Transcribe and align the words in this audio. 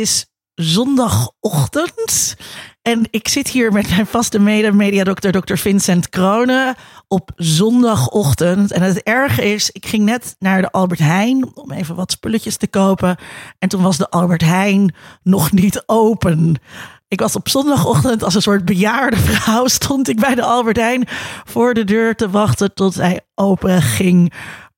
is 0.00 0.26
zondagochtend. 0.54 2.36
En 2.82 3.08
ik 3.10 3.28
zit 3.28 3.48
hier 3.48 3.72
met 3.72 3.90
mijn 3.90 4.06
vaste 4.06 4.38
mede-mediadokter, 4.38 5.32
dokter 5.32 5.58
Vincent 5.58 6.08
Kronen, 6.08 6.74
op 7.08 7.30
zondagochtend. 7.36 8.72
En 8.72 8.82
het 8.82 9.02
erge 9.02 9.52
is, 9.52 9.70
ik 9.70 9.86
ging 9.86 10.04
net 10.04 10.36
naar 10.38 10.60
de 10.60 10.70
Albert 10.70 11.00
Heijn 11.00 11.56
om 11.56 11.72
even 11.72 11.94
wat 11.94 12.10
spulletjes 12.10 12.56
te 12.56 12.68
kopen. 12.68 13.16
En 13.58 13.68
toen 13.68 13.82
was 13.82 13.96
de 13.96 14.10
Albert 14.10 14.42
Heijn 14.42 14.94
nog 15.22 15.52
niet 15.52 15.82
open. 15.86 16.60
Ik 17.08 17.20
was 17.20 17.36
op 17.36 17.48
zondagochtend 17.48 18.22
als 18.22 18.34
een 18.34 18.42
soort 18.42 18.64
bejaarde 18.64 19.16
vrouw. 19.16 19.66
Stond 19.66 20.08
ik 20.08 20.20
bij 20.20 20.34
de 20.34 20.42
Albert 20.42 20.76
Heijn 20.76 21.08
voor 21.44 21.74
de 21.74 21.84
deur 21.84 22.14
te 22.14 22.30
wachten 22.30 22.74
tot 22.74 22.94
hij 22.94 23.20
open 23.34 23.82
ging. 23.82 24.32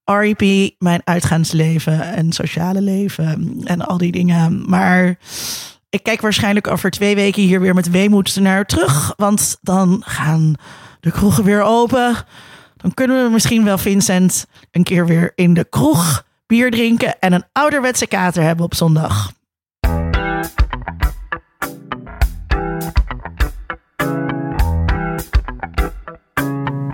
RIP, 0.04 0.74
mijn 0.78 1.00
uitgaansleven 1.04 2.02
en 2.14 2.32
sociale 2.32 2.82
leven 2.82 3.60
en 3.64 3.80
al 3.80 3.98
die 3.98 4.12
dingen. 4.12 4.70
Maar 4.70 5.18
ik 5.90 6.02
kijk 6.02 6.20
waarschijnlijk 6.20 6.66
over 6.66 6.90
twee 6.90 7.14
weken 7.14 7.42
hier 7.42 7.60
weer 7.60 7.74
met 7.74 7.90
weemoed 7.90 8.36
naar 8.40 8.66
terug. 8.66 9.12
Want 9.16 9.58
dan 9.60 10.02
gaan 10.04 10.54
de 11.00 11.10
kroegen 11.10 11.44
weer 11.44 11.62
open. 11.62 12.16
Dan 12.76 12.94
kunnen 12.94 13.24
we 13.24 13.30
misschien 13.30 13.64
wel 13.64 13.78
Vincent 13.78 14.46
een 14.70 14.82
keer 14.82 15.06
weer 15.06 15.32
in 15.34 15.54
de 15.54 15.64
kroeg 15.64 16.24
bier 16.46 16.70
drinken 16.70 17.18
en 17.20 17.32
een 17.32 17.44
ouderwetse 17.52 18.06
kater 18.06 18.42
hebben 18.42 18.64
op 18.64 18.74
zondag. 18.74 19.32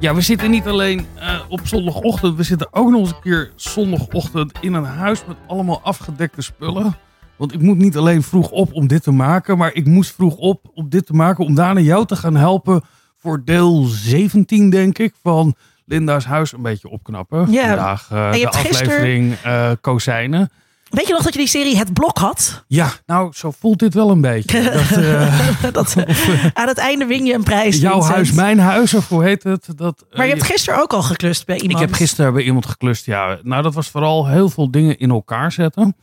Ja, 0.00 0.14
we 0.14 0.20
zitten 0.20 0.50
niet 0.50 0.66
alleen 0.66 1.06
uh, 1.16 1.40
op 1.48 1.60
zondagochtend, 1.64 2.36
we 2.36 2.42
zitten 2.42 2.68
ook 2.70 2.90
nog 2.90 3.00
eens 3.00 3.10
een 3.10 3.20
keer 3.22 3.52
zondagochtend 3.54 4.52
in 4.60 4.72
een 4.72 4.84
huis 4.84 5.24
met 5.26 5.36
allemaal 5.46 5.80
afgedekte 5.82 6.42
spullen. 6.42 6.96
Want 7.36 7.52
ik 7.52 7.60
moet 7.60 7.78
niet 7.78 7.96
alleen 7.96 8.22
vroeg 8.22 8.50
op 8.50 8.72
om 8.72 8.86
dit 8.86 9.02
te 9.02 9.10
maken, 9.10 9.58
maar 9.58 9.74
ik 9.74 9.86
moest 9.86 10.14
vroeg 10.14 10.36
op 10.36 10.70
om 10.74 10.88
dit 10.88 11.06
te 11.06 11.12
maken 11.12 11.44
om 11.44 11.54
daarna 11.54 11.80
jou 11.80 12.06
te 12.06 12.16
gaan 12.16 12.36
helpen 12.36 12.82
voor 13.16 13.44
deel 13.44 13.84
17, 13.84 14.70
denk 14.70 14.98
ik, 14.98 15.14
van 15.22 15.54
Linda's 15.84 16.24
huis 16.24 16.52
een 16.52 16.62
beetje 16.62 16.88
opknappen. 16.88 17.52
Ja. 17.52 17.66
Vandaag 17.66 18.10
uh, 18.12 18.32
je 18.32 18.40
de 18.40 18.48
aflevering 18.48 19.34
eh 19.42 19.70
Kozijnen. 19.80 20.50
Weet 20.90 21.06
je 21.06 21.12
nog 21.12 21.22
dat 21.22 21.32
je 21.32 21.38
die 21.38 21.48
serie 21.48 21.76
Het 21.76 21.92
Blok 21.92 22.18
had? 22.18 22.64
Ja, 22.66 22.92
nou, 23.06 23.32
zo 23.34 23.50
voelt 23.58 23.78
dit 23.78 23.94
wel 23.94 24.10
een 24.10 24.20
beetje. 24.20 24.62
Dat, 24.72 24.98
eh, 24.98 25.72
dat, 25.72 25.96
aan 26.60 26.68
het 26.68 26.78
einde 26.78 27.04
win 27.04 27.24
je 27.24 27.34
een 27.34 27.42
prijs. 27.42 27.76
jouw 27.80 27.92
Vincent. 27.92 28.14
huis, 28.14 28.32
mijn 28.32 28.58
huis, 28.58 28.94
of 28.94 29.08
hoe 29.08 29.24
heet 29.24 29.42
het? 29.42 29.66
Dat, 29.76 30.04
eh, 30.10 30.16
Maar 30.16 30.26
je 30.26 30.32
hebt 30.32 30.44
gisteren 30.44 30.80
ook 30.82 30.92
al 30.92 31.02
geklust 31.02 31.46
bij 31.46 31.56
iemand. 31.56 31.80
Ik 31.80 31.86
heb 31.88 31.94
gisteren 31.96 32.32
bij 32.32 32.42
iemand 32.42 32.66
geklust, 32.66 33.06
ja. 33.06 33.38
Nou, 33.42 33.62
dat 33.62 33.74
was 33.74 33.88
vooral 33.88 34.26
heel 34.28 34.48
veel 34.48 34.70
dingen 34.70 34.98
in 34.98 35.10
elkaar 35.10 35.52
zetten. 35.52 35.96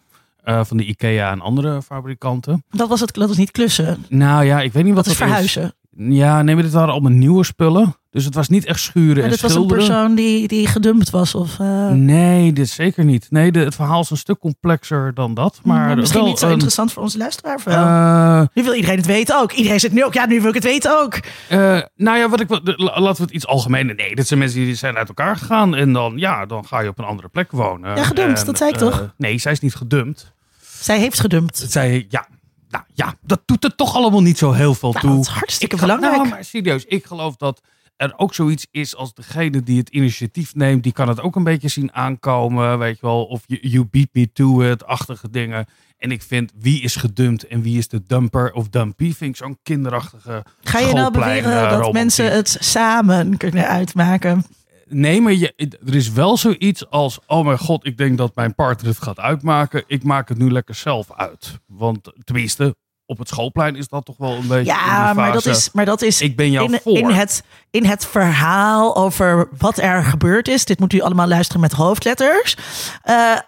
eh, 0.43 0.63
van 0.63 0.77
de 0.77 0.83
IKEA 0.83 1.31
en 1.31 1.41
andere 1.41 1.81
fabrikanten. 1.81 2.63
Dat 2.69 2.89
was 2.89 2.99
het, 2.99 3.13
dat 3.13 3.27
was 3.27 3.37
niet 3.37 3.51
klussen. 3.51 4.05
Nou 4.09 4.43
ja, 4.45 4.61
ik 4.61 4.73
weet 4.73 4.83
niet 4.83 4.93
wat 4.93 5.03
Dat 5.03 5.13
is 5.13 5.19
verhuizen. 5.19 5.73
Ja, 5.99 6.41
nee, 6.41 6.55
maar 6.55 6.63
dit 6.63 6.73
waren 6.73 6.91
allemaal 6.91 7.11
nieuwe 7.11 7.43
spullen. 7.43 7.95
Dus 8.11 8.25
het 8.25 8.35
was 8.35 8.47
niet 8.49 8.65
echt 8.65 8.79
schuren 8.79 9.15
Maar 9.15 9.23
en 9.23 9.29
dit 9.29 9.41
was 9.41 9.55
een 9.55 9.65
persoon 9.67 10.15
die, 10.15 10.47
die 10.47 10.67
gedumpt 10.67 11.09
was. 11.09 11.35
Of, 11.35 11.59
eh, 11.59 11.89
Nee, 11.89 12.53
dit 12.53 12.69
zeker 12.69 13.05
niet. 13.05 13.27
Nee, 13.29 13.51
de, 13.51 13.59
het 13.59 13.75
verhaal 13.75 14.01
is 14.01 14.09
een 14.09 14.17
stuk 14.17 14.39
complexer 14.39 15.13
dan 15.13 15.33
dat. 15.33 15.59
Maar 15.63 15.87
maar 15.87 15.95
misschien 15.97 16.19
wel 16.19 16.29
niet 16.29 16.39
zo 16.39 16.45
een, 16.45 16.51
interessant 16.51 16.93
voor 16.93 17.03
onze 17.03 17.17
luisteraar. 17.17 17.59
eh, 17.65 18.47
nu 18.53 18.63
wil 18.63 18.73
iedereen 18.73 18.97
het 18.97 19.05
weten 19.05 19.39
ook. 19.39 19.51
Iedereen 19.51 19.79
zit 19.79 19.91
nu 19.91 20.03
ook. 20.05 20.13
Ja, 20.13 20.25
nu 20.25 20.39
wil 20.39 20.49
ik 20.49 20.55
het 20.55 20.63
weten 20.63 20.99
ook. 21.01 21.19
eh, 21.49 21.79
nou 21.95 22.17
ja, 22.17 22.29
wat 22.29 22.39
ik, 22.39 22.49
laten 22.75 23.15
we 23.15 23.21
het 23.21 23.31
iets 23.31 23.47
algemener. 23.47 23.95
Nee, 23.95 24.15
dit 24.15 24.27
zijn 24.27 24.39
mensen 24.39 24.59
die 24.59 24.75
zijn 24.75 24.97
uit 24.97 25.07
elkaar 25.07 25.35
gegaan. 25.35 25.75
En 25.75 25.93
dan, 25.93 26.13
ja, 26.15 26.45
dan 26.45 26.65
ga 26.65 26.79
je 26.79 26.89
op 26.89 26.99
een 26.99 27.05
andere 27.05 27.27
plek 27.27 27.51
wonen. 27.51 27.95
Ja, 27.95 28.03
gedumpt, 28.03 28.39
En, 28.39 28.45
dat 28.45 28.57
zei 28.57 28.69
ik 28.69 28.77
toch? 28.77 29.13
Nee, 29.17 29.37
zij 29.37 29.51
is 29.51 29.59
niet 29.59 29.75
gedumpt. 29.75 30.33
Zij 30.79 30.99
heeft 30.99 31.19
gedumpt. 31.19 31.65
Zei, 31.69 32.05
ja, 32.09 32.27
nou 32.69 32.83
ja, 32.93 33.15
dat 33.21 33.41
doet 33.45 33.63
er 33.63 33.75
toch 33.75 33.95
allemaal 33.95 34.21
niet 34.21 34.37
zo 34.37 34.51
heel 34.51 34.73
veel 34.75 34.91
Nou, 34.91 35.05
toe. 35.05 35.15
dat 35.15 35.25
is 35.25 35.31
hartstikke 35.31 35.75
Ik 35.75 35.81
belangrijk. 35.81 36.15
Nou, 36.15 36.29
maar 36.29 36.43
serieus, 36.45 36.85
ik 36.85 37.05
geloof 37.05 37.35
dat 37.35 37.61
er 37.97 38.13
ook 38.17 38.33
zoiets 38.33 38.67
is 38.71 38.95
als 38.95 39.13
degene 39.13 39.63
die 39.63 39.77
het 39.77 39.89
initiatief 39.89 40.55
neemt, 40.55 40.83
die 40.83 40.91
kan 40.91 41.07
het 41.07 41.21
ook 41.21 41.35
een 41.35 41.43
beetje 41.43 41.67
zien 41.67 41.93
aankomen, 41.93 42.79
weet 42.79 42.95
je 42.99 43.05
wel, 43.05 43.23
of 43.25 43.43
you, 43.45 43.67
you 43.67 43.85
beat 43.91 44.07
me 44.11 44.31
to 44.33 44.61
it-achtige 44.61 45.29
dingen. 45.29 45.65
En 45.97 46.11
ik 46.11 46.21
vind 46.21 46.51
wie 46.59 46.81
is 46.81 46.95
gedumpt 46.95 47.47
en 47.47 47.61
wie 47.61 47.77
is 47.77 47.87
de 47.87 48.03
dumper 48.07 48.51
of 48.53 48.69
dumpy, 48.69 49.13
vind 49.13 49.29
ik 49.31 49.35
zo'n 49.35 49.57
kinderachtige 49.63 50.43
Ga 50.61 50.79
je 50.79 50.93
nou 50.93 51.11
beweren 51.11 51.51
eh, 51.51 51.61
dat 51.61 51.71
romantiek. 51.71 51.93
mensen 51.93 52.31
het 52.31 52.57
samen 52.59 53.37
kunnen 53.37 53.67
uitmaken? 53.67 54.45
Nee, 54.89 55.21
maar 55.21 55.33
je, 55.33 55.53
er 55.85 55.95
is 55.95 56.11
wel 56.11 56.37
zoiets 56.37 56.89
als: 56.89 57.19
oh 57.27 57.45
mijn 57.45 57.57
god, 57.57 57.85
ik 57.85 57.97
denk 57.97 58.17
dat 58.17 58.35
mijn 58.35 58.55
partner 58.55 58.89
het 58.89 59.01
gaat 59.03 59.19
uitmaken. 59.19 59.83
Ik 59.87 60.03
maak 60.03 60.29
het 60.29 60.37
nu 60.37 60.51
lekker 60.51 60.75
zelf 60.75 61.13
uit. 61.13 61.59
Want 61.65 62.11
tenminste, 62.23 62.75
op 63.05 63.17
het 63.17 63.27
schoolplein 63.27 63.75
is 63.75 63.87
dat 63.87 64.05
toch 64.05 64.17
wel 64.17 64.31
een 64.31 64.47
beetje. 64.47 64.71
Ja, 64.73 65.13
maar 65.13 65.31
dat 65.31 65.45
is, 65.45 65.71
maar 65.71 65.85
dat 65.85 66.01
is 66.01 66.21
Ik 66.21 66.35
ben 66.35 66.51
jou 66.51 66.73
in, 66.73 66.79
voor. 66.83 66.97
in, 66.97 67.09
het, 67.09 67.43
in 67.71 67.85
het 67.85 68.05
verhaal 68.05 68.95
over 68.95 69.49
wat 69.57 69.77
er 69.77 70.03
gebeurd 70.03 70.47
is. 70.47 70.65
Dit 70.65 70.79
moet 70.79 70.93
u 70.93 70.99
allemaal 70.99 71.27
luisteren 71.27 71.61
met 71.61 71.71
hoofdletters. 71.71 72.57
Eh, 73.01 73.31
eh, 73.31 73.39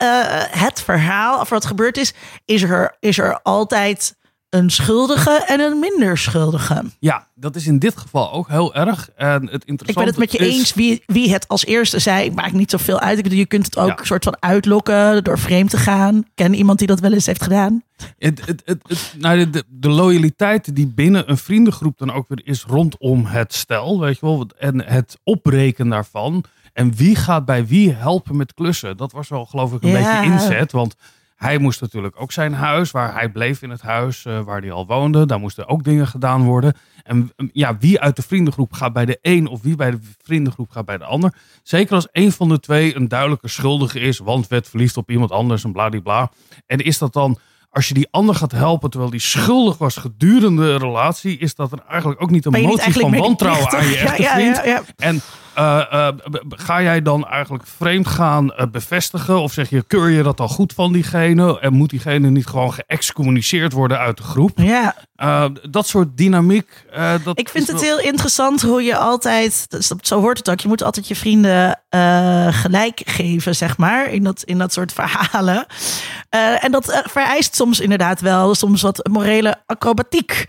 het 0.51 0.81
verhaal 0.81 1.39
over 1.39 1.53
wat 1.53 1.65
gebeurd 1.65 1.97
is, 1.97 2.13
is 2.45 2.61
er, 2.61 2.95
is 2.99 3.17
er 3.17 3.39
altijd 3.41 4.17
een 4.49 4.69
schuldige 4.69 5.43
en 5.47 5.59
een 5.59 5.79
minder 5.79 6.17
schuldige. 6.17 6.83
Ja, 6.99 7.27
dat 7.35 7.55
is 7.55 7.67
in 7.67 7.79
dit 7.79 7.97
geval 7.97 8.31
ook 8.31 8.47
heel 8.47 8.75
erg. 8.75 9.09
En 9.15 9.49
het 9.49 9.65
interessante 9.65 9.89
Ik 9.89 9.95
ben 9.95 10.05
het 10.05 10.17
met 10.17 10.31
je 10.31 10.37
is, 10.37 10.57
eens 10.57 10.73
wie, 10.73 11.03
wie 11.05 11.31
het 11.31 11.47
als 11.47 11.65
eerste 11.65 11.99
zei. 11.99 12.25
Ik 12.25 12.33
maak 12.35 12.51
niet 12.51 12.71
zoveel 12.71 12.99
uit. 12.99 13.17
Ik 13.17 13.23
bedoel, 13.23 13.37
je 13.39 13.45
kunt 13.45 13.65
het 13.65 13.77
ook 13.77 13.87
Ja. 13.87 13.99
een 13.99 14.05
soort 14.05 14.23
van 14.23 14.37
uitlokken 14.39 15.23
door 15.23 15.39
vreemd 15.39 15.69
te 15.69 15.77
gaan. 15.77 16.23
Ken 16.35 16.53
iemand 16.53 16.79
die 16.79 16.87
dat 16.87 16.99
wel 16.99 17.13
eens 17.13 17.25
heeft 17.25 17.43
gedaan. 17.43 17.83
Het, 18.17 18.45
het, 18.45 18.61
het, 18.65 18.79
het- 18.87 19.13
nou, 19.17 19.37
de, 19.37 19.49
de, 19.49 19.63
de 19.67 19.89
loyaliteit 19.89 20.75
die 20.75 20.87
binnen 20.87 21.29
een 21.29 21.37
vriendengroep 21.37 21.97
dan 21.97 22.11
ook 22.13 22.27
weer 22.27 22.41
is 22.43 22.63
rondom 22.63 23.25
het 23.25 23.53
stel, 23.53 23.99
weet 23.99 24.19
je 24.19 24.25
wel, 24.25 24.47
en 24.57 24.85
het 24.85 25.17
opbreken 25.23 25.89
daarvan. 25.89 26.43
En 26.73 26.95
wie 26.95 27.15
gaat 27.15 27.45
bij 27.45 27.67
wie 27.67 27.93
helpen 27.93 28.35
met 28.37 28.53
klussen? 28.53 28.97
Dat 28.97 29.11
was 29.11 29.29
wel, 29.29 29.45
geloof 29.45 29.73
ik, 29.73 29.83
een 29.83 29.89
Ja. 29.89 30.19
beetje 30.21 30.31
inzet. 30.33 30.71
Want 30.71 30.95
hij 31.39 31.57
moest 31.57 31.81
natuurlijk 31.81 32.21
ook 32.21 32.31
zijn 32.31 32.53
huis, 32.53 32.91
waar 32.91 33.13
hij 33.13 33.29
bleef 33.29 33.61
in 33.61 33.69
het 33.69 33.81
huis 33.81 34.25
eh, 34.25 34.39
waar 34.39 34.61
hij 34.61 34.71
al 34.71 34.85
woonde. 34.85 35.25
Daar 35.25 35.39
moesten 35.39 35.67
ook 35.67 35.83
dingen 35.83 36.07
gedaan 36.07 36.43
worden. 36.43 36.73
En 37.03 37.31
mm, 37.37 37.49
ja, 37.53 37.77
wie 37.77 37.99
uit 37.99 38.15
de 38.15 38.21
vriendengroep 38.21 38.73
gaat 38.73 38.93
bij 38.93 39.05
de 39.05 39.19
een 39.21 39.47
of 39.47 39.61
wie 39.61 39.75
bij 39.75 39.91
de 39.91 39.99
vriendengroep 40.23 40.69
gaat 40.69 40.85
bij 40.85 40.97
de 40.97 41.03
ander. 41.03 41.33
Zeker 41.63 41.95
als 41.95 42.07
een 42.11 42.31
van 42.31 42.49
de 42.49 42.59
twee 42.59 42.95
een 42.95 43.07
duidelijke 43.07 43.47
schuldige 43.47 43.99
is, 43.99 44.17
want 44.17 44.47
werd 44.47 44.69
verliefd 44.69 44.97
op 44.97 45.09
iemand 45.09 45.31
anders 45.31 45.63
en 45.63 45.71
bladibla. 45.71 46.31
En 46.65 46.77
is 46.77 46.97
dat 46.97 47.13
dan 47.13 47.39
als 47.71 47.87
je 47.87 47.93
die 47.93 48.07
ander 48.11 48.35
gaat 48.35 48.51
helpen 48.51 48.89
terwijl 48.89 49.11
die 49.11 49.19
schuldig 49.19 49.77
was 49.77 49.95
gedurende 49.95 50.63
de 50.63 50.77
relatie, 50.77 51.37
is 51.37 51.55
dat 51.55 51.69
dan 51.69 51.81
eigenlijk 51.87 52.21
ook 52.21 52.31
niet 52.31 52.45
een 52.45 52.61
motie 52.61 52.93
van 52.93 53.17
wantrouwen 53.17 53.69
aan 53.69 53.83
je 53.83 53.89
medeplichtig? 53.89 54.09
echte 54.09 54.21
Ja, 54.21 54.29
ja, 54.29 54.35
vriend. 54.35 54.55
ja, 54.55 54.63
ja. 54.63 54.81
En 54.95 55.21
ga 56.49 56.81
jij 56.81 57.01
dan 57.01 57.27
eigenlijk 57.27 57.65
vreemd 57.67 58.07
gaan 58.07 58.53
eh, 58.53 58.65
bevestigen? 58.71 59.41
Of 59.41 59.53
zeg 59.53 59.69
je, 59.69 59.83
keur 59.83 60.09
je 60.09 60.23
dat 60.23 60.37
dan 60.37 60.49
goed 60.49 60.73
van 60.73 60.93
diegene? 60.93 61.59
En 61.59 61.73
moet 61.73 61.89
diegene 61.89 62.29
niet 62.29 62.45
gewoon 62.47 62.73
geëxcommuniceerd 62.73 63.73
worden 63.73 63.97
uit 63.99 64.17
de 64.17 64.23
groep? 64.23 64.51
Ja, 64.59 64.95
Eh, 65.15 65.45
dat 65.69 65.87
soort 65.87 66.17
dynamiek. 66.17 66.85
eh, 66.91 67.13
dat 67.23 67.39
ik 67.39 67.49
vind 67.49 67.67
het 67.67 67.81
heel 67.81 67.99
interessant 67.99 68.61
hoe 68.61 68.83
je 68.83 68.95
altijd, 68.97 69.67
zo 70.01 70.19
hoort 70.19 70.37
het 70.37 70.49
ook, 70.49 70.59
je 70.59 70.67
moet 70.67 70.83
altijd 70.83 71.07
je 71.07 71.15
vrienden 71.15 71.81
eh, 71.89 72.47
gelijk 72.51 73.01
geven, 73.05 73.55
zeg 73.55 73.77
maar, 73.77 74.09
in 74.11 74.23
dat, 74.23 74.43
in 74.43 74.57
dat 74.57 74.73
soort 74.73 74.93
verhalen. 74.93 75.65
Eh, 76.29 76.63
en 76.63 76.71
dat 76.71 76.89
eh, 76.89 76.99
vereist 77.03 77.55
soms 77.55 77.79
inderdaad 77.79 78.19
wel 78.21 78.55
soms 78.55 78.81
wat 78.81 79.07
morele 79.11 79.55
acrobatiek. 79.65 80.47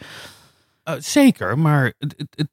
Eh, 0.83 0.95
zeker, 0.99 1.59
maar, 1.59 1.93
het, 1.99 2.15
het, 2.17 2.27
het- 2.35 2.49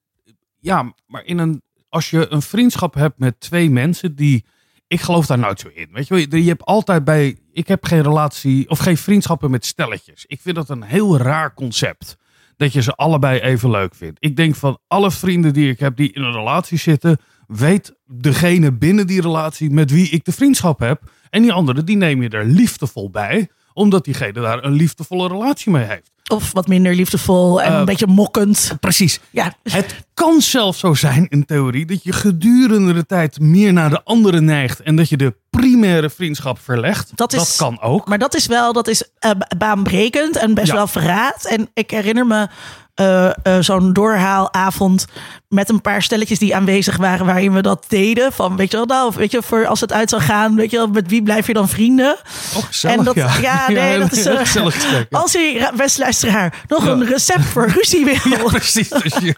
ja, 0.60 0.94
maar 1.08 1.24
in 1.26 1.38
een, 1.38 1.62
als 1.90 2.10
je 2.10 2.32
een 2.32 2.42
vriendschap 2.42 2.94
hebt 2.94 3.20
met 3.20 3.40
twee 3.40 3.70
mensen 3.70 4.16
die. 4.16 4.46
Ik 4.88 5.02
geloof 5.02 5.26
daar 5.26 5.40
nooit 5.40 5.60
zo 5.60 5.70
in. 5.74 5.88
Weet 5.92 6.08
je, 6.08 6.44
je 6.44 6.50
hebt 6.50 6.66
altijd 6.66 7.04
bij. 7.04 7.38
Ik 7.52 7.68
heb 7.68 7.86
geen 7.86 8.02
relatie 8.02 8.70
of 8.70 8.80
geen 8.80 8.98
vriendschappen 8.98 9.52
met 9.52 9.66
stelletjes. 9.66 10.26
Ik 10.26 10.42
vind 10.42 10.56
dat 10.56 10.70
een 10.70 10.84
heel 10.84 11.18
raar 11.18 11.54
concept. 11.54 12.18
Dat 12.58 12.74
je 12.74 12.82
ze 12.82 12.96
allebei 12.96 13.40
even 13.40 13.70
leuk 13.70 13.96
vindt. 13.96 14.18
Ik 14.20 14.36
denk 14.36 14.56
van 14.56 14.80
alle 14.88 15.12
vrienden 15.12 15.54
die 15.54 15.70
ik 15.70 15.80
heb 15.80 15.96
die 15.96 16.14
in 16.14 16.22
een 16.22 16.32
relatie 16.32 16.78
zitten. 16.78 17.18
Weet 17.48 17.96
degene 18.06 18.74
binnen 18.74 19.08
die 19.08 19.22
relatie 19.22 19.70
met 19.70 19.92
wie 19.92 20.10
ik 20.10 20.26
de 20.26 20.32
vriendschap 20.32 20.80
heb. 20.80 21.12
En 21.30 21.42
die 21.42 21.54
andere, 21.54 21.84
die 21.84 21.98
neem 21.98 22.22
je 22.22 22.30
er 22.30 22.46
liefdevol 22.46 23.10
bij. 23.10 23.50
Omdat 23.78 24.04
diegene 24.06 24.32
daar 24.32 24.64
een 24.64 24.72
liefdevolle 24.74 25.28
relatie 25.28 25.72
mee 25.72 25.84
heeft. 25.86 26.12
Of 26.32 26.52
wat 26.52 26.68
minder 26.68 26.96
liefdevol 26.96 27.62
en 27.62 27.72
Eh, 27.74 27.78
een 27.80 27.86
beetje 27.86 28.08
mokkend. 28.08 28.72
Precies. 28.80 29.20
Ja, 29.30 29.54
Het 29.64 29.96
kan 30.14 30.42
zelfs 30.42 30.80
zo 30.80 30.94
zijn 30.94 31.28
in 31.30 31.46
theorie 31.46 31.86
dat 31.86 32.04
je 32.04 32.12
gedurende 32.12 32.94
de 32.94 33.06
tijd 33.06 33.40
meer 33.40 33.74
naar 33.74 33.90
de 33.90 34.04
andere 34.04 34.42
neigt 34.42 34.80
en 34.82 34.96
dat 34.96 35.10
je 35.10 35.18
de 35.18 35.36
primaire 35.50 36.10
vriendschap 36.10 36.60
verlegt. 36.60 37.12
Dat 37.16 37.34
is- 37.34 37.56
kan 37.56 37.82
ook. 37.82 38.08
Maar 38.08 38.18
dat 38.20 38.36
is 38.36 38.46
wel, 38.46 38.74
dat 38.74 38.88
is 38.88 39.04
ba- 39.20 39.48
baanbrekend 39.58 40.36
en 40.38 40.54
best 40.54 40.68
Ja. 40.68 40.74
wel 40.74 40.88
verraad. 40.88 41.46
En 41.46 41.70
ik 41.74 41.92
herinner 41.92 42.26
me 42.28 42.48
eh, 42.98 43.26
eh, 43.28 43.34
zo'n 43.60 43.94
doorhaalavond 43.94 45.06
met 45.50 45.70
een 45.70 45.82
paar 45.82 46.02
stelletjes 46.02 46.40
die 46.40 46.56
aanwezig 46.56 46.98
waren 46.98 47.26
waarin 47.26 47.54
we 47.54 47.62
dat 47.62 47.86
deden. 47.88 48.32
Van 48.34 48.56
weet 48.56 48.72
je 48.72 48.78
wel, 48.78 48.86
nou, 48.86 49.14
weet 49.16 49.32
je, 49.32 49.42
voor 49.42 49.66
als 49.68 49.82
het 49.82 49.94
uit 49.94 50.10
zou 50.10 50.22
gaan, 50.22 50.56
weet 50.56 50.72
je 50.72 50.78
wel, 50.78 50.88
met 50.88 51.08
wie 51.10 51.24
blijf 51.24 51.48
je 51.48 51.54
dan 51.54 51.70
vrienden? 51.70 52.18
Oh, 52.56 52.64
gezellig, 52.64 52.98
en 52.98 53.04
dat, 53.04 53.16
ja. 53.16 53.30
ja, 53.42 53.68
nee, 53.72 53.94
Ja, 53.94 53.98
dat 54.00 54.12
is 54.12 54.26
eh, 54.26 54.38
gezellig 54.38 54.74
gesprek, 54.74 55.08
ja. 55.10 55.20
Als 55.20 55.36
ra- 55.58 55.72
beste 55.76 56.02
luisteraar, 56.02 56.64
nog 56.68 56.86
een 56.86 57.06
recept 57.06 57.46
voor 57.46 57.68
ruzie 57.70 58.06
wil. 58.24 58.44
Precies. 58.44 58.90
Dus 58.90 59.14
je, 59.22 59.36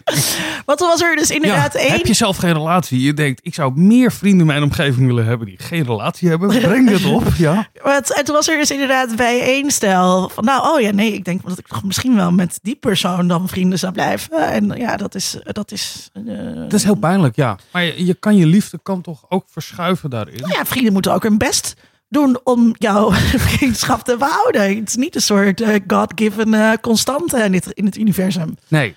Want 0.64 0.78
toen 0.78 0.88
was 0.88 1.02
er 1.02 1.16
dus 1.16 1.30
inderdaad 1.30 1.74
één. 1.74 1.92
heb 1.92 2.06
je 2.06 2.12
zelf 2.14 2.36
geen 2.36 2.52
relatie? 2.52 3.00
Je 3.00 3.14
denkt, 3.14 3.40
ik 3.42 3.54
zou 3.54 3.72
meer 3.74 4.12
vrienden 4.12 4.40
in 4.40 4.46
mijn 4.46 4.62
omgeving 4.62 5.06
willen 5.06 5.26
hebben 5.26 5.46
die 5.46 5.58
geen 5.58 5.84
relatie 5.84 6.28
hebben. 6.28 6.48
Breng 6.48 6.88
dit 6.88 7.04
op. 7.04 7.24
Ja. 7.36 7.68
Maar 7.84 7.94
het- 7.94 8.14
en 8.16 8.24
toen 8.24 8.34
was 8.34 8.48
er 8.48 8.56
dus 8.58 8.70
inderdaad 8.70 9.16
bij 9.16 9.40
één 9.42 9.70
stel 9.70 10.30
van, 10.34 10.44
nou, 10.44 10.74
oh 10.74 10.80
ja, 10.80 10.90
nee, 10.90 11.12
ik 11.12 11.24
denk 11.24 11.48
dat 11.48 11.58
ik 11.58 11.66
misschien 11.84 12.16
wel 12.16 12.30
met 12.32 12.58
die 12.62 12.76
persoon 12.76 13.28
dan 13.28 13.48
vrienden 13.50 13.78
zou 13.78 13.92
blijven. 13.92 14.48
En 14.50 14.68
ja, 14.68 14.96
dat 14.96 15.14
is, 15.14 15.36
dat 15.44 15.72
is. 15.72 16.10
eh, 16.12 16.22
Het 16.54 16.72
is 16.72 16.84
heel 16.84 16.94
pijnlijk, 16.94 17.36
ja. 17.36 17.58
Maar 17.72 17.82
je, 17.84 18.06
je 18.06 18.14
kan 18.14 18.36
je 18.36 18.46
liefde 18.46 18.78
kan 18.82 19.00
toch 19.00 19.24
ook 19.28 19.44
verschuiven 19.48 20.10
daarin? 20.10 20.40
nou 20.40 20.52
ja, 20.52 20.64
vrienden 20.64 20.92
moeten 20.92 21.12
ook 21.14 21.22
hun 21.22 21.38
best 21.38 21.74
doen 22.08 22.40
om 22.44 22.74
jouw 22.78 23.10
vriendschap 23.48 24.00
te 24.02 24.16
behouden. 24.18 24.76
Het 24.78 24.88
is 24.88 24.96
niet 24.96 25.14
een 25.14 25.20
soort 25.22 25.60
eh, 25.60 25.80
God-given 25.86 26.54
eh, 26.54 26.72
constante 26.80 27.38
in, 27.42 27.52
dit, 27.52 27.66
in 27.66 27.84
het 27.84 27.96
universum. 27.96 28.56
Nee. 28.68 28.96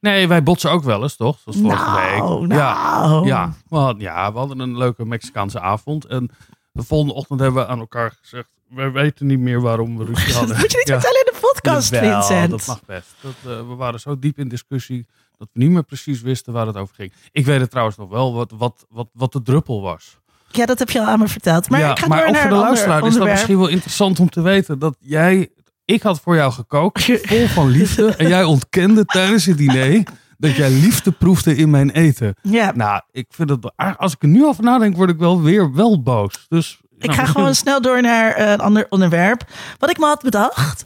Nee, 0.00 0.28
wij 0.28 0.42
botsen 0.42 0.70
ook 0.70 0.82
wel 0.84 1.02
eens, 1.02 1.16
toch? 1.16 1.38
Zoals 1.44 1.58
vorige 1.58 1.84
Nou, 1.84 2.38
week. 2.40 2.48
nou. 2.48 2.54
Ja, 2.54 3.20
ja, 3.24 3.52
we 3.68 3.76
hadden, 3.76 4.02
ja, 4.02 4.32
we 4.32 4.38
hadden 4.38 4.58
een 4.58 4.76
leuke 4.78 5.04
Mexicaanse 5.06 5.60
avond. 5.60 6.04
En 6.06 6.30
de 6.72 6.82
volgende 6.82 7.14
ochtend 7.14 7.40
hebben 7.40 7.62
we 7.62 7.68
aan 7.68 7.78
elkaar 7.78 8.12
gezegd... 8.20 8.48
we 8.68 8.90
weten 8.90 9.26
niet 9.26 9.38
meer 9.38 9.60
waarom 9.60 9.98
we 9.98 10.04
ruzie 10.04 10.26
Dat 10.26 10.34
hadden. 10.38 10.56
moet 10.58 10.70
je 10.72 10.76
niet 10.78 10.88
Ja. 10.88 11.00
vertellen 11.00 11.20
in 11.26 11.32
de 11.32 11.33
podcast, 11.52 11.90
Jawel, 11.90 12.22
Vincent. 12.22 12.50
dat 12.50 12.66
mag 12.66 12.84
best. 12.86 13.14
Dat, 13.20 13.32
eh, 13.42 13.68
we 13.68 13.74
waren 13.74 14.00
zo 14.00 14.18
diep 14.18 14.38
in 14.38 14.48
discussie... 14.48 15.06
dat 15.38 15.48
we 15.52 15.58
niet 15.60 15.70
meer 15.70 15.82
precies 15.82 16.20
wisten 16.20 16.52
waar 16.52 16.66
het 16.66 16.76
over 16.76 16.94
ging. 16.94 17.12
Ik 17.32 17.44
weet 17.44 17.60
het 17.60 17.70
trouwens 17.70 17.96
nog 17.96 18.08
wel, 18.10 18.34
wat, 18.34 18.52
wat, 18.56 18.86
wat, 18.90 19.08
wat 19.12 19.32
de 19.32 19.42
druppel 19.42 19.82
was. 19.82 20.18
Ja, 20.48 20.66
dat 20.66 20.78
heb 20.78 20.90
je 20.90 21.00
al 21.00 21.06
aan 21.06 21.18
me 21.18 21.28
verteld. 21.28 21.70
Maar 21.70 21.80
ja, 21.80 21.90
ik 21.90 21.98
ga 21.98 22.06
maar 22.06 22.18
door 22.18 22.26
ook 22.26 22.32
naar 22.32 22.42
voor 22.42 22.50
de 22.50 22.56
luisteraar 22.56 23.06
is 23.06 23.14
dat 23.14 23.28
misschien 23.28 23.58
wel 23.58 23.68
interessant 23.68 24.20
om 24.20 24.30
te 24.30 24.40
weten... 24.40 24.78
dat 24.78 24.96
jij... 25.00 25.48
Ik 25.84 26.02
had 26.02 26.20
voor 26.20 26.34
jou 26.34 26.52
gekookt, 26.52 27.02
vol 27.22 27.46
van 27.46 27.68
liefde. 27.68 28.14
en 28.16 28.28
jij 28.28 28.44
ontkende 28.44 29.04
tijdens 29.04 29.44
het 29.44 29.58
diner... 29.58 30.02
dat 30.38 30.56
jij 30.56 30.70
liefde 30.70 31.10
proefde 31.12 31.56
in 31.56 31.70
mijn 31.70 31.90
eten. 31.90 32.34
Ja, 32.42 32.72
Nou, 32.74 33.00
ik 33.10 33.26
vind 33.30 33.50
het... 33.50 33.72
Als 33.96 34.12
ik 34.12 34.22
er 34.22 34.28
nu 34.28 34.44
over 34.44 34.64
nadenk, 34.64 34.96
word 34.96 35.10
ik 35.10 35.18
wel 35.18 35.42
weer 35.42 35.72
wel 35.74 36.02
boos. 36.02 36.46
Dus, 36.48 36.78
Ik 36.82 36.88
nou, 36.90 37.12
ga 37.12 37.20
misschien- 37.20 37.26
gewoon 37.40 37.54
snel 37.54 37.80
door 37.80 38.02
naar 38.02 38.32
eh, 38.34 38.50
een 38.50 38.60
ander 38.60 38.86
onderwerp. 38.88 39.44
Wat 39.78 39.90
ik 39.90 39.98
me 39.98 40.06
had 40.06 40.22
bedacht, 40.22 40.84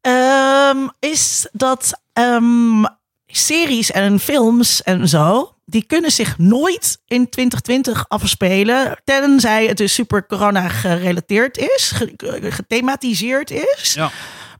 ehm, 0.00 0.88
is 0.98 1.48
dat 1.52 2.00
ehm, 2.12 2.84
series 3.26 3.90
en 3.90 4.20
films 4.20 4.82
en 4.82 5.08
zo, 5.08 5.54
die 5.64 5.84
kunnen 5.86 6.10
zich 6.12 6.38
nooit 6.38 6.98
in 7.06 7.28
2020 7.28 8.08
afspelen, 8.08 9.00
tenzij 9.04 9.66
het 9.66 9.76
dus 9.76 9.94
super 9.94 10.26
corona 10.26 10.68
gerelateerd 10.68 11.56
is, 11.58 11.90
ge- 11.94 12.14
gethematiseerd 12.50 13.50
is. 13.50 13.92
Ja. 13.94 14.10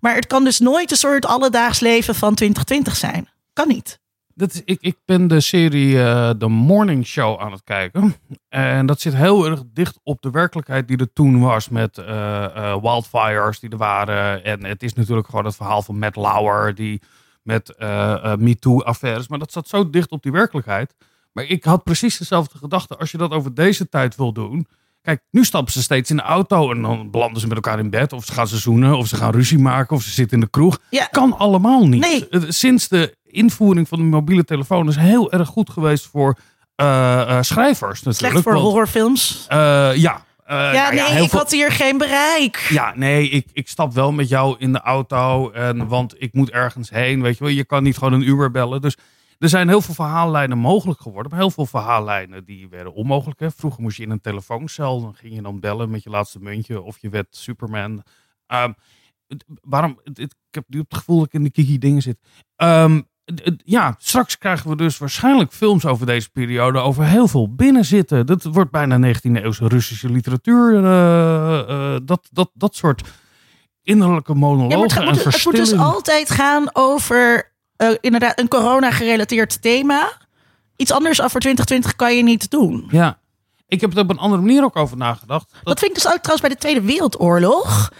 Maar 0.01 0.15
het 0.15 0.27
kan 0.27 0.45
dus 0.45 0.59
nooit 0.59 0.91
een 0.91 0.97
soort 0.97 1.27
alledaags 1.27 1.81
leven 1.81 2.15
van 2.15 2.35
2020 2.35 2.97
zijn. 2.97 3.29
Kan 3.53 3.69
niet. 3.69 3.99
Dat 4.41 4.63
ik, 4.65 4.79
ik 4.81 4.97
ben 5.05 5.27
de 5.27 5.41
serie 5.41 6.03
eh 6.03 6.31
The 6.31 6.49
Morning 6.49 7.07
Show 7.07 7.41
aan 7.41 7.53
het 7.53 7.65
kijken. 7.65 8.15
En 8.49 8.87
dat 8.87 9.01
zit 9.01 9.15
heel 9.15 9.47
erg 9.47 9.63
dicht 9.73 9.99
op 10.03 10.23
de 10.23 10.31
werkelijkheid 10.31 10.89
die 10.89 10.97
er 10.97 11.13
toen 11.13 11.41
was 11.41 11.69
met 11.69 11.99
eh, 11.99 12.45
eh, 12.45 12.83
wildfires 12.83 13.61
die 13.61 13.71
er 13.71 13.77
waren. 13.77 14.45
En 14.45 14.65
het 14.65 14.83
is 14.83 14.95
natuurlijk 14.95 15.29
gewoon 15.29 15.45
het 15.45 15.57
verhaal 15.57 15.83
van 15.83 15.99
Matt 15.99 16.17
Lauer 16.17 16.75
die 16.75 17.03
met 17.43 17.75
MeToo-affaires. 18.39 19.29
Maar 19.29 19.39
dat 19.39 19.53
zat 19.53 19.69
zo 19.69 19.91
dicht 19.91 20.11
op 20.11 20.23
die 20.23 20.33
werkelijkheid. 20.33 20.95
Maar 21.33 21.45
ik 21.45 21.65
had 21.65 21.85
precies 21.85 22.19
dezelfde 22.19 22.59
gedachte. 22.59 22.97
Als 22.97 23.11
je 23.11 23.19
dat 23.19 23.31
over 23.31 23.55
deze 23.55 23.89
tijd 23.89 24.17
wil 24.17 24.33
doen. 24.33 24.67
Kijk, 25.03 25.21
nu 25.31 25.45
stappen 25.45 25.73
ze 25.73 25.83
steeds 25.83 26.11
in 26.11 26.17
de 26.17 26.23
auto 26.23 26.71
en 26.71 26.83
dan 26.83 27.11
belanden 27.11 27.41
ze 27.41 27.47
met 27.47 27.57
elkaar 27.57 27.79
in 27.79 27.91
bed. 27.91 28.13
Of 28.13 28.25
ze 28.25 28.33
gaan 28.33 28.49
ze 28.49 28.57
zoenen, 28.59 28.97
of 28.97 29.07
ze 29.07 29.17
gaan 29.17 29.33
ruzie 29.33 29.59
maken, 29.59 29.97
of 29.97 30.03
ze 30.03 30.11
zitten 30.11 30.37
in 30.39 30.45
de 30.45 30.51
kroeg. 30.51 30.79
Ja. 30.91 31.05
Kan 31.11 31.39
allemaal 31.39 31.87
niet. 31.89 32.01
Nee. 32.01 32.27
Sinds 32.53 32.89
de 32.89 33.17
invoering 33.25 33.89
van 33.89 33.99
de 33.99 34.05
mobiele 34.05 34.45
telefoon 34.45 34.89
is 34.89 34.97
heel 34.97 35.33
erg 35.33 35.49
goed 35.49 35.71
geweest 35.71 36.07
voor 36.07 36.37
eh, 36.75 37.21
eh, 37.21 37.43
schrijvers 37.43 38.03
natuurlijk. 38.03 38.33
Slecht 38.33 38.43
voor 38.43 38.53
Want, 38.53 38.65
horrorfilms. 38.65 39.45
eh, 39.49 39.59
ja. 39.95 40.25
Eh, 40.45 40.57
ja, 40.57 40.73
nou 40.83 40.95
nee, 40.95 41.05
heel 41.05 41.25
ik 41.25 41.31
veel- 41.31 41.39
had 41.39 41.51
hier 41.51 41.73
geen 41.73 41.99
bereik. 41.99 42.67
ja, 42.69 42.93
nee, 42.97 43.29
ik, 43.29 43.47
ik 43.53 43.69
stap 43.69 43.93
wel 43.95 44.13
met 44.13 44.29
jou 44.29 44.57
in 44.59 44.73
de 44.73 44.81
auto. 44.81 45.51
En, 45.51 45.87
want 45.87 46.15
ik 46.19 46.33
moet 46.35 46.51
ergens 46.51 46.91
heen. 46.91 47.23
Weet 47.23 47.39
je 47.39 47.45
wel, 47.45 47.53
je 47.53 47.65
kan 47.65 47.83
niet 47.83 47.99
gewoon 47.99 48.13
een 48.13 48.29
Uber 48.29 48.51
bellen. 48.51 48.81
Dus 48.81 48.97
er 49.41 49.49
zijn 49.49 49.69
heel 49.69 49.81
veel 49.81 49.95
verhaallijnen 49.95 50.59
mogelijk 50.59 51.01
geworden. 51.01 51.31
Maar 51.31 51.41
heel 51.41 51.51
veel 51.51 51.67
verhaallijnen 51.67 52.45
die 52.45 52.69
werden 52.69 52.95
onmogelijk. 52.95 53.41
Hè. 53.41 53.51
Vroeger 53.51 53.83
moest 53.83 53.97
je 53.97 54.03
in 54.03 54.11
een 54.11 54.21
telefooncel. 54.21 55.01
Dan 55.01 55.15
ging 55.15 55.35
je 55.35 55.43
dan 55.43 55.61
bellen 55.61 55.91
met 55.91 56.03
je 56.03 56.11
laatste 56.11 56.39
muntje. 56.41 56.81
Of 56.83 56.99
je 56.99 57.09
werd 57.09 57.27
Superman. 57.37 58.03
Ehm, 58.47 58.73
het- 59.27 59.45
waarom? 59.63 60.01
het- 60.05 60.17
het- 60.19 60.33
ik 60.49 60.55
heb 60.55 60.65
nu 60.69 60.79
het 60.79 60.95
gevoel 60.95 61.17
dat 61.19 61.27
ik 61.27 61.33
in 61.33 61.43
de 61.43 61.51
kiki 61.51 61.79
dingen 61.79 62.03
zit. 62.03 62.19
Ehm, 62.57 63.01
het- 63.25 63.45
het- 63.45 63.63
ja, 63.65 63.95
straks 63.99 64.39
krijgen 64.39 64.71
we 64.71 64.77
dus 64.77 64.99
waarschijnlijk 64.99 65.53
films 65.53 65.87
over 65.87 66.07
deze 66.07 66.31
periode. 66.31 66.79
Over 66.79 67.05
heel 67.05 67.29
veel 67.29 67.55
binnenzitten. 67.55 68.27
Dat 68.27 68.43
wordt 68.45 68.71
bijna 68.71 68.97
19e 68.99 69.43
eeuwse 69.43 69.69
Russische 69.69 70.09
literatuur. 70.11 70.85
eh, 70.85 71.95
eh, 71.95 72.01
dat, 72.05 72.29
dat, 72.33 72.51
dat 72.55 72.75
soort 72.75 73.03
innerlijke 73.83 74.35
monologen 74.35 74.79
Ja, 74.79 74.83
het, 74.83 74.97
en 74.97 75.05
moet, 75.05 75.25
het 75.25 75.45
moet 75.45 75.57
dus 75.57 75.73
altijd 75.77 76.31
gaan 76.31 76.69
over 76.73 77.50
eh, 77.81 77.97
inderdaad 78.01 78.39
een 78.39 78.49
corona-gerelateerd 78.49 79.63
thema. 79.63 80.13
Iets 80.77 80.93
anders 80.93 81.23
over 81.23 81.41
2020 81.41 81.97
kan 81.97 82.17
je 82.17 82.23
niet 82.23 82.51
doen. 82.51 82.87
Ja, 82.91 83.19
ik 83.67 83.81
heb 83.81 83.93
er 83.93 84.03
op 84.03 84.11
een 84.11 84.19
andere 84.19 84.43
manier 84.43 84.65
ook 84.65 84.77
over 84.77 84.97
nagedacht. 84.97 85.55
Dat 85.63 85.79
vind 85.79 85.97
ik 85.97 86.03
dus 86.03 86.13
ook 86.13 86.19
trouwens 86.19 86.41
bij 86.41 86.51
de 86.51 86.57
Tweede 86.57 86.81
Wereldoorlog. 86.81 87.91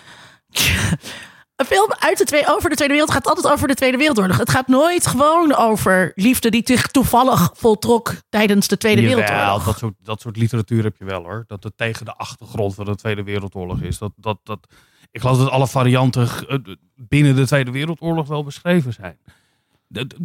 Een 1.57 1.67
film 1.67 1.93
uit 1.99 2.19
de 2.19 2.25
twee, 2.25 2.49
over 2.49 2.71
de 2.71 2.77
Tweede 2.77 2.95
Wereld 2.95 3.13
gaat 3.13 3.27
altijd 3.27 3.53
over 3.53 3.69
de 3.69 3.75
Tweede 3.75 3.97
Wereldoorlog. 3.97 4.37
Het 4.37 4.51
gaat 4.51 4.69
nooit 4.69 5.07
gewoon 5.07 5.55
over 5.55 6.13
liefde 6.15 6.51
die 6.51 6.63
zich 6.65 6.87
toevallig 6.87 7.51
voltrok 7.55 8.15
tijdens 8.29 8.69
de 8.69 8.77
Tweede 8.77 9.03
Jawel, 9.03 9.17
Wereldoorlog. 9.17 9.65
dat 9.65 9.79
soort, 9.79 9.95
dat 10.03 10.21
soort 10.21 10.37
literatuur 10.37 10.83
heb 10.83 10.97
je 10.97 11.05
wel 11.05 11.23
hoor. 11.23 11.45
Dat 11.47 11.65
het 11.65 11.77
tegen 11.77 12.05
de 12.05 12.15
achtergrond 12.15 12.75
van 12.75 12.85
de 12.85 12.97
Tweede 12.97 13.23
Wereldoorlog 13.23 13.81
is. 13.81 13.99
Dat, 13.99 14.13
dat, 14.17 14.39
dat, 14.43 14.67
ik 15.11 15.21
geloof 15.21 15.39
dat 15.39 15.51
alle 15.51 15.67
varianten 15.67 16.29
eh, 16.49 16.59
binnen 16.95 17.37
de 17.37 17.47
Tweede 17.47 17.71
Wereldoorlog 17.71 18.29
wel 18.29 18.45
beschreven 18.45 18.93
zijn. 18.93 19.19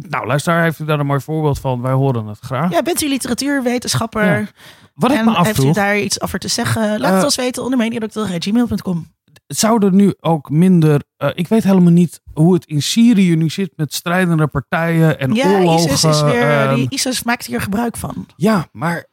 Nou, 0.08 0.26
luister, 0.26 0.60
heeft 0.62 0.78
u 0.78 0.84
daar 0.84 1.00
een 1.00 1.06
mooi 1.06 1.20
voorbeeld 1.20 1.58
van. 1.58 1.80
Wij 1.80 1.92
horen 1.92 2.26
het 2.26 2.38
graag. 2.38 2.70
Ja, 2.70 2.82
bent 2.82 3.02
u 3.02 3.08
literatuurwetenschapper? 3.08 4.38
Ja. 4.38 4.46
Wat 4.94 5.10
ik 5.10 5.16
en 5.18 5.24
me 5.24 5.42
heeft 5.42 5.64
u 5.64 5.72
daar 5.72 5.98
iets 5.98 6.20
over 6.20 6.38
te 6.38 6.48
zeggen? 6.48 7.00
Laat 7.00 7.10
Eh, 7.10 7.14
het 7.14 7.24
ons 7.24 7.36
weten 7.36 7.62
onder 7.62 7.78
mediadokter.gmail.com. 7.78 9.06
zou 9.46 9.84
er 9.84 9.92
nu 9.92 10.14
ook 10.20 10.50
minder... 10.50 11.02
eh, 11.16 11.30
ik 11.34 11.48
weet 11.48 11.64
helemaal 11.64 11.92
niet 11.92 12.20
hoe 12.32 12.54
het 12.54 12.64
in 12.66 12.82
Syrië 12.82 13.36
nu 13.36 13.48
zit 13.50 13.72
met 13.76 13.94
strijdende 13.94 14.46
partijen 14.46 15.18
en 15.18 15.34
Ja, 15.34 15.52
oorlogen. 15.58 15.90
ISIS, 15.90 16.04
is 16.04 16.22
weer, 16.22 16.74
die 16.74 16.86
ISIS 16.90 17.22
maakt 17.22 17.46
hier 17.46 17.60
gebruik 17.60 17.96
van. 17.96 18.26
Ja, 18.36 18.68
maar 18.72 19.06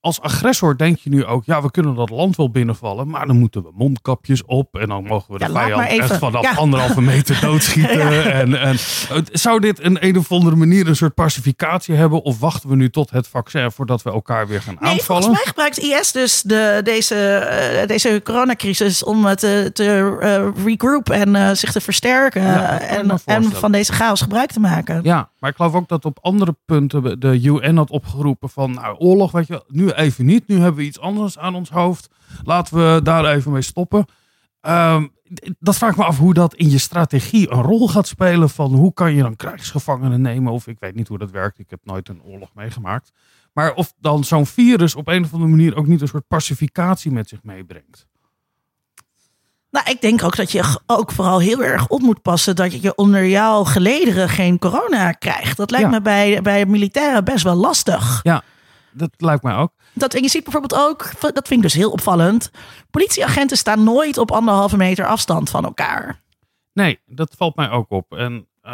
als 0.00 0.20
agressor 0.20 0.76
denk 0.76 0.98
je 0.98 1.10
nu 1.10 1.24
ook, 1.24 1.44
ja, 1.44 1.62
we 1.62 1.70
kunnen 1.70 1.94
dat 1.94 2.10
land 2.10 2.36
wel 2.36 2.50
binnenvallen, 2.50 3.08
maar 3.08 3.26
dan 3.26 3.38
moeten 3.38 3.62
we 3.62 3.70
mondkapjes 3.74 4.44
op 4.44 4.76
en 4.76 4.88
dan 4.88 5.04
mogen 5.04 5.32
we 5.32 5.38
de 5.38 5.44
Ja, 5.44 5.52
vijand 5.52 5.88
echt 5.88 6.16
vanaf 6.18 6.42
Ja. 6.42 6.54
anderhalve 6.64 7.00
meter 7.00 7.40
doodschieten. 7.40 8.32
en, 8.32 8.60
en, 8.60 8.76
zou 9.32 9.60
dit 9.60 9.84
een 9.84 10.06
een 10.06 10.18
of 10.18 10.32
andere 10.32 10.56
manier 10.56 10.86
een 10.88 10.96
soort 10.96 11.14
pacificatie 11.14 11.94
hebben 11.94 12.22
of 12.22 12.38
wachten 12.38 12.68
we 12.68 12.76
nu 12.76 12.90
tot 12.90 13.10
het 13.10 13.28
vaccin 13.28 13.70
voordat 13.70 14.02
we 14.02 14.10
elkaar 14.10 14.48
weer 14.48 14.62
gaan 14.62 14.76
Nee, 14.80 14.90
aanvallen? 14.90 15.22
volgens 15.22 15.44
mij 15.44 15.46
gebruikt 15.46 15.78
IS 15.78 16.12
dus 16.12 16.42
de, 16.42 16.80
deze, 16.84 17.14
eh, 17.14 17.86
deze 17.86 18.20
coronacrisis 18.24 19.04
om 19.04 19.24
het 19.24 19.38
te, 19.38 19.70
te 19.72 20.16
eh, 20.20 20.64
regroupen 20.64 21.14
en 21.14 21.36
eh, 21.36 21.54
zich 21.54 21.72
te 21.72 21.80
versterken. 21.80 22.42
En, 22.80 23.18
en 23.24 23.44
van 23.52 23.72
deze 23.72 23.92
chaos 23.92 24.20
gebruik 24.20 24.52
te 24.52 24.60
maken. 24.60 25.00
Ja, 25.02 25.30
maar 25.38 25.50
ik 25.50 25.56
geloof 25.56 25.74
ook 25.74 25.88
dat 25.88 26.04
op 26.04 26.18
andere 26.20 26.56
punten 26.64 27.20
de 27.20 27.40
UN 27.42 27.76
had 27.76 27.90
opgeroepen 27.90 28.48
van 28.48 28.72
nou, 28.72 28.96
oorlog, 28.98 29.32
weet 29.32 29.46
je, 29.46 29.64
nu 29.72 29.90
even 29.90 30.24
niet. 30.26 30.48
Nu 30.48 30.58
hebben 30.58 30.74
we 30.80 30.86
iets 30.86 31.00
anders 31.00 31.38
aan 31.38 31.54
ons 31.54 31.70
hoofd. 31.70 32.08
Laten 32.44 32.76
we 32.76 33.00
daar 33.02 33.24
even 33.24 33.52
mee 33.52 33.62
stoppen. 33.62 34.04
Ehm, 34.60 35.06
dat 35.58 35.76
vraag 35.76 35.90
ik 35.90 35.96
me 35.96 36.04
af 36.04 36.18
hoe 36.18 36.34
dat 36.34 36.54
in 36.54 36.70
je 36.70 36.78
strategie 36.78 37.50
een 37.52 37.62
rol 37.62 37.88
gaat 37.88 38.06
spelen. 38.06 38.50
Van 38.50 38.74
hoe 38.74 38.94
kan 38.94 39.14
je 39.14 39.22
dan 39.22 39.36
krijgsgevangenen 39.36 40.20
nemen? 40.20 40.52
Of 40.52 40.66
ik 40.66 40.76
weet 40.80 40.94
niet 40.94 41.08
hoe 41.08 41.18
dat 41.18 41.30
werkt. 41.30 41.58
Ik 41.58 41.70
heb 41.70 41.80
nooit 41.84 42.08
een 42.08 42.22
oorlog 42.22 42.50
meegemaakt. 42.54 43.10
Maar 43.52 43.74
of 43.74 43.92
dan 44.00 44.24
zo'n 44.24 44.46
virus 44.46 44.94
op 44.94 45.08
een 45.08 45.24
of 45.24 45.32
andere 45.32 45.50
manier 45.50 45.76
ook 45.76 45.86
niet 45.86 46.00
een 46.00 46.08
soort 46.08 46.28
pacificatie 46.28 47.10
met 47.10 47.28
zich 47.28 47.38
meebrengt. 47.42 48.06
Nou, 49.70 49.90
ik 49.90 50.00
denk 50.00 50.22
ook 50.22 50.36
dat 50.36 50.52
je 50.52 50.78
ook 50.86 51.12
vooral 51.12 51.40
heel 51.40 51.62
erg 51.64 51.88
op 51.88 52.00
moet 52.00 52.22
passen 52.22 52.56
dat 52.56 52.82
je 52.82 52.94
onder 52.94 53.26
jouw 53.26 53.64
gelederen 53.64 54.28
geen 54.28 54.58
corona 54.58 55.12
krijgt. 55.12 55.56
Dat 55.56 55.70
lijkt 55.70 55.86
Ja. 55.86 55.92
me 55.92 56.00
bij, 56.02 56.42
bij 56.42 56.66
militairen 56.66 57.24
best 57.24 57.44
wel 57.44 57.54
lastig. 57.54 58.20
Ja, 58.22 58.42
dat 58.92 59.10
lijkt 59.16 59.42
mij 59.42 59.54
ook. 59.54 59.72
Dat, 59.92 60.14
en 60.14 60.22
je 60.22 60.28
ziet 60.28 60.42
bijvoorbeeld 60.44 60.80
ook, 60.80 61.10
dat 61.20 61.48
vind 61.48 61.50
ik 61.50 61.62
dus 61.62 61.72
heel 61.74 61.90
opvallend, 61.90 62.50
politieagenten 62.90 63.56
staan 63.56 63.84
nooit 63.84 64.18
op 64.18 64.30
anderhalve 64.30 64.76
meter 64.76 65.06
afstand 65.06 65.50
van 65.50 65.64
elkaar. 65.64 66.20
Nee, 66.72 67.00
dat 67.06 67.34
valt 67.36 67.56
mij 67.56 67.70
ook 67.70 67.90
op. 67.90 68.12
En 68.14 68.46
eh, 68.62 68.72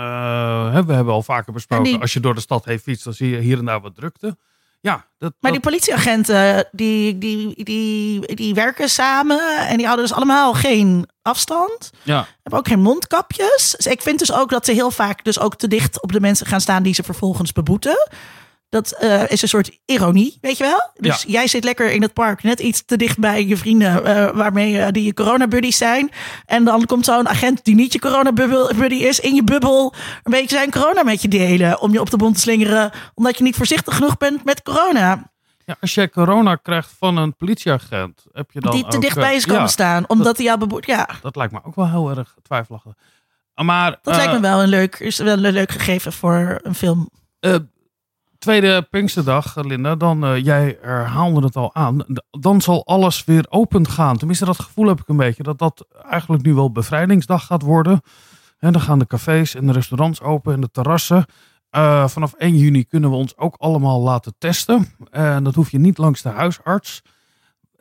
we 0.87 0.93
hebben 0.93 1.15
al 1.15 1.23
vaker 1.23 1.53
besproken, 1.53 1.85
die- 1.85 2.01
als 2.01 2.13
je 2.13 2.21
door 2.21 2.35
de 2.35 2.41
stad 2.41 2.65
heen 2.65 2.79
fietst, 2.79 3.05
dan 3.05 3.13
zie 3.13 3.31
je 3.31 3.39
hier 3.39 3.59
en 3.59 3.65
daar 3.65 3.81
wat 3.81 3.95
drukte. 3.95 4.37
Ja, 4.81 5.07
dat, 5.19 5.33
Maar 5.41 5.53
die 5.53 5.61
politieagenten, 5.61 6.69
die, 6.73 7.19
die, 7.19 7.65
die, 7.65 8.35
die 8.35 8.55
werken 8.55 8.89
samen 8.89 9.67
en 9.69 9.77
die 9.77 9.87
houden 9.87 10.07
dus 10.07 10.17
allemaal 10.17 10.55
geen 10.55 11.09
afstand. 11.23 11.91
ja, 12.03 12.27
Hebben 12.43 12.61
ook 12.61 12.69
geen 12.69 12.81
mondkapjes. 12.81 13.75
Dus 13.77 13.87
ik 13.87 14.03
vind 14.03 14.19
dus 14.19 14.33
ook 14.33 14.51
dat 14.51 14.65
ze 14.65 14.73
heel 14.73 14.91
vaak 14.91 15.25
dus 15.25 15.39
ook 15.39 15.55
te 15.57 15.69
dicht 15.69 16.03
op 16.03 16.13
de 16.13 16.21
mensen 16.21 16.47
gaan 16.47 16.61
staan 16.61 16.83
die 16.83 16.95
ze 16.95 17.03
vervolgens 17.03 17.53
beboeten. 17.53 18.09
Dat 18.69 18.91
eh, 18.91 19.31
is 19.31 19.43
een 19.43 19.49
soort 19.49 19.79
ironie, 19.85 20.39
weet 20.41 20.57
je 20.59 20.65
wel? 20.65 20.91
Dus 20.95 21.25
jij 21.27 21.47
zit 21.47 21.65
lekker 21.65 21.91
in 21.91 22.03
het 22.03 22.13
park, 22.13 22.43
net 22.43 22.61
iets 22.61 22.85
te 22.85 22.97
dicht 22.97 23.19
bij 23.19 23.47
je 23.47 23.57
vrienden 23.57 24.05
eh, 24.05 24.31
waarmee 24.37 24.81
eh, 24.81 24.93
die 24.93 25.05
je 25.05 25.15
coronabuddies 25.15 25.77
zijn. 25.77 26.11
En 26.47 26.65
dan 26.65 26.87
komt 26.87 27.05
zo'n 27.05 27.29
agent 27.29 27.65
die 27.65 27.75
niet 27.75 27.93
je 27.93 27.99
coronabuddy 27.99 28.95
is, 28.95 29.21
in 29.21 29.35
je 29.35 29.45
bubbel 29.45 29.95
een 30.23 30.31
beetje 30.31 30.57
zijn 30.57 30.71
corona 30.71 31.03
met 31.03 31.23
je 31.23 31.29
delen. 31.29 31.81
Om 31.81 31.93
je 31.93 32.01
op 32.01 32.11
de 32.11 32.17
bond 32.17 32.35
te 32.35 32.41
slingeren, 32.41 32.91
omdat 33.15 33.39
je 33.39 33.45
niet 33.45 33.57
voorzichtig 33.57 33.95
genoeg 33.95 34.17
bent 34.17 34.45
met 34.45 34.63
corona. 34.63 35.31
ja, 35.65 35.77
als 35.81 35.95
jij 35.95 36.09
corona 36.09 36.55
krijgt 36.55 36.95
van 36.99 37.17
een 37.17 37.37
politieagent, 37.37 38.25
heb 38.33 38.51
je 38.51 38.61
dan 38.61 38.73
die 38.73 38.87
te 38.87 38.97
ook, 38.97 39.03
dichtbij 39.03 39.31
eh, 39.31 39.37
is 39.37 39.47
komen 39.47 39.63
ja, 39.63 39.69
staan, 39.69 40.05
omdat 40.09 40.37
hij 40.37 40.47
jou 40.47 40.59
beboet. 40.59 40.87
Ja, 40.87 41.09
Dat 41.23 41.37
lijkt 41.37 41.53
me 41.53 41.61
ook 41.65 41.75
wel 41.75 41.89
heel 41.89 42.11
erg 42.11 42.35
twijfelachtig. 42.43 42.93
Maar 43.55 43.99
dat 44.03 44.17
lijkt 44.17 44.33
me 44.33 44.41
wel 44.41 44.63
een 44.63 44.69
leuk, 44.69 44.99
is 44.99 45.19
wel 45.19 45.45
een 45.45 45.53
leuk 45.53 45.71
gegeven 45.71 46.13
voor 46.13 46.61
een 46.63 46.75
film. 46.75 47.11
Tweede 48.38 48.87
Pinksterdag, 48.90 49.57
Linda, 49.57 49.97
dan 49.97 50.25
eh, 50.25 50.45
jij 50.45 50.78
herhaalde 50.80 51.47
het 51.47 51.57
al 51.57 51.75
aan. 51.75 52.04
Dan 52.30 52.61
zal 52.61 52.87
alles 52.87 53.25
weer 53.25 53.47
open 53.49 53.88
gaan. 53.88 54.16
Tenminste, 54.16 54.45
dat 54.45 54.61
gevoel 54.61 54.88
heb 54.88 55.00
ik 55.00 55.09
een 55.09 55.16
beetje. 55.16 55.42
Dat 55.42 55.59
dat 55.59 55.87
eigenlijk 56.09 56.42
nu 56.42 56.54
wel 56.54 56.73
bevrijdingsdag 56.73 57.47
gaat 57.47 57.62
worden. 57.62 58.00
En 58.59 58.73
dan 58.73 58.83
gaan 58.83 58.99
de 58.99 59.07
cafés 59.07 59.54
en 59.54 59.66
de 59.66 59.73
restaurants 59.73 60.21
open 60.21 60.54
en 60.54 60.61
de 60.61 60.71
terrassen. 60.71 61.25
Eh, 61.71 62.09
vanaf 62.09 62.33
1 62.33 62.57
juni 62.57 62.85
kunnen 62.85 63.11
we 63.11 63.16
ons 63.16 63.37
ook 63.37 63.54
allemaal 63.59 64.00
laten 64.00 64.35
testen. 64.38 64.87
En 65.11 65.45
dat 65.45 65.54
hoef 65.54 65.71
je 65.71 65.78
niet 65.78 65.99
langs 65.99 66.23
de 66.23 66.28
huisarts. 66.28 67.02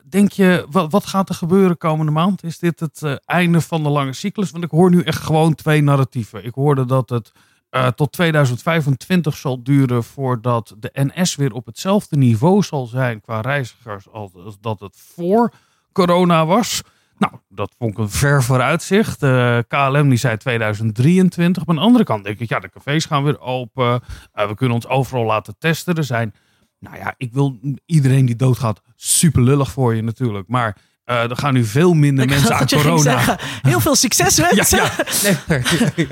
Denk 0.04 0.32
je, 0.32 0.66
wat, 0.70 0.92
wat 0.92 1.06
gaat 1.06 1.28
er 1.28 1.34
gebeuren 1.34 1.76
komende 1.76 2.12
maand? 2.12 2.44
Is 2.44 2.58
dit 2.58 2.80
het 2.80 3.02
eh, 3.02 3.14
einde 3.24 3.60
van 3.60 3.82
de 3.82 3.88
lange 3.88 4.12
cyclus? 4.12 4.50
Want 4.50 4.64
ik 4.64 4.70
hoor 4.70 4.90
nu 4.90 5.02
echt 5.02 5.22
gewoon 5.22 5.54
twee 5.54 5.82
narratieven. 5.82 6.44
Ik 6.44 6.54
hoorde 6.54 6.84
dat 6.84 7.08
het 7.08 7.32
eh, 7.70 7.86
tot 7.86 8.12
2025 8.12 9.36
zal 9.36 9.62
duren 9.62 10.04
voordat 10.04 10.74
de 10.78 10.90
NS 10.92 11.36
weer 11.36 11.52
op 11.52 11.66
hetzelfde 11.66 12.16
niveau 12.16 12.62
zal 12.62 12.86
zijn 12.86 13.20
qua 13.20 13.40
reizigers 13.40 14.08
als, 14.10 14.30
dat 14.60 14.80
het 14.80 14.96
voor 15.14 15.52
corona 15.92 16.46
was. 16.46 16.82
Nou, 17.18 17.32
dat 17.48 17.74
vond 17.78 17.92
ik 17.92 17.98
een 17.98 18.10
ver 18.10 18.42
vooruitzicht. 18.42 19.22
Eh, 19.22 19.58
KLM 19.68 20.08
die 20.08 20.18
zei 20.18 20.36
2023. 20.36 21.66
Maar 21.66 21.74
aan 21.74 21.80
de 21.80 21.86
andere 21.86 22.04
kant 22.04 22.24
denk 22.24 22.38
ik, 22.38 22.48
ja, 22.48 22.58
de 22.58 22.70
cafés 22.70 23.04
gaan 23.04 23.24
weer 23.24 23.40
open. 23.40 24.00
Eh, 24.32 24.48
we 24.48 24.54
kunnen 24.54 24.74
ons 24.74 24.88
overal 24.88 25.24
laten 25.24 25.58
testen. 25.58 25.94
Er 25.94 26.04
zijn, 26.04 26.34
nou 26.78 26.96
ja, 26.96 27.14
ik 27.16 27.32
wil 27.32 27.58
iedereen 27.86 28.26
die 28.26 28.36
doodgaat, 28.36 28.82
super 28.96 29.42
lullig 29.42 29.70
voor 29.70 29.94
je 29.94 30.02
natuurlijk. 30.02 30.48
Maar 30.48 30.76
eh, 31.08 31.30
er 31.30 31.36
gaan 31.36 31.54
nu 31.54 31.64
veel 31.64 31.94
minder 31.94 32.24
Ik 32.24 32.30
mensen 32.30 32.54
aan 32.56 32.66
corona. 32.66 32.98
zeggen, 33.02 33.36
heel 33.62 33.80
veel 33.80 33.94
succes 33.94 34.38
wensen 34.38 34.78
ja. 34.82 34.90
Nee, 35.22 35.62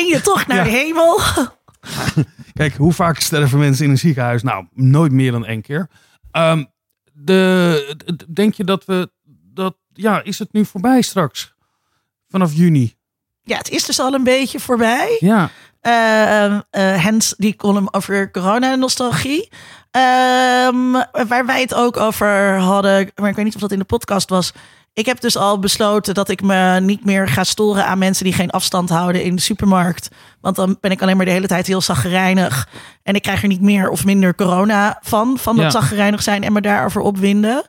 in 0.00 0.06
je 0.06 0.20
tocht 0.22 0.46
naar 0.46 0.56
Ja. 0.56 0.64
de 0.64 0.70
hemel. 0.70 1.20
Kijk, 2.52 2.74
hoe 2.74 2.92
vaak 2.92 3.18
sterven 3.20 3.58
mensen 3.58 3.84
in 3.84 3.90
een 3.90 3.98
ziekenhuis? 3.98 4.42
Nou, 4.42 4.66
nooit 4.74 5.12
meer 5.12 5.32
dan 5.32 5.46
één 5.46 5.62
keer. 5.62 5.88
Ehm, 6.30 6.64
de, 7.12 8.24
denk 8.32 8.54
je 8.54 8.64
dat 8.64 8.84
we 8.84 9.10
dat 9.54 9.76
ja, 9.92 10.22
is 10.22 10.38
het 10.38 10.52
nu 10.52 10.64
voorbij 10.64 11.02
straks 11.02 11.54
vanaf 12.28 12.52
juni? 12.54 12.94
Ja, 13.42 13.56
het 13.56 13.68
is 13.70 13.84
dus 13.84 14.00
al 14.00 14.14
een 14.14 14.24
beetje 14.24 14.60
voorbij. 14.60 15.16
Ja, 15.20 15.50
Hens, 15.80 17.34
die 17.36 17.56
column 17.56 17.94
over 17.94 18.30
corona-nostalgie. 18.30 19.48
Ehm, 19.90 20.92
waar 21.28 21.46
wij 21.46 21.60
het 21.60 21.74
ook 21.74 21.96
over 21.96 22.58
hadden, 22.58 23.10
maar 23.14 23.28
ik 23.30 23.36
weet 23.36 23.44
niet 23.44 23.54
of 23.54 23.60
dat 23.60 23.72
in 23.72 23.78
de 23.78 23.84
podcast 23.84 24.30
was. 24.30 24.52
Ik 24.92 25.06
heb 25.06 25.20
dus 25.20 25.36
al 25.36 25.58
besloten 25.58 26.14
dat 26.14 26.28
ik 26.28 26.42
me 26.42 26.80
niet 26.80 27.04
meer 27.04 27.28
ga 27.28 27.44
storen 27.44 27.86
aan 27.86 27.98
mensen 27.98 28.24
die 28.24 28.32
geen 28.32 28.50
afstand 28.50 28.88
houden 28.88 29.22
in 29.22 29.34
de 29.34 29.40
supermarkt. 29.42 30.08
Want 30.40 30.56
dan 30.56 30.76
ben 30.80 30.90
ik 30.90 31.02
alleen 31.02 31.16
maar 31.16 31.26
de 31.26 31.30
hele 31.32 31.46
tijd 31.46 31.66
heel 31.66 31.80
zaggerijnig. 31.80 32.68
En 33.02 33.14
ik 33.14 33.22
krijg 33.22 33.42
er 33.42 33.48
niet 33.48 33.60
meer 33.60 33.88
of 33.88 34.04
minder 34.04 34.34
corona 34.34 34.98
van, 35.00 35.38
van 35.38 35.56
dat 35.56 35.64
Ja. 35.64 35.70
zaggerijnig 35.70 36.22
zijn 36.22 36.44
en 36.44 36.52
me 36.52 36.60
daarover 36.60 37.00
opwinden. 37.00 37.66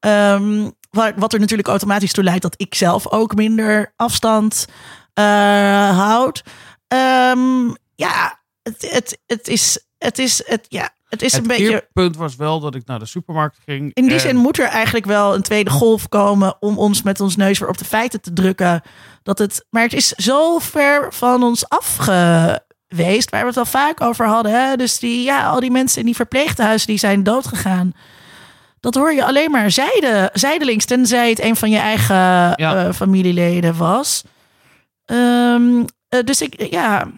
Ehm, 0.00 0.70
wat, 0.90 1.12
wat 1.16 1.32
er 1.32 1.40
natuurlijk 1.40 1.68
automatisch 1.68 2.12
toe 2.12 2.24
leidt 2.24 2.42
dat 2.42 2.54
ik 2.56 2.74
zelf 2.74 3.08
ook 3.08 3.34
minder 3.34 3.92
afstand 3.96 4.66
eh, 5.14 5.24
houd. 5.98 6.42
Ehm, 6.88 7.68
ja, 7.94 8.40
het, 8.62 8.90
het, 8.90 9.18
het 9.26 9.48
is, 9.48 9.86
het 9.98 10.18
is, 10.18 10.42
het, 10.46 10.66
ja, 10.68 10.90
het 11.08 11.22
is 11.22 11.32
het 11.32 11.40
een 11.42 11.46
beetje. 11.48 11.88
punt 11.92 12.16
was 12.16 12.36
wel 12.36 12.60
dat 12.60 12.74
ik 12.74 12.86
naar 12.86 12.98
de 12.98 13.06
supermarkt 13.06 13.58
ging. 13.64 13.90
In 13.94 14.04
die 14.04 14.12
en- 14.12 14.20
zin 14.20 14.36
moet 14.36 14.58
er 14.58 14.66
eigenlijk 14.68 15.06
wel 15.06 15.34
een 15.34 15.42
tweede 15.42 15.70
golf 15.70 16.08
komen 16.08 16.56
om 16.60 16.78
ons 16.78 17.02
met 17.02 17.20
ons 17.20 17.36
neus 17.36 17.58
weer 17.58 17.68
op 17.68 17.78
de 17.78 17.84
feiten 17.84 18.20
te 18.20 18.32
drukken. 18.32 18.82
Dat 19.22 19.38
het, 19.38 19.66
maar 19.70 19.82
het 19.82 19.92
is 19.92 20.08
zo 20.08 20.58
ver 20.58 21.12
van 21.12 21.42
ons 21.42 21.68
af 21.68 21.96
geweest, 21.96 23.30
waar 23.30 23.40
we 23.42 23.46
het 23.48 23.56
al 23.56 23.64
vaak 23.64 24.00
over 24.00 24.26
hadden. 24.26 24.52
Hè? 24.52 24.76
Dus 24.76 24.98
die, 24.98 25.22
ja, 25.22 25.48
al 25.48 25.60
die 25.60 25.70
mensen 25.70 26.00
in 26.00 26.06
die 26.06 26.16
verpleeghuizen 26.16 26.86
die 26.86 26.98
zijn 26.98 27.22
doodgegaan. 27.22 27.92
Dat 28.80 28.94
hoor 28.94 29.12
je 29.12 29.24
alleen 29.24 29.50
maar 29.50 29.70
zijde, 29.70 30.30
zijdelings, 30.32 30.84
tenzij 30.84 31.28
het 31.30 31.40
een 31.40 31.56
van 31.56 31.70
je 31.70 31.78
eigen 31.78 32.16
Ja. 32.16 32.54
eh, 32.86 32.92
familieleden 32.92 33.76
was. 33.76 34.22
Ehm, 35.04 35.84
eh, 36.08 36.24
dus 36.24 36.42
ik, 36.42 36.70
ja, 36.70 37.10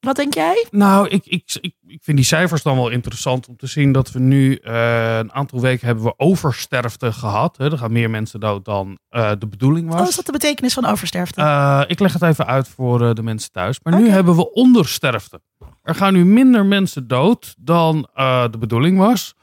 wat 0.00 0.16
denk 0.16 0.34
jij? 0.34 0.66
Nou, 0.70 1.08
ik, 1.08 1.26
ik, 1.26 1.56
ik, 1.60 1.74
ik 1.86 2.02
vind 2.02 2.16
die 2.16 2.26
cijfers 2.26 2.62
dan 2.62 2.76
wel 2.76 2.88
interessant 2.88 3.48
om 3.48 3.56
te 3.56 3.66
zien 3.66 3.92
dat 3.92 4.10
we 4.10 4.18
nu 4.18 4.54
eh, 4.54 5.16
een 5.18 5.32
aantal 5.32 5.60
weken 5.60 5.86
hebben 5.86 6.04
we 6.04 6.14
oversterfte 6.16 7.12
gehad. 7.12 7.56
Hè. 7.56 7.70
Er 7.70 7.78
gaan 7.78 7.92
meer 7.92 8.10
mensen 8.10 8.40
dood 8.40 8.64
dan 8.64 8.98
eh, 9.08 9.32
de 9.38 9.46
bedoeling 9.46 9.88
was. 9.88 9.98
Wat 9.98 10.08
is 10.08 10.16
dat 10.16 10.26
de 10.26 10.32
betekenis 10.32 10.74
van 10.74 10.86
oversterfte? 10.86 11.84
Ik 11.88 12.00
leg 12.00 12.12
het 12.12 12.22
even 12.22 12.46
uit 12.46 12.68
voor 12.68 13.14
de 13.14 13.22
mensen 13.22 13.52
thuis. 13.52 13.78
Maar 13.82 14.00
nu 14.00 14.08
hebben 14.08 14.36
we 14.36 14.52
ondersterfte. 14.52 15.40
Er 15.82 15.94
gaan 15.94 16.12
nu 16.12 16.24
minder 16.24 16.66
mensen 16.66 17.08
dood 17.08 17.54
dan 17.58 18.08
de 18.50 18.56
bedoeling 18.58 18.98
was. 18.98 19.34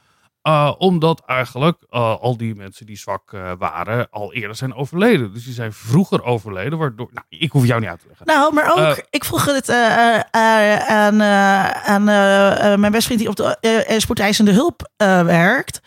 Eh, 0.44 0.72
omdat 0.78 1.22
eigenlijk 1.26 1.76
eh, 1.90 2.20
al 2.20 2.36
die 2.36 2.54
mensen 2.54 2.86
die 2.86 2.98
zwak 2.98 3.32
eh, 3.32 3.50
waren 3.58 4.08
al 4.10 4.32
eerder 4.32 4.56
zijn 4.56 4.74
overleden. 4.74 5.32
Dus 5.32 5.44
die 5.44 5.54
zijn 5.54 5.72
vroeger 5.72 6.24
overleden. 6.24 6.78
Waardoor, 6.78 7.08
nou, 7.12 7.26
ik 7.28 7.52
hoef 7.52 7.66
jou 7.66 7.80
niet 7.80 7.88
uit 7.88 8.00
te 8.00 8.06
leggen. 8.08 8.26
Nou, 8.26 8.54
maar 8.54 8.72
ook, 8.76 9.04
ik 9.10 9.24
vroeg 9.24 9.44
het 9.44 9.70
aan, 10.30 11.22
aan 11.84 12.04
mijn 12.80 12.92
beste 12.92 13.06
vriend 13.06 13.20
die 13.20 13.28
op 13.28 13.36
de 13.36 13.94
spoedeisende 13.98 14.52
hulp 14.52 14.90
werkt. 15.26 15.80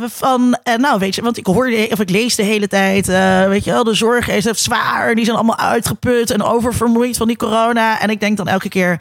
Van, 0.00 0.58
nou 0.76 0.98
weet 0.98 1.14
je, 1.14 1.22
want 1.22 1.36
ik 1.36 1.46
hoorde, 1.46 1.88
of 1.90 2.00
ik 2.00 2.10
lees 2.10 2.34
de 2.34 2.42
hele 2.42 2.68
tijd, 2.68 3.06
weet 3.48 3.64
je 3.64 3.70
wel, 3.70 3.84
de 3.84 3.94
zorg 3.94 4.28
is 4.28 4.44
het 4.44 4.58
zwaar. 4.58 5.14
Die 5.14 5.24
zijn 5.24 5.36
allemaal 5.36 5.58
uitgeput 5.58 6.30
en 6.30 6.42
oververmoeid 6.42 7.16
van 7.16 7.26
die 7.26 7.36
corona. 7.36 8.00
En 8.00 8.10
ik 8.10 8.20
denk 8.20 8.36
dan 8.36 8.48
elke 8.48 8.68
keer, 8.68 9.00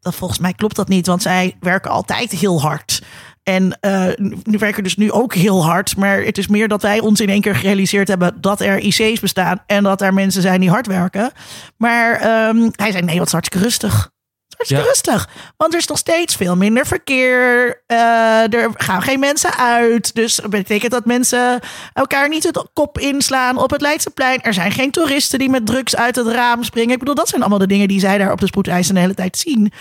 dat 0.00 0.14
volgens 0.14 0.38
mij 0.38 0.52
klopt 0.52 0.76
dat 0.76 0.88
niet, 0.88 1.06
want 1.06 1.22
zij 1.22 1.56
werken 1.60 1.90
altijd 1.90 2.30
heel 2.30 2.60
hard. 2.60 3.02
En 3.48 3.78
eh, 3.80 4.08
nu 4.42 4.58
werken 4.58 4.82
dus 4.82 4.96
nu 4.96 5.12
ook 5.12 5.34
heel 5.34 5.64
hard. 5.64 5.96
Maar 5.96 6.22
het 6.22 6.38
is 6.38 6.46
meer 6.48 6.68
dat 6.68 6.82
wij 6.82 7.00
ons 7.00 7.20
in 7.20 7.28
één 7.28 7.40
keer 7.40 7.54
gerealiseerd 7.54 8.08
hebben 8.08 8.40
dat 8.40 8.60
er 8.60 8.78
IC's 8.78 9.20
bestaan. 9.20 9.62
En 9.66 9.82
dat 9.82 10.00
er 10.00 10.14
mensen 10.14 10.42
zijn 10.42 10.60
die 10.60 10.70
hard 10.70 10.86
werken. 10.86 11.32
Maar 11.76 12.12
ehm, 12.20 12.68
hij 12.72 12.90
zei: 12.90 13.04
nee, 13.04 13.18
wat 13.18 13.26
is 13.26 13.32
hartstikke 13.32 13.64
rustig. 13.66 14.10
Hartstikke 14.56 14.82
Ja. 14.82 14.88
rustig. 14.88 15.28
Want 15.56 15.72
er 15.72 15.78
is 15.78 15.86
nog 15.86 15.98
steeds 15.98 16.36
veel 16.36 16.56
minder 16.56 16.86
verkeer. 16.86 17.82
Eh, 17.86 18.52
er 18.54 18.70
gaan 18.74 19.02
geen 19.02 19.20
mensen 19.20 19.56
uit. 19.56 20.14
Dus 20.14 20.34
dat 20.34 20.50
betekent 20.50 20.92
dat 20.92 21.04
mensen 21.04 21.60
elkaar 21.92 22.28
niet 22.28 22.42
de 22.54 22.66
kop 22.72 22.98
inslaan 22.98 23.58
op 23.58 23.70
het 23.70 23.80
Leidseplein. 23.80 24.42
Er 24.42 24.54
zijn 24.54 24.72
geen 24.72 24.90
toeristen 24.90 25.38
die 25.38 25.50
met 25.50 25.66
drugs 25.66 25.96
uit 25.96 26.16
het 26.16 26.26
raam 26.26 26.62
springen. 26.62 26.92
Ik 26.92 26.98
bedoel, 26.98 27.14
dat 27.14 27.28
zijn 27.28 27.40
allemaal 27.40 27.58
de 27.58 27.66
dingen 27.66 27.88
die 27.88 28.00
zij 28.00 28.18
daar 28.18 28.32
op 28.32 28.40
de 28.40 28.46
spoedeisende 28.46 28.94
de 28.94 29.00
hele 29.06 29.14
tijd 29.14 29.38
zien. 29.38 29.72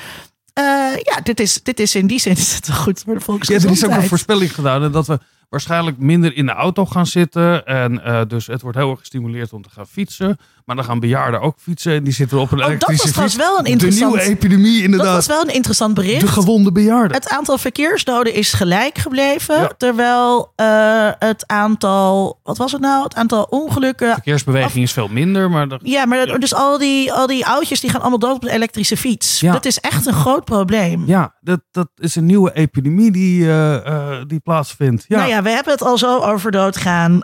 Eh, 0.56 0.64
ja, 1.02 1.22
dit 1.24 1.40
is, 1.40 1.64
dit 1.64 1.80
is 1.80 1.96
in 1.96 2.08
die 2.08 2.20
zin 2.20 2.32
is 2.46 2.56
het 2.56 2.74
goed 2.74 3.00
voor 3.06 3.14
de 3.14 3.20
Ja, 3.20 3.26
volksgezondheid. 3.26 3.82
er 3.82 3.90
is 3.90 3.96
ook 3.96 4.02
een 4.02 4.08
voorspelling 4.10 4.54
gedaan 4.56 4.92
dat 4.92 5.08
we 5.08 5.20
waarschijnlijk 5.50 5.98
minder 5.98 6.36
in 6.36 6.46
de 6.46 6.52
auto 6.52 6.86
gaan 6.86 7.06
zitten. 7.08 7.66
En 7.66 8.04
eh, 8.04 8.22
dus 8.28 8.48
het 8.48 8.62
wordt 8.62 8.78
heel 8.78 8.90
erg 8.90 9.00
gestimuleerd 9.00 9.54
om 9.54 9.62
te 9.62 9.70
gaan 9.70 9.88
fietsen. 9.88 10.38
Maar 10.66 10.76
dan 10.76 10.86
gaan 10.86 11.00
bejaarden 11.00 11.42
ook 11.42 11.56
fietsen 11.60 11.94
en 11.94 12.04
die 12.04 12.14
zitten 12.14 12.40
op 12.40 12.52
een 12.52 12.58
Oh, 12.58 12.64
dat 12.64 12.70
elektrische 12.70 13.04
was 13.04 13.12
trouwens 13.12 13.36
fiets. 13.36 13.48
wel 13.48 13.58
een 13.58 13.64
De 13.64 13.70
interessant- 13.70 14.14
nieuwe 14.16 14.30
epidemie 14.30 14.74
Dat 14.76 14.84
inderdaad. 14.84 15.16
was 15.16 15.26
wel 15.28 15.42
een 15.42 15.54
interessant 15.54 15.94
bericht. 15.94 16.22
De 16.22 16.28
gewonde 16.28 16.72
bejaarden. 16.72 17.18
Het 17.18 17.30
aantal 17.30 17.58
verkeersdoden 17.58 18.34
is 18.34 18.54
gelijk 18.54 18.98
gebleven. 18.98 19.56
Ja. 19.60 19.72
Terwijl 19.78 20.52
eh, 20.56 21.10
het 21.20 21.44
aantal, 21.48 22.40
wat 22.44 22.58
was 22.58 22.72
het 22.72 22.82
nou? 22.82 23.04
Het 23.04 23.16
aantal 23.16 23.44
ongelukken. 23.50 24.14
Verkeersbeweging 24.14 24.84
is 24.84 24.92
veel 24.92 25.08
minder, 25.08 25.50
maar 25.50 25.68
dat- 25.68 25.80
Ja, 25.84 26.06
maar 26.06 26.26
dat- 26.26 26.42
dus 26.42 26.54
al 26.54 26.78
die, 26.78 27.14
al 27.14 27.28
die 27.28 27.46
oudjes 27.46 27.80
die 27.80 27.90
gaan 27.90 28.02
allemaal 28.02 28.20
dood 28.20 28.36
op 28.36 28.44
een 28.44 28.50
elektrische 28.50 28.98
fiets. 28.98 29.40
Ja. 29.40 29.52
Dat 29.52 29.66
is 29.66 29.80
echt 29.80 30.06
een 30.06 30.14
groot 30.14 30.46
probleem. 30.46 31.04
ja, 31.08 31.36
dat, 31.42 31.60
dat 31.72 31.88
is 31.96 32.16
een 32.16 32.26
nieuwe 32.26 32.54
epidemie 32.54 33.12
die, 33.12 33.44
eh, 33.48 33.76
eh, 33.88 34.18
die 34.28 34.40
plaatsvindt. 34.40 35.06
Ja. 35.08 35.18
Nou 35.18 35.30
ja, 35.30 35.42
we 35.42 35.50
hebben 35.50 35.74
het 35.74 35.82
al 35.84 35.98
zo 35.98 36.18
over 36.20 36.52
doodgaan. 36.52 37.22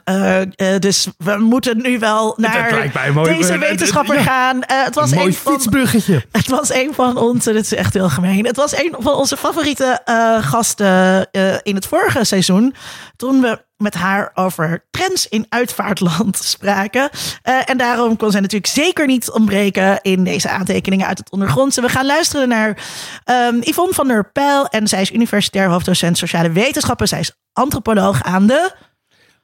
Dus 0.80 1.08
we 1.18 1.38
moeten 1.40 1.82
nu 1.82 2.00
wel 2.00 2.34
naar 2.38 2.72
lijkt 2.72 2.94
mij 2.94 3.12
mooi. 3.12 3.30
Deze 3.38 3.58
wetenschapper 3.58 4.16
ja. 4.16 4.22
gaan. 4.22 4.64
Eh, 4.64 4.84
het, 4.84 4.96
was 4.96 5.12
een 5.12 5.18
mooi 5.18 5.28
een 5.28 5.34
van, 5.34 5.54
het 6.32 6.48
was 6.48 6.74
een 6.74 6.94
van 6.94 7.18
onze, 7.18 7.54
dit 7.54 7.64
is 7.64 7.74
echt 7.74 7.94
heel 7.94 8.10
gemeen. 8.10 8.46
Het 8.46 8.56
was 8.56 8.78
een 8.78 8.96
van 9.00 9.14
onze 9.14 9.38
favoriete 9.38 10.02
eh, 10.06 10.44
gasten 10.44 11.32
eh, 11.32 11.56
in 11.64 11.76
het 11.76 11.86
vorige 11.86 12.24
seizoen. 12.24 12.74
Toen 13.16 13.42
we 13.42 13.70
met 13.82 13.94
haar 13.94 14.32
over 14.34 14.86
trends 14.92 15.28
in 15.28 15.46
uitvaartland 15.50 16.38
spraken. 16.56 17.10
Eh, 17.42 17.70
en 17.70 17.78
daarom 17.78 18.18
kon 18.18 18.32
zij 18.32 18.42
natuurlijk 18.42 18.72
zeker 18.72 19.08
niet 19.08 19.32
ontbreken 19.32 20.02
in 20.02 20.24
deze 20.24 20.50
aantekeningen 20.50 21.08
uit 21.08 21.18
het 21.18 21.32
ondergrondse. 21.32 21.82
We 21.82 21.90
gaan 21.90 22.06
luisteren 22.06 22.48
naar 22.48 22.78
ehm, 23.24 23.56
Yvonne 23.60 23.94
van 23.94 24.08
der 24.08 24.32
Pijl. 24.32 24.66
En 24.66 24.88
zij 24.88 25.02
is 25.02 25.12
universitair 25.12 25.70
hoofddocent 25.70 26.18
sociale 26.18 26.52
wetenschappen. 26.52 27.08
Zij 27.08 27.20
is 27.20 27.32
antropoloog 27.54 28.24
aan 28.24 28.48
de, 28.48 28.72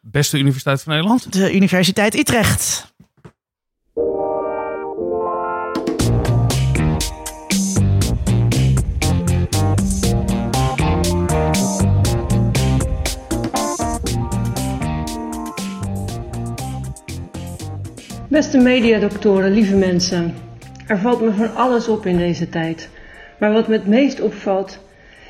Beste 0.01 0.37
universiteit 0.37 0.81
van 0.81 0.93
Nederland. 0.93 1.33
de 1.33 1.53
Universiteit 1.53 2.15
Utrecht. 2.15 2.93
Beste 18.29 18.57
mediadoktoren, 18.57 19.51
lieve 19.51 19.75
mensen. 19.75 20.33
Er 20.87 20.97
valt 20.97 21.21
me 21.21 21.31
van 21.31 21.55
alles 21.55 21.87
op 21.87 22.05
in 22.05 22.17
deze 22.17 22.49
tijd. 22.49 22.89
Maar 23.39 23.53
wat 23.53 23.67
me 23.67 23.73
het 23.73 23.87
meest 23.87 24.21
opvalt, 24.21 24.83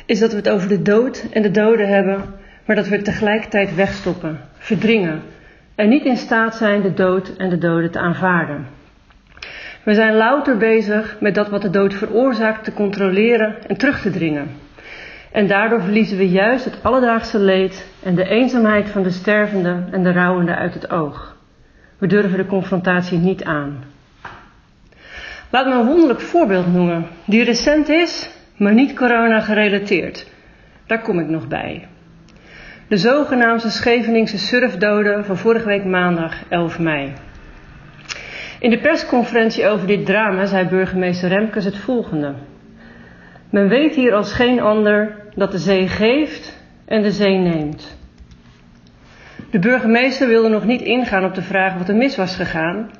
is 0.06 0.20
dat 0.20 0.32
we 0.32 0.38
het 0.38 0.50
over 0.50 0.68
de 0.68 0.82
dood 0.82 1.26
en 1.32 1.42
de 1.42 1.52
doden 1.52 1.88
hebben, 1.88 2.24
maar 2.66 2.76
dat 2.76 2.88
we 2.88 2.96
het 2.96 3.06
tegelijkertijd 3.06 3.76
wegstoppen, 3.76 4.40
verdringen 4.58 5.22
en 5.76 5.90
niet 5.90 6.06
in 6.06 6.18
staat 6.18 6.56
zijn 6.56 6.82
de 6.82 6.94
dood 6.94 7.36
en 7.38 7.50
de 7.50 7.58
doden 7.58 7.92
te 7.92 8.00
aanvaarden. 8.00 8.68
We 9.84 9.94
zijn 9.94 10.16
louter 10.16 10.58
bezig 10.58 11.18
met 11.20 11.36
dat 11.36 11.50
wat 11.50 11.62
de 11.62 11.70
dood 11.70 11.94
veroorzaakt 11.94 12.64
te 12.64 12.74
controleren 12.74 13.56
en 13.68 13.78
terug 13.78 14.02
te 14.02 14.12
dringen. 14.12 14.48
En 15.32 15.48
daardoor 15.48 15.82
verliezen 15.82 16.18
we 16.18 16.30
juist 16.30 16.66
het 16.66 16.84
alledaagse 16.84 17.40
leed 17.40 17.88
en 18.04 18.16
de 18.16 18.28
eenzaamheid 18.28 18.90
van 18.90 19.04
de 19.04 19.12
stervende 19.12 19.84
en 19.92 20.04
de 20.04 20.12
rouwende 20.12 20.56
uit 20.56 20.74
het 20.74 20.90
oog. 20.90 21.37
We 21.98 22.08
durven 22.08 22.38
de 22.38 22.46
confrontatie 22.46 23.18
niet 23.18 23.44
aan. 23.44 23.84
Laat 25.50 25.66
me 25.66 25.74
een 25.74 25.86
wonderlijk 25.86 26.22
voorbeeld 26.22 26.74
noemen, 26.74 27.08
die 27.26 27.44
recent 27.44 27.90
is, 27.90 28.30
maar 28.58 28.74
niet 28.74 28.96
corona 28.96 29.40
gerelateerd. 29.40 30.28
Daar 30.88 31.02
kom 31.02 31.20
ik 31.20 31.28
nog 31.28 31.48
bij. 31.48 31.88
De 32.88 32.98
zogenaamde 32.98 33.70
Scheveningse 33.70 34.38
surfdoden 34.38 35.26
van 35.26 35.38
vorige 35.38 35.68
week 35.68 35.86
maandag 35.86 36.50
11 36.50 36.80
mei. 36.80 37.14
In 38.60 38.70
de 38.70 38.80
persconferentie 38.80 39.68
over 39.68 39.88
dit 39.88 40.06
drama 40.06 40.46
zei 40.46 40.68
burgemeester 40.68 41.30
Remkes 41.30 41.66
het 41.66 41.78
volgende. 41.78 42.34
Men 43.50 43.68
weet 43.68 43.96
hier 43.96 44.14
als 44.14 44.34
geen 44.34 44.60
ander 44.60 45.16
dat 45.36 45.52
de 45.52 45.58
zee 45.58 45.88
geeft 45.88 46.64
en 46.86 47.02
de 47.02 47.12
zee 47.12 47.38
neemt. 47.38 47.98
De 49.52 49.60
burgemeester 49.60 50.28
wilde 50.28 50.50
nog 50.50 50.66
niet 50.66 50.82
ingaan 50.82 51.26
op 51.26 51.36
de 51.36 51.42
vraag 51.42 51.78
wat 51.78 51.90
er 51.90 51.96
mis 51.96 52.16
was 52.16 52.36
gegaan, 52.36 52.92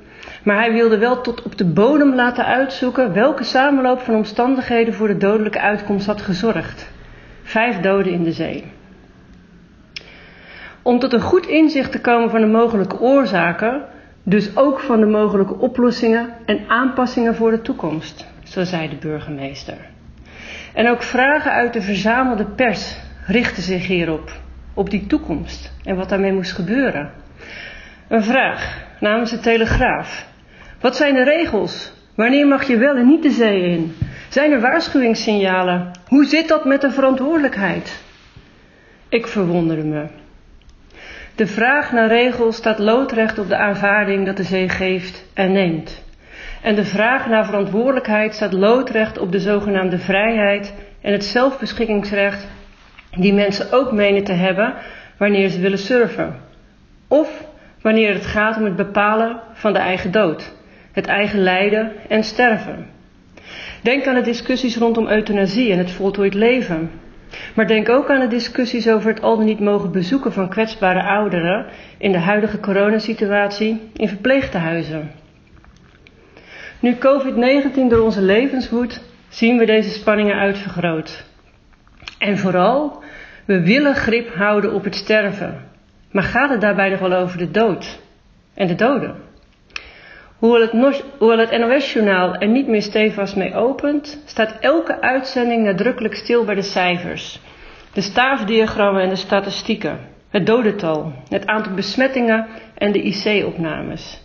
maar 0.44 0.58
hij 0.58 0.72
wilde 0.72 0.98
wel 0.98 1.22
tot 1.22 1.44
op 1.44 1.58
de 1.58 1.66
bodem 1.66 2.16
laten 2.16 2.46
uitzoeken 2.46 3.14
welke 3.14 3.44
samenloop 3.44 4.00
van 4.02 4.16
omstandigheden 4.16 4.94
voor 4.94 5.08
de 5.08 5.18
dodelijke 5.18 5.62
uitkomst 5.62 6.06
had 6.06 6.22
gezorgd. 6.22 6.92
Vijf 7.44 7.80
doden 7.80 8.14
in 8.14 8.24
de 8.24 8.32
zee. 8.32 8.64
Om 10.82 11.00
tot 11.00 11.14
een 11.14 11.22
goed 11.22 11.48
inzicht 11.48 11.92
te 11.92 12.02
komen 12.02 12.30
van 12.30 12.42
de 12.42 12.48
mogelijke 12.48 13.00
oorzaken, 13.00 13.82
dus 14.24 14.58
ook 14.58 14.80
van 14.80 15.00
de 15.00 15.06
mogelijke 15.06 15.58
oplossingen 15.58 16.30
en 16.46 16.60
aanpassingen 16.68 17.36
voor 17.36 17.52
de 17.52 17.62
toekomst, 17.62 18.28
zo 18.44 18.64
zei 18.64 18.90
de 18.90 18.96
burgemeester. 18.96 19.78
En 20.74 20.90
ook 20.90 21.02
vragen 21.02 21.52
uit 21.52 21.74
de 21.74 21.82
verzamelde 21.82 22.46
pers 22.46 22.98
richten 23.26 23.64
zich 23.64 23.88
hierop, 23.88 24.32
op 24.78 24.90
die 24.90 25.08
toekomst 25.08 25.72
en 25.84 25.96
wat 25.96 26.10
daarmee 26.10 26.34
moest 26.34 26.52
gebeuren. 26.52 27.12
Een 28.08 28.24
vraag 28.24 28.86
namens 29.00 29.32
de 29.32 29.40
Telegraaf. 29.40 30.28
Wat 30.80 30.96
zijn 30.96 31.14
de 31.14 31.24
regels? 31.24 31.92
Wanneer 32.16 32.48
mag 32.48 32.68
je 32.68 32.78
wel 32.78 32.96
en 32.96 33.08
niet 33.08 33.24
de 33.24 33.32
zee 33.32 33.62
in? 33.62 33.96
Zijn 34.30 34.52
er 34.52 34.62
waarschuwingssignalen? 34.62 35.92
Hoe 36.08 36.26
zit 36.26 36.48
dat 36.48 36.66
met 36.66 36.82
de 36.82 36.92
verantwoordelijkheid? 36.92 38.04
Ik 39.10 39.28
verwonderde 39.28 39.84
me. 39.84 40.06
De 41.36 41.48
vraag 41.48 41.92
naar 41.92 42.08
regels 42.08 42.56
staat 42.56 42.80
loodrecht 42.80 43.40
op 43.40 43.48
de 43.48 43.58
aanvaarding 43.58 44.26
dat 44.26 44.38
de 44.38 44.44
zee 44.44 44.70
geeft 44.70 45.26
en 45.34 45.52
neemt. 45.52 46.04
En 46.62 46.76
de 46.76 46.86
vraag 46.86 47.28
naar 47.28 47.46
verantwoordelijkheid 47.46 48.34
staat 48.34 48.54
loodrecht 48.54 49.18
op 49.18 49.32
de 49.32 49.40
zogenaamde 49.40 50.00
vrijheid 50.00 50.74
en 51.02 51.12
het 51.12 51.26
zelfbeschikkingsrecht 51.26 52.48
die 53.18 53.34
mensen 53.34 53.72
ook 53.72 53.92
menen 53.92 54.24
te 54.24 54.34
hebben 54.34 54.74
wanneer 55.18 55.50
ze 55.50 55.60
willen 55.60 55.78
surfen. 55.78 56.36
Of 57.08 57.46
wanneer 57.82 58.14
het 58.14 58.26
gaat 58.26 58.58
om 58.58 58.64
het 58.64 58.76
bepalen 58.76 59.40
van 59.54 59.74
de 59.74 59.80
eigen 59.80 60.12
dood, 60.12 60.52
het 60.92 61.06
eigen 61.06 61.40
lijden 61.40 61.92
en 62.08 62.24
sterven. 62.24 62.86
Denk 63.82 64.08
aan 64.08 64.16
de 64.16 64.22
discussies 64.22 64.78
rondom 64.78 65.08
euthanasie 65.08 65.72
en 65.72 65.78
het 65.78 65.92
voltooid 65.92 66.34
leven. 66.34 66.92
Maar 67.56 67.68
denk 67.68 67.90
ook 67.90 68.10
aan 68.10 68.20
de 68.20 68.28
discussies 68.28 68.90
over 68.90 69.10
het 69.10 69.22
al 69.22 69.38
dan 69.38 69.46
niet 69.46 69.60
mogen 69.60 69.92
bezoeken 69.92 70.34
van 70.34 70.50
kwetsbare 70.50 71.04
ouderen 71.04 71.66
in 71.98 72.12
de 72.12 72.18
huidige 72.18 72.60
coronasituatie 72.60 73.90
in 73.94 74.08
verpleegtehuizen. 74.08 75.12
Nu 76.80 76.96
COVID-19 76.96 77.88
door 77.90 78.00
onze 78.00 78.22
levens 78.22 78.70
woedt, 78.70 79.02
zien 79.30 79.58
we 79.58 79.66
deze 79.66 79.90
spanningen 79.90 80.36
uitvergroot. 80.36 81.26
En 82.20 82.38
vooral, 82.38 83.04
we 83.48 83.62
willen 83.62 83.96
grip 83.96 84.34
houden 84.36 84.74
op 84.74 84.84
het 84.84 84.96
sterven. 84.96 85.66
Maar 86.12 86.24
gaat 86.24 86.50
het 86.50 86.62
daarbij 86.62 86.90
nog 86.90 87.00
wel 87.00 87.14
over 87.14 87.38
de 87.38 87.52
dood 87.52 88.00
en 88.54 88.68
de 88.68 88.76
doden? 88.76 89.16
Hoewel 90.38 91.38
het, 91.40 91.52
NOS-journaal 91.58 92.36
er 92.36 92.48
niet 92.48 92.68
meer 92.68 92.82
stevast 92.82 93.36
mee 93.36 93.56
opent, 93.56 94.24
staat 94.26 94.58
elke 94.60 95.02
uitzending 95.02 95.64
nadrukkelijk 95.64 96.16
stil 96.16 96.46
bij 96.46 96.56
de 96.56 96.62
cijfers. 96.62 97.40
De 97.94 98.02
staafdiagrammen 98.02 99.02
en 99.02 99.10
de 99.10 99.16
statistieken. 99.16 100.00
Het 100.30 100.46
dodental, 100.46 101.14
het 101.30 101.46
aantal 101.46 101.74
besmettingen 101.74 102.48
en 102.78 102.92
de 102.92 103.02
IC-opnames. 103.02 104.22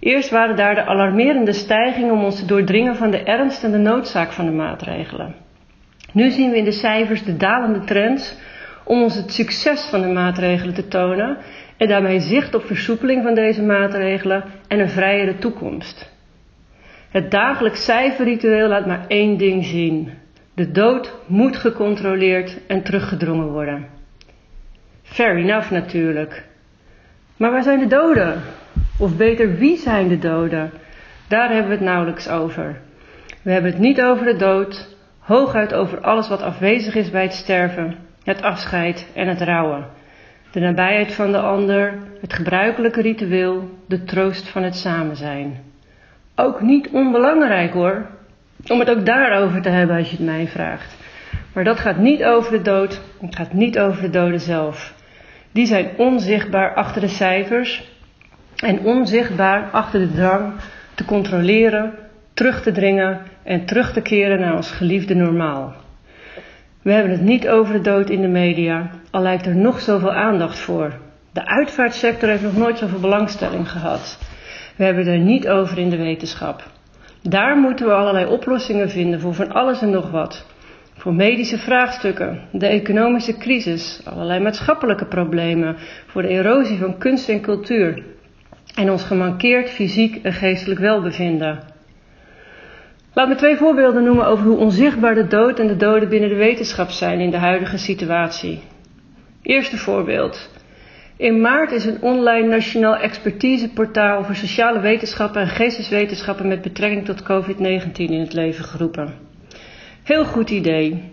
Eerst 0.00 0.30
waren 0.30 0.56
daar 0.56 0.74
de 0.74 0.84
alarmerende 0.84 1.52
stijgingen 1.52 2.12
om 2.12 2.24
ons 2.24 2.38
te 2.38 2.46
doordringen 2.46 2.96
van 2.96 3.10
de 3.10 3.22
ernst 3.22 3.64
en 3.64 3.70
de 3.70 3.78
noodzaak 3.78 4.32
van 4.32 4.44
de 4.44 4.52
maatregelen. 4.52 5.34
Nu 6.12 6.30
zien 6.30 6.50
we 6.50 6.56
in 6.56 6.64
de 6.64 6.72
cijfers 6.72 7.24
de 7.24 7.36
dalende 7.36 7.84
trends 7.84 8.34
om 8.84 9.02
ons 9.02 9.14
het 9.14 9.32
succes 9.32 9.84
van 9.84 10.00
de 10.00 10.08
maatregelen 10.08 10.74
te 10.74 10.88
tonen 10.88 11.38
en 11.76 11.88
daarmee 11.88 12.20
zicht 12.20 12.54
op 12.54 12.64
versoepeling 12.64 13.22
van 13.22 13.34
deze 13.34 13.62
maatregelen 13.62 14.44
en 14.68 14.80
een 14.80 14.88
vrijere 14.88 15.38
toekomst. 15.38 16.10
Het 17.10 17.30
dagelijks 17.30 17.84
cijferritueel 17.84 18.68
laat 18.68 18.86
maar 18.86 19.04
één 19.08 19.36
ding 19.36 19.64
zien. 19.64 20.10
De 20.54 20.70
dood 20.70 21.14
moet 21.26 21.56
gecontroleerd 21.56 22.58
en 22.66 22.82
teruggedrongen 22.82 23.48
worden. 23.52 23.86
Fair 25.02 25.36
enough 25.36 25.70
natuurlijk. 25.70 26.44
Maar 27.36 27.50
waar 27.50 27.62
zijn 27.62 27.78
de 27.78 27.86
doden? 27.86 28.42
Of 28.98 29.16
beter, 29.16 29.56
wie 29.56 29.76
zijn 29.76 30.08
de 30.08 30.18
doden? 30.18 30.70
Daar 31.28 31.48
hebben 31.48 31.68
we 31.68 31.74
het 31.74 31.84
nauwelijks 31.84 32.28
over. 32.28 32.80
We 33.42 33.50
hebben 33.50 33.70
het 33.70 33.80
niet 33.80 34.02
over 34.02 34.24
de 34.24 34.36
dood, 34.36 34.96
hooguit 35.18 35.74
over 35.74 36.00
alles 36.00 36.28
wat 36.28 36.42
afwezig 36.42 36.94
is 36.94 37.10
bij 37.10 37.22
het 37.22 37.32
sterven, 37.32 37.96
het 38.30 38.42
afscheid 38.42 39.06
en 39.14 39.28
het 39.28 39.40
rouwen. 39.40 39.86
De 40.50 40.60
nabijheid 40.60 41.14
van 41.14 41.32
de 41.32 41.38
ander, 41.38 41.98
het 42.20 42.32
gebruikelijke 42.32 43.00
ritueel, 43.00 43.78
de 43.86 44.04
troost 44.04 44.48
van 44.48 44.62
het 44.62 44.76
samen 44.76 45.16
zijn. 45.16 45.60
Ook 46.34 46.60
niet 46.60 46.88
onbelangrijk 46.88 47.72
hoor, 47.72 48.06
om 48.68 48.78
het 48.78 48.90
ook 48.90 49.06
daarover 49.06 49.62
te 49.62 49.68
hebben 49.68 49.96
als 49.96 50.10
je 50.10 50.16
het 50.16 50.26
mij 50.26 50.46
vraagt. 50.46 50.96
Maar 51.52 51.64
dat 51.64 51.80
gaat 51.80 51.96
niet 51.96 52.24
over 52.24 52.52
de 52.52 52.62
dood, 52.62 53.00
het 53.20 53.36
gaat 53.36 53.52
niet 53.52 53.78
over 53.78 54.02
de 54.02 54.10
doden 54.10 54.40
zelf. 54.40 54.94
Die 55.52 55.66
zijn 55.66 55.90
onzichtbaar 55.96 56.74
achter 56.74 57.00
de 57.00 57.08
cijfers 57.08 57.88
en 58.56 58.80
onzichtbaar 58.80 59.70
achter 59.70 60.00
de 60.00 60.12
drang 60.12 60.52
te 60.94 61.04
controleren, 61.04 61.94
terug 62.34 62.62
te 62.62 62.72
dringen 62.72 63.20
en 63.42 63.66
terug 63.66 63.92
te 63.92 64.00
keren 64.00 64.40
naar 64.40 64.54
ons 64.56 64.70
geliefde 64.70 65.14
normaal. 65.14 65.74
We 66.82 66.92
hebben 66.92 67.12
het 67.12 67.20
niet 67.20 67.48
over 67.48 67.72
de 67.72 67.80
dood 67.80 68.10
in 68.10 68.20
de 68.20 68.28
media, 68.28 68.90
al 69.10 69.22
lijkt 69.22 69.46
er 69.46 69.56
nog 69.56 69.80
zoveel 69.80 70.12
aandacht 70.12 70.58
voor. 70.58 70.92
De 71.32 71.46
uitvaartsector 71.46 72.28
heeft 72.28 72.42
nog 72.42 72.56
nooit 72.56 72.78
zoveel 72.78 73.00
belangstelling 73.00 73.70
gehad. 73.70 74.18
We 74.76 74.84
hebben 74.84 75.04
het 75.04 75.12
er 75.12 75.20
niet 75.20 75.48
over 75.48 75.78
in 75.78 75.90
de 75.90 75.96
wetenschap. 75.96 76.62
Daar 77.22 77.56
moeten 77.56 77.86
we 77.86 77.92
allerlei 77.92 78.26
oplossingen 78.26 78.90
vinden 78.90 79.20
voor 79.20 79.34
van 79.34 79.52
alles 79.52 79.82
en 79.82 79.90
nog 79.90 80.10
wat. 80.10 80.46
Voor 80.96 81.14
medische 81.14 81.58
vraagstukken, 81.58 82.40
de 82.52 82.66
economische 82.66 83.36
crisis, 83.36 84.00
allerlei 84.04 84.40
maatschappelijke 84.40 85.06
problemen, 85.06 85.76
voor 86.06 86.22
de 86.22 86.28
erosie 86.28 86.78
van 86.78 86.98
kunst 86.98 87.28
en 87.28 87.40
cultuur 87.40 88.02
en 88.74 88.90
ons 88.90 89.04
gemankeerd 89.04 89.70
fysiek 89.70 90.24
en 90.24 90.32
geestelijk 90.32 90.80
welbevinden. 90.80 91.69
Laat 93.14 93.28
me 93.28 93.34
twee 93.34 93.56
voorbeelden 93.56 94.04
noemen 94.04 94.26
over 94.26 94.44
hoe 94.46 94.56
onzichtbaar 94.56 95.14
de 95.14 95.26
dood 95.26 95.58
en 95.58 95.66
de 95.66 95.76
doden 95.76 96.08
binnen 96.08 96.28
de 96.28 96.34
wetenschap 96.34 96.90
zijn 96.90 97.20
in 97.20 97.30
de 97.30 97.36
huidige 97.36 97.78
situatie. 97.78 98.60
Eerste 99.42 99.76
voorbeeld. 99.76 100.50
In 101.16 101.40
maart 101.40 101.72
is 101.72 101.84
een 101.84 102.02
online 102.02 102.46
nationaal 102.46 102.96
expertiseportaal 102.96 104.24
voor 104.24 104.34
sociale 104.34 104.80
wetenschappen 104.80 105.40
en 105.40 105.48
geesteswetenschappen 105.48 106.48
met 106.48 106.62
betrekking 106.62 107.04
tot 107.04 107.22
COVID-19 107.22 107.92
in 107.92 108.20
het 108.20 108.32
leven 108.32 108.64
geroepen. 108.64 109.14
Heel 110.02 110.24
goed 110.24 110.50
idee. 110.50 111.10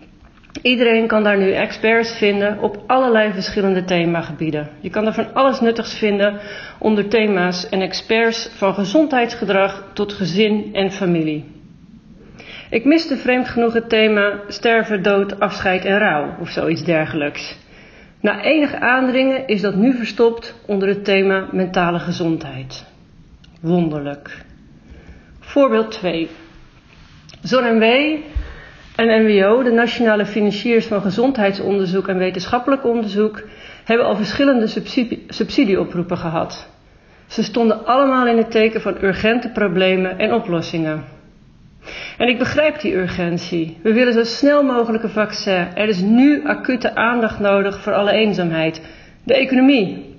Iedereen 0.62 1.06
kan 1.06 1.22
daar 1.22 1.38
nu 1.38 1.50
experts 1.50 2.16
vinden 2.16 2.58
op 2.60 2.82
allerlei 2.86 3.32
verschillende 3.32 3.84
themagebieden. 3.84 4.68
Je 4.80 4.90
kan 4.90 5.06
er 5.06 5.12
van 5.12 5.34
alles 5.34 5.60
nuttigs 5.60 5.98
vinden 5.98 6.40
onder 6.78 7.08
thema's 7.08 7.68
en 7.68 7.80
experts 7.80 8.50
van 8.56 8.74
gezondheidsgedrag 8.74 9.90
tot 9.92 10.12
gezin 10.12 10.68
en 10.72 10.92
familie. 10.92 11.56
Ik 12.70 12.84
miste 12.84 13.16
vreemd 13.16 13.48
genoeg 13.48 13.72
het 13.72 13.88
thema 13.88 14.40
sterven, 14.48 15.02
dood, 15.02 15.40
afscheid 15.40 15.84
en 15.84 15.98
rouw 15.98 16.34
of 16.40 16.48
zoiets 16.48 16.84
dergelijks. 16.84 17.56
Na 18.20 18.42
enig 18.42 18.74
aandringen 18.74 19.46
is 19.46 19.60
dat 19.60 19.74
nu 19.74 19.92
verstopt 19.92 20.54
onder 20.66 20.88
het 20.88 21.04
thema 21.04 21.48
mentale 21.52 21.98
gezondheid. 21.98 22.84
Wonderlijk. 23.60 24.44
Voorbeeld 25.40 25.90
2. 25.90 26.28
ZonMW 27.42 27.82
en 28.96 29.24
NWO, 29.24 29.62
de 29.62 29.70
nationale 29.70 30.26
financiers 30.26 30.86
van 30.86 31.00
gezondheidsonderzoek 31.00 32.08
en 32.08 32.18
wetenschappelijk 32.18 32.84
onderzoek, 32.84 33.42
hebben 33.84 34.06
al 34.06 34.16
verschillende 34.16 34.66
subsidie, 34.66 35.24
subsidieoproepen 35.28 36.18
gehad. 36.18 36.68
Ze 37.26 37.42
stonden 37.42 37.86
allemaal 37.86 38.26
in 38.26 38.36
het 38.36 38.50
teken 38.50 38.80
van 38.80 38.96
urgente 39.02 39.48
problemen 39.48 40.18
en 40.18 40.32
oplossingen. 40.32 41.16
En 42.18 42.28
ik 42.28 42.38
begrijp 42.38 42.80
die 42.80 42.94
urgentie. 42.94 43.76
We 43.82 43.92
willen 43.92 44.12
zo 44.12 44.24
snel 44.24 44.62
mogelijk 44.62 45.02
een 45.02 45.10
vaccin. 45.10 45.66
Er 45.74 45.88
is 45.88 46.00
nu 46.00 46.46
acute 46.46 46.94
aandacht 46.94 47.38
nodig 47.38 47.80
voor 47.82 47.92
alle 47.92 48.12
eenzaamheid. 48.12 48.80
De 49.24 49.34
economie. 49.34 50.14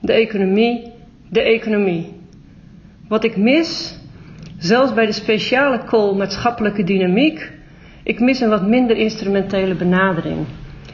De 0.00 0.12
economie. 0.12 0.92
De 1.28 1.42
economie. 1.42 2.12
Wat 3.08 3.24
ik 3.24 3.36
mis, 3.36 3.98
zelfs 4.58 4.94
bij 4.94 5.06
de 5.06 5.12
speciale 5.12 5.84
call 5.84 6.14
maatschappelijke 6.14 6.84
dynamiek, 6.84 7.52
ik 8.02 8.20
mis 8.20 8.40
een 8.40 8.48
wat 8.48 8.66
minder 8.66 8.96
instrumentele 8.96 9.74
benadering. 9.74 10.46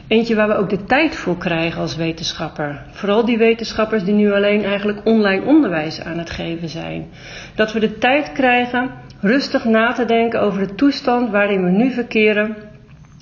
Eentje 0.07 0.35
waar 0.35 0.47
we 0.47 0.55
ook 0.55 0.69
de 0.69 0.83
tijd 0.83 1.15
voor 1.15 1.37
krijgen 1.37 1.81
als 1.81 1.95
wetenschapper. 1.95 2.83
Vooral 2.91 3.25
die 3.25 3.37
wetenschappers 3.37 4.03
die 4.03 4.13
nu 4.13 4.33
alleen 4.33 4.63
eigenlijk 4.63 5.01
online 5.03 5.45
onderwijs 5.45 6.01
aan 6.01 6.17
het 6.17 6.29
geven 6.29 6.69
zijn. 6.69 7.07
Dat 7.55 7.73
we 7.73 7.79
de 7.79 7.97
tijd 7.97 8.31
krijgen 8.31 8.89
rustig 9.21 9.65
na 9.65 9.93
te 9.93 10.05
denken 10.05 10.41
over 10.41 10.67
de 10.67 10.75
toestand 10.75 11.29
waarin 11.29 11.63
we 11.63 11.69
nu 11.69 11.91
verkeren 11.91 12.55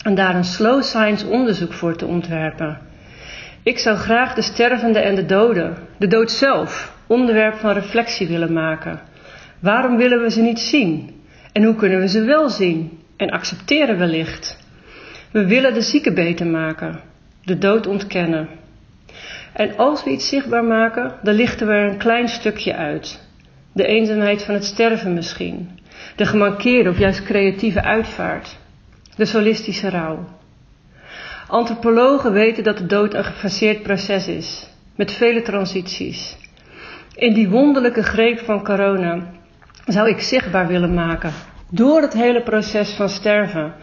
en 0.04 0.16
daar 0.16 0.36
een 0.36 0.44
slow 0.44 0.84
science 0.84 1.28
onderzoek 1.28 1.74
voor 1.74 1.96
te 1.96 2.06
ontwerpen. 2.06 2.78
Ik 3.64 3.80
zou 3.80 3.98
graag 3.98 4.34
de 4.34 4.42
stervende 4.42 5.00
en 5.00 5.16
de 5.16 5.26
doden, 5.26 5.78
de 5.98 6.08
dood 6.08 6.32
zelf, 6.32 6.96
onderwerp 7.08 7.56
van 7.56 7.74
reflectie 7.74 8.28
willen 8.28 8.54
maken. 8.54 9.00
Waarom 9.60 9.98
willen 9.98 10.22
we 10.22 10.30
ze 10.30 10.42
niet 10.42 10.60
zien? 10.60 11.22
En 11.52 11.64
hoe 11.64 11.76
kunnen 11.76 12.00
we 12.00 12.08
ze 12.08 12.22
wel 12.22 12.50
zien 12.50 13.00
en 13.18 13.30
accepteren 13.30 13.98
wellicht? 13.98 14.58
We 15.32 15.46
willen 15.46 15.74
de 15.74 15.82
zieken 15.82 16.14
beter 16.14 16.48
maken, 16.48 17.00
de 17.44 17.58
dood 17.58 17.88
ontkennen. 17.88 18.48
En 19.54 19.78
als 19.78 20.04
we 20.04 20.10
iets 20.10 20.30
zichtbaar 20.30 20.64
maken, 20.64 21.14
dan 21.24 21.34
lichten 21.34 21.68
we 21.68 21.74
er 21.74 21.90
een 21.90 21.98
klein 21.98 22.28
stukje 22.28 22.76
uit. 22.76 23.28
De 23.74 23.86
eenzaamheid 23.86 24.44
van 24.44 24.54
het 24.54 24.66
sterven 24.66 25.14
misschien 25.14 25.79
de 26.16 26.26
gemankeerde 26.26 26.90
of 26.90 26.98
juist 26.98 27.24
creatieve 27.24 27.84
uitvaart, 27.84 28.58
de 29.16 29.26
solistische 29.26 29.90
rouw. 29.90 30.28
Antropologen 31.48 32.32
weten 32.32 32.64
dat 32.64 32.78
de 32.78 32.86
dood 32.86 33.14
een 33.14 33.24
gefaseerd 33.24 33.84
proces 33.84 34.28
is, 34.28 34.68
met 34.96 35.12
vele 35.12 35.42
transities. 35.42 36.38
In 37.16 37.34
die 37.34 37.50
wonderlijke 37.50 38.04
greep 38.04 38.40
van 38.40 38.64
corona 38.64 39.32
zou 39.86 40.10
ik 40.10 40.20
zichtbaar 40.20 40.68
willen 40.68 40.94
maken, 40.94 41.32
door 41.70 42.02
het 42.02 42.14
hele 42.14 42.44
proces 42.44 42.92
van 42.92 43.10
sterven, 43.10 43.74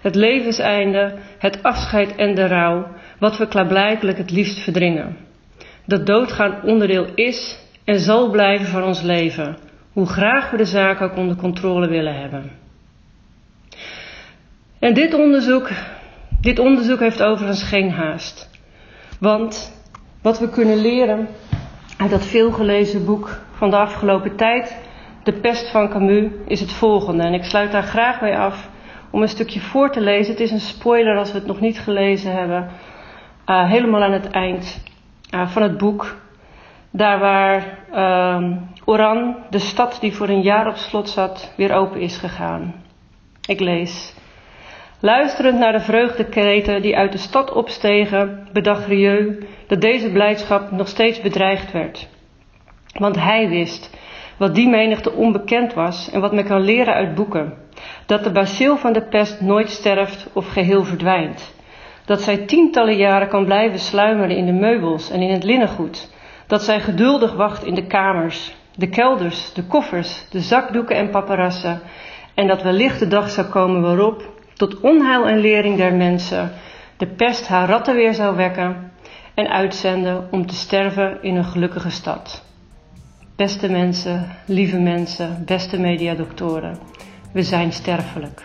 het 0.00 0.14
levenseinde, 0.14 1.14
het 1.38 1.62
afscheid 1.62 2.16
en 2.16 2.34
de 2.34 2.46
rouw, 2.46 2.86
wat 3.18 3.36
we 3.36 3.48
klaarblijkelijk 3.48 4.18
het 4.18 4.30
liefst 4.30 4.58
verdringen. 4.58 5.16
Dat 5.86 6.06
doodgaan 6.06 6.62
onderdeel 6.62 7.06
is 7.14 7.58
en 7.84 8.00
zal 8.00 8.30
blijven 8.30 8.66
van 8.66 8.82
ons 8.82 9.02
leven, 9.02 9.56
hoe 9.94 10.06
graag 10.06 10.50
we 10.50 10.56
de 10.56 10.64
zaak 10.64 11.00
ook 11.00 11.16
onder 11.16 11.36
controle 11.36 11.88
willen 11.88 12.20
hebben. 12.20 12.50
En 14.78 14.94
dit 14.94 15.14
onderzoek, 15.14 15.70
dit 16.40 16.58
onderzoek 16.58 17.00
heeft 17.00 17.22
overigens 17.22 17.62
geen 17.62 17.90
haast. 17.90 18.50
Want 19.20 19.82
wat 20.22 20.38
we 20.38 20.48
kunnen 20.48 20.76
leren 20.76 21.28
uit 21.96 22.10
dat 22.10 22.26
veelgelezen 22.26 23.04
boek 23.04 23.40
van 23.52 23.70
de 23.70 23.76
afgelopen 23.76 24.36
tijd, 24.36 24.82
De 25.22 25.32
pest 25.32 25.70
van 25.70 25.88
Camus, 25.88 26.30
is 26.46 26.60
het 26.60 26.72
volgende. 26.72 27.22
En 27.22 27.34
ik 27.34 27.44
sluit 27.44 27.72
daar 27.72 27.82
graag 27.82 28.20
bij 28.20 28.38
af 28.38 28.68
om 29.10 29.22
een 29.22 29.28
stukje 29.28 29.60
voor 29.60 29.90
te 29.90 30.00
lezen. 30.00 30.32
Het 30.32 30.42
is 30.42 30.50
een 30.50 30.60
spoiler 30.60 31.18
als 31.18 31.32
we 31.32 31.38
het 31.38 31.46
nog 31.46 31.60
niet 31.60 31.78
gelezen 31.78 32.32
hebben. 32.32 32.68
Uh, 33.46 33.70
helemaal 33.70 34.02
aan 34.02 34.12
het 34.12 34.30
eind 34.30 34.82
uh, 35.34 35.48
van 35.48 35.62
het 35.62 35.78
boek. 35.78 36.16
Daar 36.96 37.18
waar 37.18 37.78
uh, 37.92 38.50
Oran, 38.84 39.36
de 39.50 39.58
stad 39.58 39.96
die 40.00 40.14
voor 40.14 40.28
een 40.28 40.42
jaar 40.42 40.66
op 40.66 40.76
slot 40.76 41.08
zat, 41.08 41.52
weer 41.56 41.72
open 41.72 42.00
is 42.00 42.16
gegaan. 42.16 42.74
Ik 43.48 43.60
lees. 43.60 44.14
Luisterend 45.00 45.58
naar 45.58 45.72
de 45.72 45.80
vreugdekreten 45.80 46.82
die 46.82 46.96
uit 46.96 47.12
de 47.12 47.18
stad 47.18 47.52
opstegen, 47.52 48.48
bedacht 48.52 48.86
Rieu 48.86 49.46
dat 49.66 49.80
deze 49.80 50.10
blijdschap 50.10 50.70
nog 50.70 50.88
steeds 50.88 51.20
bedreigd 51.20 51.72
werd. 51.72 52.08
Want 52.98 53.16
hij 53.16 53.48
wist 53.48 53.90
wat 54.38 54.54
die 54.54 54.68
menigte 54.68 55.12
onbekend 55.12 55.74
was 55.74 56.10
en 56.10 56.20
wat 56.20 56.32
men 56.32 56.44
kan 56.44 56.60
leren 56.60 56.94
uit 56.94 57.14
boeken. 57.14 57.54
Dat 58.06 58.24
de 58.24 58.32
bacil 58.32 58.76
van 58.76 58.92
de 58.92 59.02
pest 59.02 59.40
nooit 59.40 59.70
sterft 59.70 60.26
of 60.32 60.48
geheel 60.48 60.84
verdwijnt. 60.84 61.54
Dat 62.04 62.20
zij 62.20 62.36
tientallen 62.36 62.96
jaren 62.96 63.28
kan 63.28 63.44
blijven 63.44 63.78
sluimeren 63.78 64.36
in 64.36 64.46
de 64.46 64.52
meubels 64.52 65.10
en 65.10 65.20
in 65.20 65.30
het 65.30 65.44
linnengoed 65.44 66.12
dat 66.54 66.62
zij 66.62 66.80
geduldig 66.80 67.34
wacht 67.34 67.64
in 67.64 67.74
de 67.74 67.86
kamers, 67.86 68.54
de 68.74 68.88
kelders, 68.88 69.52
de 69.52 69.64
koffers, 69.64 70.24
de 70.30 70.40
zakdoeken 70.40 70.96
en 70.96 71.10
paparassen, 71.10 71.80
en 72.34 72.46
dat 72.46 72.62
wellicht 72.62 72.98
de 72.98 73.08
dag 73.08 73.30
zou 73.30 73.46
komen 73.46 73.82
waarop, 73.82 74.22
tot 74.56 74.80
onheil 74.80 75.26
en 75.26 75.38
lering 75.38 75.76
der 75.76 75.94
mensen, 75.94 76.52
de 76.96 77.06
pest 77.06 77.48
haar 77.48 77.68
ratten 77.68 77.94
weer 77.94 78.14
zou 78.14 78.36
wekken 78.36 78.92
en 79.34 79.48
uitzenden 79.48 80.28
om 80.30 80.46
te 80.46 80.54
sterven 80.54 81.22
in 81.22 81.36
een 81.36 81.44
gelukkige 81.44 81.90
stad. 81.90 82.44
Beste 83.36 83.70
mensen, 83.70 84.28
lieve 84.46 84.78
mensen, 84.78 85.42
beste 85.46 85.80
mediadoktoren, 85.80 86.78
we 87.32 87.42
zijn 87.42 87.72
sterfelijk. 87.72 88.42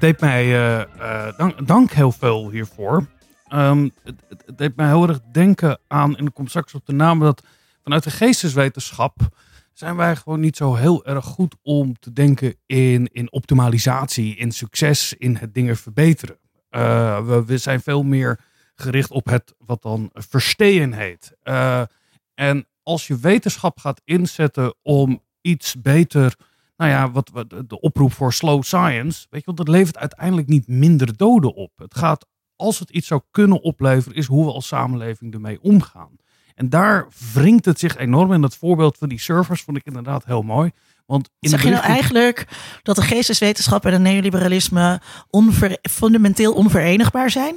Deed 0.00 0.20
mij, 0.20 0.46
uh, 0.46 0.84
uh, 0.98 1.38
dank, 1.38 1.66
dank, 1.66 1.90
heel 1.90 2.12
veel 2.12 2.50
hiervoor. 2.50 3.06
Um, 3.52 3.92
het, 4.04 4.56
deed 4.56 4.76
mij 4.76 4.86
heel 4.86 5.08
erg 5.08 5.20
denken 5.32 5.78
aan, 5.86 6.16
en 6.16 6.26
ik 6.26 6.34
kom 6.34 6.46
straks 6.46 6.74
op 6.74 6.86
de 6.86 6.92
naam, 6.92 7.20
dat 7.20 7.42
vanuit 7.82 8.02
de 8.02 8.10
geesteswetenschap 8.10 9.28
zijn 9.72 9.96
wij 9.96 10.16
gewoon 10.16 10.40
niet 10.40 10.56
zo 10.56 10.74
heel 10.74 11.04
erg 11.04 11.24
goed 11.24 11.54
om 11.62 11.98
te 11.98 12.12
denken 12.12 12.56
in, 12.66 13.08
in 13.12 13.32
optimalisatie, 13.32 14.36
in 14.36 14.52
succes, 14.52 15.14
in 15.14 15.36
het 15.36 15.54
dingen 15.54 15.76
verbeteren. 15.76 16.38
Uh, 16.70 17.26
we, 17.26 17.44
we, 17.44 17.58
zijn 17.58 17.80
veel 17.80 18.02
meer 18.02 18.40
gericht 18.74 19.10
op 19.10 19.24
het 19.24 19.54
wat 19.58 19.82
dan 19.82 20.10
verstehen 20.12 20.92
heet. 20.92 21.36
en 22.34 22.66
als 22.82 23.06
je 23.06 23.18
wetenschap 23.18 23.78
gaat 23.78 24.00
inzetten 24.04 24.74
om 24.82 25.22
iets 25.40 25.80
beter. 25.80 26.34
Nou 26.80 26.92
ja, 26.92 27.10
wat, 27.10 27.30
wat 27.32 27.50
de 27.50 27.80
oproep 27.80 28.12
voor 28.12 28.32
slow 28.32 28.62
science. 28.62 29.26
Weet 29.30 29.40
je 29.40 29.46
wel, 29.46 29.54
dat 29.54 29.68
levert 29.68 29.98
uiteindelijk 29.98 30.48
niet 30.48 30.68
minder 30.68 31.16
doden 31.16 31.54
op. 31.54 31.72
Het 31.76 31.94
gaat, 31.96 32.26
als 32.56 32.78
het 32.78 32.90
iets 32.90 33.06
zou 33.06 33.20
kunnen 33.30 33.62
opleveren, 33.62 34.16
is 34.16 34.26
hoe 34.26 34.44
we 34.44 34.52
als 34.52 34.66
samenleving 34.66 35.34
ermee 35.34 35.62
omgaan. 35.62 36.16
En 36.54 36.68
daar 36.68 37.08
wringt 37.32 37.64
het 37.64 37.78
zich 37.78 37.96
enorm. 37.96 38.32
En 38.32 38.40
dat 38.40 38.56
voorbeeld 38.56 38.98
van 38.98 39.08
die 39.08 39.20
servers 39.20 39.62
vond 39.62 39.76
ik 39.76 39.84
inderdaad 39.86 40.24
heel 40.24 40.42
mooi. 40.42 40.70
Want 41.06 41.30
in 41.40 41.48
zeg 41.48 41.62
je 41.62 41.70
nou 41.70 41.82
eigenlijk 41.82 42.46
dat 42.82 42.96
de 42.96 43.02
geesteswetenschap 43.02 43.86
en 43.86 43.92
het 43.92 44.02
neoliberalisme 44.02 45.00
onver- 45.30 45.78
fundamenteel 45.82 46.52
onverenigbaar 46.52 47.30
zijn? 47.30 47.54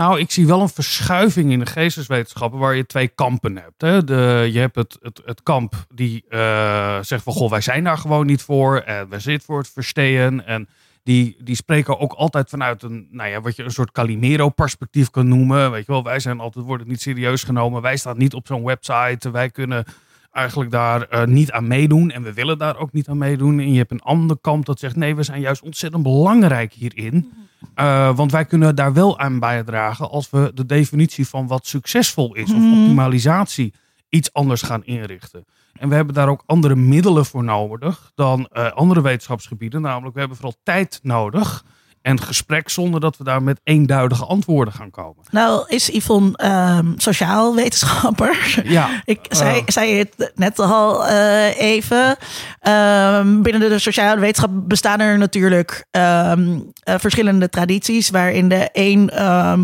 Nou, 0.00 0.20
ik 0.20 0.30
zie 0.30 0.46
wel 0.46 0.60
een 0.60 0.68
verschuiving 0.68 1.50
in 1.50 1.58
de 1.58 1.66
geesteswetenschappen 1.66 2.58
waar 2.58 2.74
je 2.74 2.86
twee 2.86 3.08
kampen 3.08 3.56
hebt. 3.56 3.80
Hè. 3.80 4.04
De, 4.04 4.48
je 4.52 4.58
hebt 4.58 4.74
het, 4.74 4.98
het, 5.02 5.20
het 5.24 5.42
kamp 5.42 5.74
die 5.94 6.24
eh, 6.28 6.98
zegt 7.00 7.22
van 7.22 7.32
goh, 7.32 7.50
wij 7.50 7.60
zijn 7.60 7.84
daar 7.84 7.98
gewoon 7.98 8.26
niet 8.26 8.42
voor 8.42 8.78
en 8.78 9.08
wij 9.08 9.18
zitten 9.18 9.46
voor 9.46 9.58
het 9.58 9.70
verstehen. 9.70 10.46
En 10.46 10.68
die, 11.02 11.36
die 11.42 11.54
spreken 11.54 11.98
ook 11.98 12.12
altijd 12.12 12.48
vanuit 12.48 12.82
een, 12.82 13.08
nou 13.10 13.30
ja, 13.30 13.40
wat 13.40 13.56
je 13.56 13.62
een 13.62 13.70
soort 13.70 13.92
Calimero-perspectief 13.92 15.10
kan 15.10 15.28
noemen. 15.28 15.70
Weet 15.70 15.86
je 15.86 15.92
wel, 15.92 16.02
wij 16.02 16.20
zijn 16.20 16.40
altijd, 16.40 16.64
worden 16.64 16.88
niet 16.88 17.00
serieus 17.00 17.42
genomen. 17.42 17.82
Wij 17.82 17.96
staan 17.96 18.18
niet 18.18 18.34
op 18.34 18.46
zo'n 18.46 18.64
website. 18.64 19.30
Wij 19.30 19.50
kunnen 19.50 19.84
eigenlijk 20.32 20.70
daar 20.70 21.02
eh, 21.02 21.26
niet 21.26 21.52
aan 21.52 21.66
meedoen. 21.66 22.10
En 22.10 22.22
we 22.22 22.32
willen 22.32 22.58
daar 22.58 22.76
ook 22.76 22.92
niet 22.92 23.08
aan 23.08 23.18
meedoen. 23.18 23.60
En 23.60 23.72
je 23.72 23.78
hebt 23.78 23.90
een 23.90 24.00
ander 24.00 24.36
kamp 24.40 24.66
dat 24.66 24.78
zegt 24.78 24.96
nee, 24.96 25.16
we 25.16 25.22
zijn 25.22 25.40
juist 25.40 25.62
ontzettend 25.62 26.02
belangrijk 26.02 26.72
hierin. 26.72 27.32
Eh, 27.74 28.16
want 28.16 28.32
wij 28.32 28.44
kunnen 28.44 28.76
daar 28.76 28.92
wel 28.92 29.18
aan 29.18 29.38
bijdragen 29.38 30.10
als 30.10 30.30
we 30.30 30.50
de 30.54 30.66
definitie 30.66 31.28
van 31.28 31.46
wat 31.46 31.66
succesvol 31.66 32.34
is 32.34 32.52
of 32.52 32.62
optimalisatie 32.62 33.74
iets 34.08 34.32
anders 34.32 34.62
gaan 34.62 34.84
inrichten. 34.84 35.44
En 35.72 35.88
we 35.88 35.94
hebben 35.94 36.14
daar 36.14 36.28
ook 36.28 36.42
andere 36.46 36.76
middelen 36.76 37.26
voor 37.26 37.44
nodig 37.44 38.12
dan 38.14 38.46
eh, 38.46 38.72
andere 38.72 39.02
wetenschapsgebieden. 39.02 39.80
Namelijk, 39.80 40.14
we 40.14 40.18
hebben 40.20 40.38
vooral 40.38 40.58
tijd 40.62 41.00
nodig 41.02 41.64
en 42.02 42.20
gesprek 42.20 42.68
zonder 42.68 43.00
dat 43.00 43.16
we 43.16 43.24
daar 43.24 43.42
met 43.42 43.60
eenduidige 43.64 44.24
antwoorden 44.24 44.74
gaan 44.74 44.90
komen. 44.90 45.24
Nou, 45.30 45.64
is 45.68 45.88
Yvonne 45.88 46.36
ehm, 46.36 46.92
sociaal 46.96 47.54
wetenschapper? 47.54 48.62
Ja, 48.64 48.88
Ik 49.04 49.26
zei, 49.28 49.58
eh, 49.58 49.62
zei 49.66 49.98
het 49.98 50.32
net 50.34 50.58
al 50.58 51.06
eh, 51.06 51.58
even. 51.60 52.16
Ehm, 52.60 53.42
binnen 53.42 53.68
de 53.68 53.78
sociale 53.78 54.20
wetenschap 54.20 54.50
bestaan 54.52 55.00
er 55.00 55.18
natuurlijk 55.18 55.84
ehm, 55.90 56.58
eh, 56.82 56.94
verschillende 56.98 57.48
tradities. 57.48 58.10
Waarin 58.10 58.48
de 58.48 58.68
een 58.72 59.10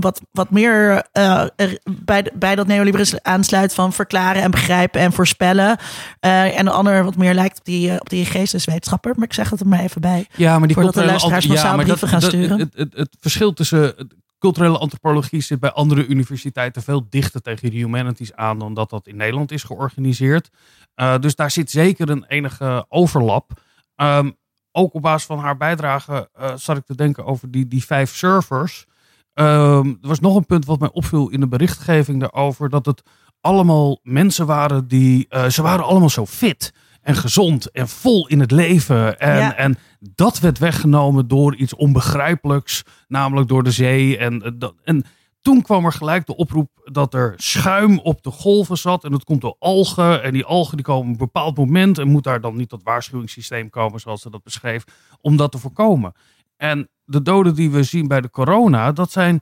wat, 0.01 0.21
wat 0.33 0.51
meer 0.51 1.05
er 1.13 1.79
bij, 1.85 2.31
bij 2.35 2.55
dat 2.55 2.67
neoliberalisme 2.67 3.21
aansluit 3.23 3.75
van 3.75 3.93
verklaren 3.93 4.43
en 4.43 4.51
begrijpen 4.51 5.01
en 5.01 5.13
voorspellen. 5.13 5.79
En 6.21 6.65
de 6.65 6.71
ander 6.71 7.05
wat 7.05 7.17
meer 7.17 7.35
lijkt 7.35 7.59
op 7.59 7.65
die, 7.65 8.01
op 8.01 8.09
die 8.09 8.25
geesteswetenschapper. 8.25 9.13
Maar 9.17 9.25
ik 9.25 9.33
zeg 9.33 9.51
het 9.51 9.61
er 9.61 9.67
maar 9.67 9.81
even 9.81 10.01
bij. 10.01 10.27
Ja, 10.37 10.59
maar 10.59 10.67
die 10.67 10.77
Voordat 10.77 10.95
de 10.95 11.01
culturele 11.01 11.11
luisteraars 11.11 11.47
massaal 11.47 11.77
maar 11.77 11.85
brieven 11.85 12.09
gaan 12.09 12.21
sturen. 12.27 12.59
Het, 12.59 12.75
het, 12.75 12.97
het 12.97 13.17
verschil 13.21 13.53
tussen 13.53 13.95
culturele 14.39 14.79
antropologie 14.79 15.41
zit 15.41 15.61
bij 15.61 15.73
andere 15.73 16.07
universiteiten 16.07 16.83
veel 16.83 17.07
dichter 17.11 17.41
tegen 17.43 17.71
de 17.71 17.77
humanities 17.77 18.35
aan 18.35 18.59
dan 18.59 18.75
dat 18.75 18.91
dat 18.91 19.07
in 19.07 19.17
Nederland 19.17 19.53
is 19.53 19.63
georganiseerd. 19.63 20.51
Eh, 20.95 21.19
dus 21.19 21.35
daar 21.35 21.51
zit 21.51 21.71
zeker 21.71 22.11
een 22.11 22.25
enige 22.25 22.87
overlap. 22.89 23.51
Ehm, 23.95 24.31
ook 24.73 24.95
op 24.95 25.03
basis 25.03 25.27
van 25.27 25.39
haar 25.39 25.57
bijdrage 25.57 26.29
eh, 26.33 26.53
zat 26.57 26.77
ik 26.77 26.85
te 26.85 26.95
denken 26.95 27.25
over 27.25 27.51
die, 27.51 27.69
die 27.69 27.85
vijf 27.85 28.15
servers. 28.15 28.87
Ehm, 29.33 29.89
er 29.89 30.09
was 30.09 30.21
nog 30.21 30.37
een 30.37 30.47
punt 30.47 30.65
wat 30.65 30.81
mij 30.81 30.91
opviel 30.93 31.29
in 31.29 31.41
de 31.41 31.49
berichtgeving 31.49 32.21
daarover. 32.21 32.69
Dat 32.69 32.87
het 32.87 33.03
allemaal 33.41 33.99
mensen 34.03 34.47
waren 34.47 34.89
die. 34.89 35.27
eh, 35.29 35.47
ze 35.49 35.63
waren 35.63 35.85
allemaal 35.85 36.11
zo 36.11 36.27
fit 36.27 36.73
en 37.07 37.15
gezond 37.15 37.71
en 37.71 37.89
vol 37.89 38.29
in 38.29 38.41
het 38.41 38.51
leven. 38.51 39.19
En, 39.19 39.39
Ja. 39.39 39.57
en 39.57 39.79
dat 40.01 40.39
werd 40.39 40.59
weggenomen 40.59 41.29
door 41.29 41.57
iets 41.57 41.75
onbegrijpelijks, 41.75 42.83
namelijk 43.09 43.49
door 43.49 43.63
de 43.63 43.71
zee. 43.71 44.17
En, 44.19 44.43
eh, 44.43 44.69
en 44.85 45.05
toen 45.41 45.63
kwam 45.63 45.85
er 45.85 45.93
gelijk 45.93 46.27
de 46.27 46.37
oproep 46.37 46.71
dat 46.85 47.15
er 47.15 47.35
schuim 47.37 47.99
op 47.99 48.23
de 48.23 48.31
golven 48.31 48.77
zat. 48.79 49.05
En 49.05 49.11
dat 49.11 49.25
komt 49.25 49.41
door 49.41 49.57
algen. 49.59 50.23
En 50.23 50.33
die 50.33 50.45
algen 50.45 50.77
die 50.77 50.85
komen 50.85 51.05
op 51.05 51.11
een 51.11 51.17
bepaald 51.17 51.57
moment. 51.57 51.99
En 51.99 52.09
moet 52.09 52.25
daar 52.25 52.41
dan 52.41 52.57
niet 52.57 52.71
dat 52.71 52.83
waarschuwingssysteem 52.83 53.71
komen, 53.71 54.01
zoals 54.01 54.23
ze 54.23 54.31
dat 54.31 54.43
beschreef, 54.43 54.85
om 55.21 55.37
dat 55.37 55.53
te 55.53 55.59
voorkomen. 55.59 56.13
En 56.57 56.89
de 57.05 57.23
doden 57.23 57.55
die 57.55 57.71
we 57.71 57.83
zien 57.83 58.09
bij 58.09 58.21
de 58.21 58.31
corona, 58.31 58.93
dat 58.93 59.11
zijn 59.13 59.41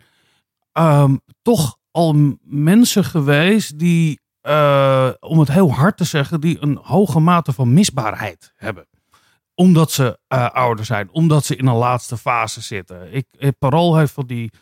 ehm, 0.73 1.17
toch 1.43 1.77
al 1.91 2.37
mensen 2.43 3.05
geweest 3.05 3.79
die, 3.79 4.21
eh, 4.45 5.11
om 5.21 5.39
het 5.39 5.49
heel 5.49 5.73
hard 5.73 5.97
te 5.97 6.05
zeggen, 6.05 6.41
die 6.41 6.57
een 6.61 6.79
hoge 6.83 7.21
mate 7.21 7.53
van 7.53 7.73
misbaarheid 7.73 8.53
hebben. 8.57 8.87
Omdat 9.55 9.91
ze 9.91 10.19
eh, 10.27 10.51
ouder 10.51 10.85
zijn, 10.85 11.11
omdat 11.11 11.45
ze 11.45 11.57
in 11.57 11.67
een 11.67 11.75
laatste 11.75 12.17
fase 12.17 12.61
zitten. 12.61 13.15
Ik, 13.15 13.27
eh, 13.39 13.49
Parool 13.59 13.97
heeft 13.97 14.13
van 14.13 14.27
die 14.27 14.53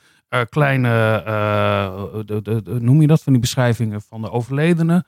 kleine, 0.49 1.23
eh, 1.27 2.05
de, 2.25 2.43
de, 2.43 2.63
noem 2.81 3.01
je 3.01 3.07
dat, 3.07 3.23
van 3.23 3.33
die 3.33 3.41
beschrijvingen 3.41 4.03
van 4.03 4.23
de 4.23 4.31
overledenen. 4.31 5.07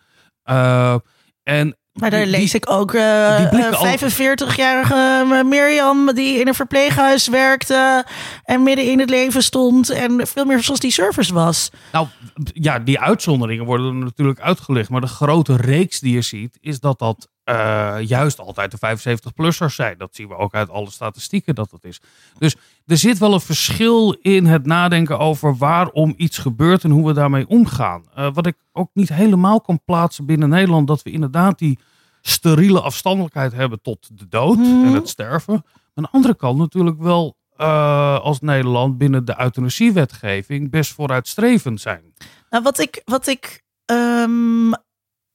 En 1.43 1.77
Maar 1.95 2.11
daar 2.11 2.23
die- 2.23 2.31
lees 2.31 2.55
ik 2.55 2.71
ook 2.71 2.95
eh, 2.95 3.37
die 3.39 3.49
blikken 3.49 3.73
eh, 3.73 3.79
al- 3.79 3.87
45-jarige 3.99 5.43
Mirjam 5.45 6.15
die 6.15 6.41
in 6.41 6.49
een 6.49 6.55
verpleeghuis 6.55 7.29
werkte 7.29 8.05
en 8.45 8.63
midden 8.63 8.91
in 8.91 8.99
het 9.01 9.11
leven 9.11 9.43
stond 9.43 9.91
en 9.91 10.27
veel 10.27 10.45
meer 10.45 10.63
zoals 10.63 10.81
die 10.81 10.91
service 10.91 11.35
was. 11.35 11.71
Nou, 11.93 12.07
ja, 12.55 12.79
die 12.79 13.01
uitzonderingen 13.01 13.65
worden 13.65 13.99
natuurlijk 13.99 14.41
uitgelicht. 14.41 14.89
Maar 14.91 15.01
de 15.01 15.07
grote 15.07 15.57
reeks 15.57 16.01
die 16.01 16.15
je 16.15 16.23
ziet, 16.23 16.59
is 16.61 16.81
dat 16.81 16.99
dat 16.99 17.29
eh, 17.45 17.97
juist 18.01 18.39
altijd 18.39 18.71
de 18.71 18.79
75-plussers 18.79 19.75
zijn. 19.75 19.99
Dat 19.99 20.15
zien 20.15 20.29
we 20.29 20.37
ook 20.37 20.55
uit 20.55 20.71
alle 20.71 20.91
statistieken 20.91 21.55
dat 21.55 21.71
dat 21.71 21.85
is. 21.85 22.01
Dus 22.39 22.57
er 22.87 22.97
zit 22.97 23.19
wel 23.19 23.33
een 23.33 23.41
verschil 23.41 24.13
in 24.13 24.47
het 24.47 24.67
nadenken 24.67 25.19
over 25.19 25.57
waarom 25.57 26.15
iets 26.17 26.39
gebeurt 26.39 26.85
en 26.85 26.91
hoe 26.91 27.07
we 27.07 27.13
daarmee 27.13 27.49
omgaan. 27.49 28.05
Eh, 28.15 28.29
wat 28.33 28.47
ik 28.47 28.57
ook 28.73 28.91
niet 28.93 29.09
helemaal 29.09 29.61
kan 29.61 29.81
plaatsen 29.85 30.27
binnen 30.27 30.49
Nederland, 30.49 30.87
dat 30.87 31.03
we 31.03 31.11
inderdaad 31.11 31.59
die 31.59 31.79
steriele 32.21 32.81
afstandelijkheid 32.81 33.53
hebben 33.53 33.83
tot 33.83 34.19
de 34.19 34.29
dood 34.29 34.59
en 34.59 34.93
het 34.93 35.09
sterven. 35.09 35.65
Aan 35.95 36.03
de 36.03 36.11
andere 36.11 36.35
kant 36.35 36.59
natuurlijk 36.59 36.99
wel 36.99 37.37
eh, 37.57 38.21
als 38.21 38.41
Nederland 38.41 38.99
binnen 38.99 39.25
de 39.25 39.41
euthanasiewetgeving 39.41 40.71
best 40.71 40.93
vooruitstrevend 40.93 41.81
zijn. 41.81 42.15
Nou, 42.51 42.63
wat 42.63 42.79
ik, 42.79 43.03
wat 43.05 43.27
ik, 43.27 43.63
ehm, 43.85 44.73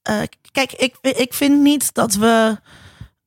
eh, 0.09 0.27
kijk, 0.51 0.73
ik, 0.73 0.95
ik 1.01 1.33
vind 1.33 1.61
niet 1.61 1.93
dat 1.93 2.13
we. 2.15 2.57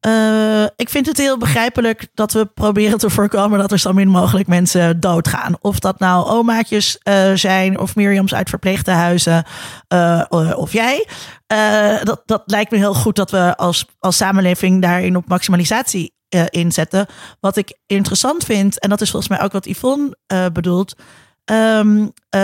eh, 0.01 0.65
ik 0.77 0.89
vind 0.89 1.07
het 1.07 1.17
heel 1.19 1.39
begrijpelijk 1.39 2.09
dat 2.15 2.33
we 2.33 2.47
proberen 2.47 2.99
te 2.99 3.11
voorkomen 3.11 3.59
dat 3.59 3.73
er 3.73 3.79
zo 3.79 3.93
min 3.93 4.09
mogelijk 4.09 4.49
mensen 4.49 5.01
doodgaan. 5.01 5.57
Of 5.61 5.79
dat 5.79 5.99
nou 5.99 6.27
omaatjes 6.27 6.99
eh, 6.99 7.33
zijn, 7.35 7.79
of 7.79 7.97
Mirjams 7.97 8.35
uit 8.35 8.49
verpleegtehuizen, 8.49 9.45
eh, 9.89 10.23
of 10.57 10.73
jij. 10.73 11.07
Dat, 12.03 12.23
dat 12.27 12.43
lijkt 12.47 12.71
me 12.71 12.77
heel 12.77 12.95
goed 12.95 13.17
dat 13.17 13.31
we 13.31 13.57
als, 13.57 13.87
als 13.99 14.17
samenleving 14.17 14.83
daarin 14.83 15.17
op 15.17 15.29
maximalisatie 15.29 16.15
inzetten. 16.51 17.07
Wat 17.41 17.57
ik 17.57 17.79
interessant 17.87 18.45
vind, 18.45 18.79
en 18.81 18.89
dat 18.89 19.01
is 19.01 19.11
volgens 19.11 19.31
mij 19.31 19.43
ook 19.43 19.53
wat 19.53 19.67
Yvonne 19.67 20.17
bedoelt. 20.53 20.95
Ehm, 21.45 22.09
eh, 22.29 22.41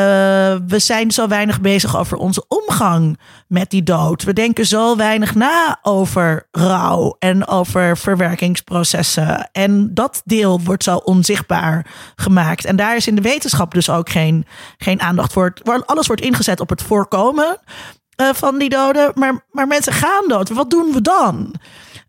we 0.66 0.78
zijn 0.78 1.10
zo 1.10 1.28
weinig 1.28 1.60
bezig 1.60 1.96
over 1.96 2.16
onze 2.16 2.44
omgang 2.48 3.18
met 3.48 3.70
die 3.70 3.82
dood. 3.82 4.22
We 4.22 4.32
denken 4.32 4.66
zo 4.66 4.96
weinig 4.96 5.34
na 5.34 5.78
over 5.82 6.48
rouw 6.50 7.16
en 7.18 7.46
over 7.46 7.98
verwerkingsprocessen. 7.98 9.48
En 9.52 9.94
dat 9.94 10.22
deel 10.24 10.60
wordt 10.60 10.84
zo 10.84 10.96
onzichtbaar 10.96 11.86
gemaakt. 12.16 12.64
En 12.64 12.76
daar 12.76 12.96
is 12.96 13.06
in 13.06 13.14
de 13.14 13.22
wetenschap 13.22 13.74
dus 13.74 13.90
ook 13.90 14.10
geen, 14.10 14.46
geen 14.78 15.00
aandacht 15.00 15.32
voor. 15.32 15.52
Alles 15.86 16.06
wordt 16.06 16.22
ingezet 16.22 16.60
op 16.60 16.68
het 16.68 16.82
voorkomen 16.82 17.58
eh, 18.16 18.28
van 18.34 18.58
die 18.58 18.68
doden. 18.68 19.12
Maar, 19.14 19.44
maar 19.50 19.66
mensen 19.66 19.92
gaan 19.92 20.28
dood. 20.28 20.48
Wat 20.48 20.70
doen 20.70 20.92
we 20.92 21.00
dan? 21.00 21.54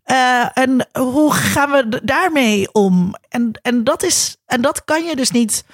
Eh, 0.04 0.46
en 0.54 0.88
hoe 0.92 1.32
gaan 1.32 1.70
we 1.70 2.00
daarmee 2.04 2.72
om? 2.72 3.14
En, 3.28 3.58
en, 3.62 3.84
dat 3.84 4.02
is, 4.02 4.36
en 4.46 4.60
dat 4.60 4.84
kan 4.84 5.04
je 5.04 5.16
dus 5.16 5.30
niet. 5.30 5.64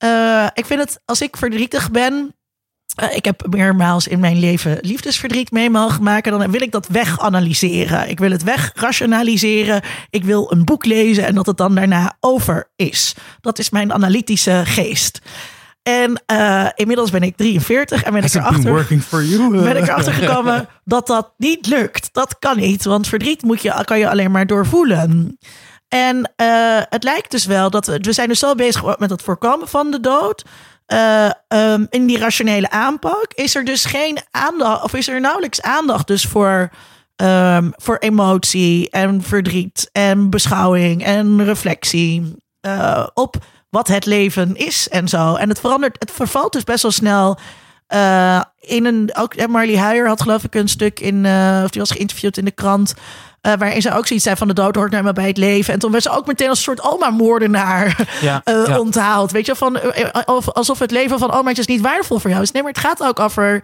Eh, 0.00 0.46
ik 0.54 0.66
vind 0.66 0.80
het, 0.80 1.00
als 1.04 1.20
ik 1.20 1.36
verdrietig 1.36 1.90
ben. 1.90 2.34
eh, 2.94 3.16
ik 3.16 3.24
heb 3.24 3.46
meermaals 3.50 4.08
in 4.08 4.20
mijn 4.20 4.38
leven 4.38 4.78
liefdesverdriet 4.80 5.50
mee 5.50 5.70
mogen 5.70 6.02
maken. 6.02 6.38
Dan 6.38 6.50
wil 6.50 6.60
ik 6.62 6.72
dat 6.72 6.86
weganalyseren. 6.88 8.08
Ik 8.08 8.18
wil 8.18 8.30
het 8.30 8.42
wegrationaliseren. 8.42 9.82
Ik 10.10 10.24
wil 10.24 10.52
een 10.52 10.64
boek 10.64 10.84
lezen 10.84 11.26
en 11.26 11.34
dat 11.34 11.46
het 11.46 11.56
dan 11.56 11.74
daarna 11.74 12.16
over 12.20 12.70
is. 12.76 13.14
Dat 13.40 13.58
is 13.58 13.70
mijn 13.70 13.92
analytische 13.92 14.62
geest. 14.64 15.20
En 15.82 16.22
eh, 16.26 16.66
inmiddels 16.74 17.10
ben 17.10 17.22
ik 17.22 17.36
43 17.36 18.02
en 18.02 18.12
ben 18.12 18.22
ik 18.22 18.32
Has 18.32 18.42
erachter 18.42 18.72
working 18.72 19.02
for 19.02 19.24
you? 19.24 19.50
ben 19.62 19.76
ik 19.76 19.82
erachter 19.88 20.12
gekomen 20.12 20.68
dat 20.84 21.06
dat 21.06 21.32
niet 21.36 21.66
lukt. 21.66 22.08
Dat 22.12 22.38
kan 22.38 22.56
niet, 22.56 22.84
want 22.84 23.08
verdriet 23.08 23.42
moet 23.42 23.62
je, 23.62 23.82
kan 23.84 23.98
je 23.98 24.10
alleen 24.10 24.30
maar 24.30 24.46
doorvoelen. 24.46 25.38
En 25.90 26.32
eh, 26.36 26.80
het 26.88 27.04
lijkt 27.04 27.30
dus 27.30 27.44
wel 27.44 27.70
dat 27.70 27.86
we, 27.86 27.98
we 27.98 28.12
zijn 28.12 28.28
dus 28.28 28.38
zo 28.38 28.54
bezig 28.54 28.98
met 28.98 29.10
het 29.10 29.22
voorkomen 29.22 29.68
van 29.68 29.90
de 29.90 30.00
dood. 30.00 30.44
Eh, 30.86 31.30
ehm, 31.48 31.86
in 31.88 32.06
die 32.06 32.18
rationele 32.18 32.70
aanpak 32.70 33.26
is 33.34 33.54
er 33.54 33.64
dus 33.64 33.84
geen 33.84 34.18
aandacht, 34.30 34.82
of 34.82 34.94
is 34.94 35.08
er 35.08 35.20
nauwelijks 35.20 35.62
aandacht 35.62 36.06
dus 36.06 36.24
voor 36.24 36.70
ehm, 37.16 37.70
voor 37.76 37.96
emotie 37.96 38.90
en 38.90 39.22
verdriet 39.22 39.88
en 39.92 40.30
beschouwing 40.30 41.04
en 41.04 41.44
reflectie 41.44 42.36
eh, 42.60 43.06
op 43.14 43.36
wat 43.68 43.88
het 43.88 44.06
leven 44.06 44.56
is 44.56 44.88
en 44.88 45.08
zo. 45.08 45.34
En 45.34 45.48
het 45.48 45.60
verandert, 45.60 45.96
het 45.98 46.10
vervalt 46.10 46.52
dus 46.52 46.64
best 46.64 46.82
wel 46.82 46.90
snel. 46.90 47.38
in 48.60 48.84
een, 48.84 49.10
ook 49.16 49.46
Marley 49.46 49.76
Huijer 49.76 50.08
had 50.08 50.22
geloof 50.22 50.44
ik 50.44 50.54
een 50.54 50.68
stuk 50.68 51.00
in, 51.00 51.26
of 51.64 51.70
die 51.70 51.80
was 51.80 51.90
geïnterviewd 51.90 52.36
in 52.36 52.44
de 52.44 52.50
krant. 52.50 52.94
Eh, 53.40 53.52
waarin 53.58 53.82
ze 53.82 53.94
ook 53.94 54.06
zoiets 54.06 54.24
zei 54.24 54.36
van 54.36 54.48
de 54.48 54.54
dood 54.54 54.74
hoort 54.74 55.02
maar 55.02 55.12
bij 55.12 55.26
het 55.26 55.36
leven. 55.36 55.72
En 55.72 55.78
toen 55.78 55.90
werd 55.90 56.02
ze 56.02 56.10
ook 56.10 56.26
meteen 56.26 56.48
als 56.48 56.58
een 56.58 56.64
soort 56.64 56.82
oma-moordenaar 56.82 58.08
Ja, 58.20 58.40
eh, 58.44 58.66
ja. 58.66 58.78
onthaald. 58.78 59.30
Weet 59.30 59.46
je, 59.46 59.54
van, 59.56 59.76
eh, 59.78 60.20
of- 60.24 60.48
alsof 60.50 60.78
het 60.78 60.90
leven 60.90 61.18
van 61.18 61.32
omaatjes 61.32 61.66
niet 61.66 61.80
waardevol 61.80 62.18
voor 62.18 62.30
jou 62.30 62.42
is. 62.42 62.50
Nee, 62.52 62.62
maar 62.62 62.72
het 62.72 62.80
gaat 62.80 63.02
ook 63.02 63.20
over 63.20 63.62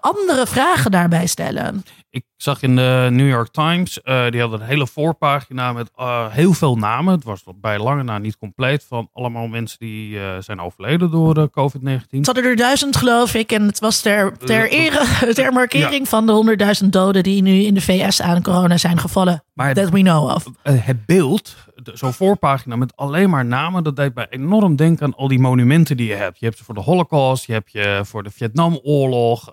andere 0.00 0.46
vragen 0.46 0.90
daarbij 0.90 1.26
stellen. 1.26 1.84
Ik 2.12 2.24
zag 2.36 2.62
in 2.62 2.76
de 2.76 3.08
New 3.10 3.28
York 3.28 3.48
Times, 3.48 4.02
eh, 4.02 4.30
die 4.30 4.40
hadden 4.40 4.60
een 4.60 4.66
hele 4.66 4.86
voorpagina 4.86 5.72
met 5.72 5.90
eh, 5.96 6.26
heel 6.30 6.52
veel 6.52 6.76
namen. 6.76 7.14
Het 7.14 7.24
was 7.24 7.44
bij 7.56 7.78
lange 7.78 8.02
na 8.02 8.18
niet 8.18 8.38
compleet 8.38 8.84
van 8.88 9.08
allemaal 9.12 9.46
mensen 9.46 9.78
die 9.78 10.18
eh, 10.18 10.36
zijn 10.40 10.60
overleden 10.60 11.10
door 11.10 11.36
eh, 11.36 11.44
COVID-19. 11.44 12.08
Het 12.10 12.26
hadden 12.26 12.44
er 12.44 12.56
duizend, 12.56 12.96
geloof 12.96 13.34
ik. 13.34 13.52
En 13.52 13.66
het 13.66 13.78
was 13.78 14.00
ter, 14.00 14.38
ter, 14.38 14.70
ere, 14.70 15.06
ter 15.34 15.52
markering 15.52 16.08
van 16.08 16.26
de 16.26 16.32
honderdduizend 16.32 16.92
doden 16.92 17.22
die 17.22 17.42
nu 17.42 17.62
in 17.62 17.74
de 17.74 17.80
VS 17.80 18.22
aan 18.22 18.42
corona 18.42 18.76
zijn 18.76 18.98
gevallen. 18.98 19.44
Maar 19.54 19.74
That 19.74 19.90
we 19.90 20.00
know 20.00 20.30
of. 20.30 20.44
Het 20.62 21.06
beeld, 21.06 21.56
zo'n 21.84 22.12
voorpagina 22.12 22.76
met 22.76 22.96
alleen 22.96 23.30
maar 23.30 23.44
namen, 23.44 23.84
dat 23.84 23.96
deed 23.96 24.14
mij 24.14 24.26
enorm 24.30 24.76
denken 24.76 25.06
aan 25.06 25.14
al 25.14 25.28
die 25.28 25.40
monumenten 25.40 25.96
die 25.96 26.08
je 26.08 26.14
hebt. 26.14 26.38
Je 26.38 26.44
hebt 26.44 26.58
ze 26.58 26.64
voor 26.64 26.74
de 26.74 26.80
Holocaust, 26.80 27.46
je 27.46 27.52
hebt 27.52 27.72
je 27.72 28.00
voor 28.04 28.22
de 28.22 28.30
Vietnamoorlog, 28.30 29.44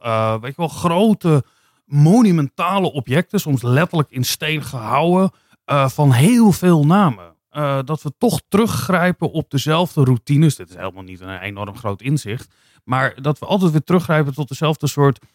weet 0.42 0.56
je 0.56 0.62
wel, 0.62 0.68
grote 0.68 1.44
monumentale 1.90 2.92
objecten, 2.92 3.40
soms 3.40 3.62
letterlijk 3.62 4.12
in 4.12 4.24
steen 4.24 4.64
gehouden, 4.64 5.32
eh, 5.66 5.90
van 5.90 6.12
heel 6.12 6.52
veel 6.52 6.86
namen. 6.86 7.38
Eh, 7.50 7.80
dat 7.86 8.02
we 8.02 8.12
toch 8.18 8.42
teruggrijpen 8.48 9.32
op 9.32 9.50
dezelfde 9.50 10.04
routines. 10.04 10.56
Dit 10.56 10.70
is 10.70 10.76
helemaal 10.76 11.04
niet 11.04 11.20
een 11.20 11.40
enorm 11.40 11.78
groot 11.78 12.02
inzicht. 12.02 12.56
Maar 12.84 13.22
dat 13.22 13.40
we 13.40 13.46
altijd 13.46 13.72
weer 13.72 13.84
teruggrijpen 13.84 14.34
tot 14.34 14.48
dezelfde 14.48 14.88
soort 14.88 15.26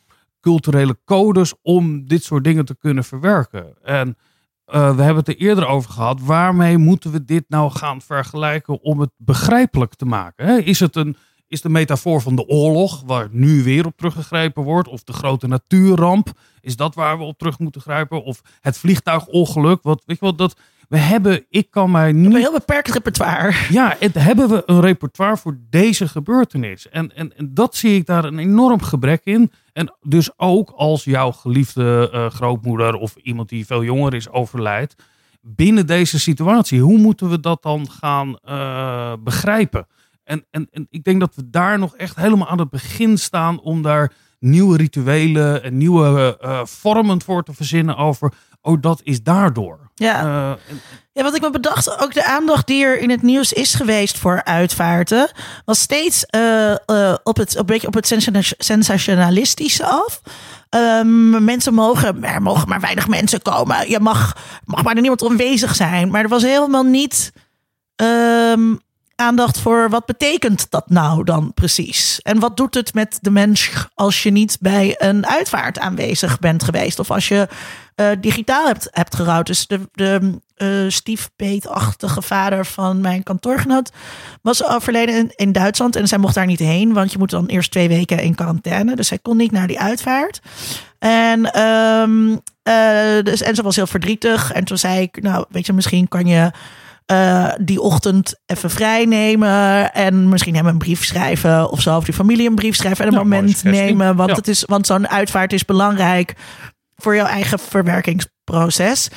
culturele 0.41 0.99
codes 1.05 1.55
om 1.63 2.07
dit 2.07 2.25
soort 2.25 2.45
dingen 2.45 2.65
te 2.65 2.77
kunnen 2.77 3.05
verwerken. 3.05 3.83
En 3.83 4.17
eh, 4.65 4.97
we 4.97 5.03
hebben 5.03 5.25
het 5.25 5.29
er 5.29 5.37
eerder 5.37 5.67
over 5.67 5.91
gehad. 5.91 6.21
Waarmee 6.21 6.79
moeten 6.79 7.11
we 7.11 7.25
dit 7.25 7.45
nou 7.49 7.71
gaan 7.71 8.01
vergelijken 8.01 8.83
om 8.83 9.01
het 9.01 9.11
begrijpelijk 9.17 9.95
te 9.95 10.05
maken? 10.05 10.65
Is 10.65 10.81
het 10.81 10.97
een, 10.97 11.17
is 11.49 11.61
de 11.61 11.69
metafoor 11.69 12.21
van 12.21 12.37
de 12.37 12.47
oorlog, 12.47 13.03
waar 13.07 13.29
nu 13.31 13.63
weer 13.63 13.87
op 13.87 13.97
teruggegrepen 13.97 14.63
wordt? 14.63 14.89
Of 14.89 15.05
de 15.05 15.13
grote 15.13 15.47
natuurramp? 15.47 16.33
Is 16.61 16.77
dat 16.77 16.95
waar 16.95 17.19
we 17.19 17.25
op 17.25 17.39
terug 17.39 17.59
moeten 17.59 17.81
grijpen? 17.81 18.25
Of 18.25 18.43
het 18.61 18.79
vliegtuigongeluk? 18.79 19.83
Wat, 19.83 20.03
weet 20.07 20.19
je 20.19 20.25
wat, 20.25 20.39
dat, 20.39 20.57
we 20.89 20.97
hebben, 20.99 21.47
ik 21.49 21.71
kan 21.71 21.91
mij 21.91 22.09
Een 22.09 22.21
niet 22.21 22.37
heel 22.37 22.53
beperkt 22.53 22.89
repertoire. 22.89 23.55
ja, 23.71 23.97
het, 23.99 24.15
hebben 24.15 24.49
we 24.49 24.63
een 24.67 24.81
repertoire 24.81 25.37
voor 25.37 25.59
deze 25.71 26.09
gebeurtenis? 26.09 26.89
En, 26.89 27.17
en, 27.17 27.37
en 27.37 27.55
dat 27.55 27.77
zie 27.77 27.97
ik 27.97 28.07
daar 28.07 28.25
een 28.25 28.39
enorm 28.39 28.83
gebrek 28.83 29.21
in. 29.25 29.53
En 29.73 29.95
dus 30.03 30.31
ook 30.39 30.73
als 30.77 31.05
jouw 31.05 31.33
geliefde 31.33 32.11
eh, 32.13 32.31
grootmoeder 32.31 32.95
of 32.95 33.17
iemand 33.23 33.49
die 33.49 33.67
veel 33.67 33.85
jonger 33.85 34.15
is 34.15 34.31
overlijdt. 34.31 34.95
Binnen 35.41 35.87
deze 35.87 36.19
situatie, 36.19 36.81
hoe 36.81 36.99
moeten 36.99 37.31
we 37.31 37.41
dat 37.41 37.63
dan 37.63 37.91
gaan 37.91 38.39
eh, 38.39 39.13
begrijpen? 39.21 39.87
En, 40.25 40.47
en, 40.51 40.69
en 40.71 40.87
ik 40.91 41.05
denk 41.05 41.21
dat 41.21 41.35
we 41.35 41.51
daar 41.51 41.79
nog 41.79 41.97
echt 41.97 42.17
helemaal 42.17 42.49
aan 42.49 42.59
het 42.59 42.71
begin 42.71 43.19
staan 43.19 43.61
om 43.61 43.83
daar 43.83 44.13
nieuwe 44.39 44.77
rituelen 44.77 45.63
en 45.63 45.77
nieuwe 45.77 46.39
eh, 46.41 46.61
vormen 46.65 47.23
voor 47.23 47.43
te 47.43 47.53
verzinnen 47.53 47.97
over. 47.97 48.33
Oh, 48.63 48.81
dat 48.81 49.01
is 49.03 49.23
daardoor. 49.23 49.91
Ja. 49.95 50.21
Eh, 50.23 50.51
en- 50.71 50.81
Ja, 51.13 51.23
wat 51.23 51.35
ik 51.37 51.41
me 51.43 51.51
bedacht, 51.51 52.01
ook 52.03 52.15
de 52.15 52.25
aandacht 52.25 52.67
die 52.67 52.85
er 52.85 52.99
in 52.99 53.11
het 53.11 53.23
nieuws 53.23 53.53
is 53.53 53.75
geweest 53.75 54.19
voor 54.19 54.45
uitvaarten, 54.45 55.31
was 55.65 55.81
steeds 55.81 56.27
eh, 56.27 56.71
eh, 56.71 57.15
op 57.23 57.37
het, 57.37 57.57
een 57.57 57.67
beetje 57.67 57.87
op 57.87 57.95
het 57.95 58.07
sensationalistische 58.59 59.85
af. 59.87 60.21
Ehm, 60.69 61.45
mensen 61.45 61.75
mogen, 61.75 62.25
er 62.25 62.43
mogen 62.43 62.69
maar 62.69 62.81
weinig 62.81 63.09
mensen 63.09 63.43
komen. 63.43 63.91
Je 63.91 64.01
mag, 64.01 64.37
mag 64.65 64.83
maar 64.83 64.95
er 64.95 65.01
niemand 65.01 65.25
aanwezig 65.25 65.75
zijn. 65.75 66.11
Maar 66.11 66.23
er 66.23 66.29
was 66.29 66.43
helemaal 66.43 66.83
niet 66.83 67.33
ehm, 67.97 68.75
aandacht 69.17 69.59
voor 69.59 69.91
wat 69.91 70.07
betekent 70.07 70.71
dat 70.71 70.91
nou 70.91 71.25
dan 71.25 71.55
precies? 71.55 72.21
En 72.23 72.39
wat 72.39 72.57
doet 72.57 72.75
het 72.75 72.95
met 72.95 73.19
de 73.21 73.31
mens 73.31 73.71
als 73.95 74.23
je 74.23 74.31
niet 74.31 74.57
bij 74.61 74.95
een 74.99 75.27
uitvaart 75.27 75.79
aanwezig 75.79 76.39
bent 76.39 76.65
geweest? 76.65 76.99
Of 76.99 77.11
als 77.11 77.29
je 77.29 77.49
eh, 77.95 78.11
digitaal 78.21 78.67
hebt, 78.67 78.89
hebt 78.91 79.15
gerouwd. 79.15 79.47
Dus 79.47 79.67
de, 79.67 79.81
de 79.93 80.41
eh, 80.55 80.69
stiefpeetachtige 80.89 82.23
vader 82.23 82.67
van 82.67 83.01
mijn 83.01 83.23
kantoorgenoot 83.23 83.93
was 84.43 84.65
overleden 84.65 85.15
in, 85.15 85.33
in 85.37 85.53
Duitsland. 85.53 85.97
En 85.97 86.09
zij 86.09 86.19
mocht 86.19 86.35
daar 86.35 86.47
niet 86.47 86.59
heen, 86.59 86.93
want 86.93 87.13
je 87.13 87.19
moet 87.19 87.31
dan 87.31 87.47
eerst 87.47 87.71
twee 87.71 87.89
weken 87.89 88.19
in 88.19 88.35
quarantaine. 88.35 88.97
Dus 88.97 89.09
zij 89.09 89.19
kon 89.19 89.37
niet 89.37 89.53
naar 89.53 89.67
die 89.67 89.81
uitvaart. 89.81 90.41
En, 90.99 91.53
ehm, 91.53 92.37
eh, 92.63 93.23
dus, 93.23 93.43
en 93.43 93.55
ze 93.55 93.63
was 93.63 93.77
heel 93.77 93.87
verdrietig. 93.87 94.53
En 94.53 94.65
toen 94.65 94.79
zei 94.79 95.01
ik, 95.01 95.23
nou, 95.23 95.45
weet 95.49 95.67
je, 95.67 95.73
misschien 95.73 96.09
kan 96.09 96.27
je 96.27 96.51
eh, 97.07 97.53
die 97.61 97.81
ochtend 97.81 98.35
even 98.47 98.71
vrij 98.71 99.05
nemen. 99.05 99.93
En 99.93 100.29
misschien 100.29 100.55
hem 100.55 100.67
een 100.67 100.79
brief 100.79 101.05
schrijven 101.05 101.71
of 101.71 101.81
zo. 101.81 101.97
Of 101.97 102.05
die 102.05 102.15
familie 102.15 102.49
een 102.49 102.55
brief 102.55 102.77
schrijven 102.77 103.05
en 103.05 103.13
een 103.13 103.19
moment 103.19 103.65
nemen. 103.65 104.17
Want, 104.17 104.31
Ja. 104.31 104.37
het 104.37 104.49
is, 104.49 104.65
want 104.65 104.87
zo'n 104.87 105.09
uitvaart 105.09 105.53
is 105.53 105.65
belangrijk 105.65 106.35
voor 106.97 107.15
jouw 107.15 107.27
eigen 107.27 107.59
verwerkingsproces. 107.59 109.09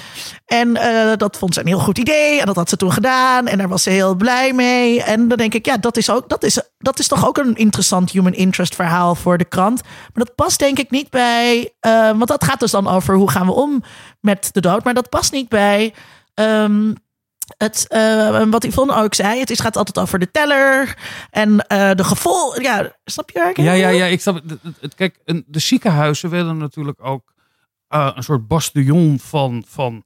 En 0.46 0.76
eh, 0.76 1.18
dat 1.18 1.38
vond 1.38 1.54
ze 1.54 1.60
een 1.60 1.68
heel 1.68 1.80
goed 1.80 1.98
idee. 1.98 2.40
En 2.40 2.46
dat 2.46 2.56
had 2.56 2.70
ze 2.70 2.78
toen 2.78 2.92
gedaan. 2.92 3.48
En 3.48 3.58
daar 3.58 3.68
was 3.68 3.84
ze 3.84 3.90
heel 3.90 4.16
blij 4.16 4.54
mee. 4.54 5.04
En 5.04 5.28
dan 5.28 5.38
denk 5.38 5.54
ik, 5.54 5.66
ja, 5.66 5.78
dat 5.78 5.98
is, 5.98 6.10
ook, 6.10 6.30
dat 6.30 6.44
is, 6.44 6.62
dat 6.78 7.00
is 7.00 7.08
toch 7.08 7.28
ook 7.28 7.38
een 7.38 7.56
interessant 7.56 8.12
human 8.12 8.34
interest 8.34 8.76
verhaal 8.76 9.16
voor 9.16 9.38
de 9.38 9.46
krant. 9.46 9.82
Maar 9.84 10.26
dat 10.26 10.36
past 10.36 10.60
denk 10.60 10.80
ik 10.80 10.90
niet 10.92 11.10
bij. 11.10 11.74
eh, 11.80 11.92
want 12.02 12.28
dat 12.28 12.44
gaat 12.44 12.60
dus 12.60 12.72
dan 12.72 12.88
over 12.88 13.16
hoe 13.16 13.30
gaan 13.32 13.46
we 13.46 13.52
om 13.54 13.84
met 14.22 14.50
de 14.52 14.62
dood. 14.62 14.84
Maar 14.84 14.94
dat 14.94 15.10
past 15.10 15.32
niet 15.32 15.50
bij. 15.50 15.94
ehm, 16.34 16.94
het, 17.58 17.86
eh, 17.88 18.44
wat 18.50 18.64
Yvonne 18.64 18.96
ook 18.96 19.14
zei, 19.14 19.40
het 19.40 19.50
is, 19.50 19.60
gaat 19.60 19.78
altijd 19.78 20.00
over 20.00 20.20
de 20.20 20.32
teller 20.32 20.98
en 21.30 21.68
eh, 21.68 21.92
de 21.92 22.04
gevolgen. 22.04 22.62
Ja, 22.62 22.92
snap 23.06 23.30
je 23.30 23.40
waar 23.40 23.62
Ja, 23.62 23.72
ja, 23.72 23.90
ja. 23.90 24.06
Ik 24.06 24.22
snap, 24.22 24.42
het. 24.80 24.96
Kijk, 24.96 25.20
de 25.46 25.60
ziekenhuizen 25.60 26.30
werden 26.30 26.58
natuurlijk 26.58 27.06
ook 27.06 27.34
eh, 27.88 28.12
een 28.16 28.24
soort 28.24 28.48
bastion 28.48 29.20
van, 29.20 29.64
van 29.68 30.04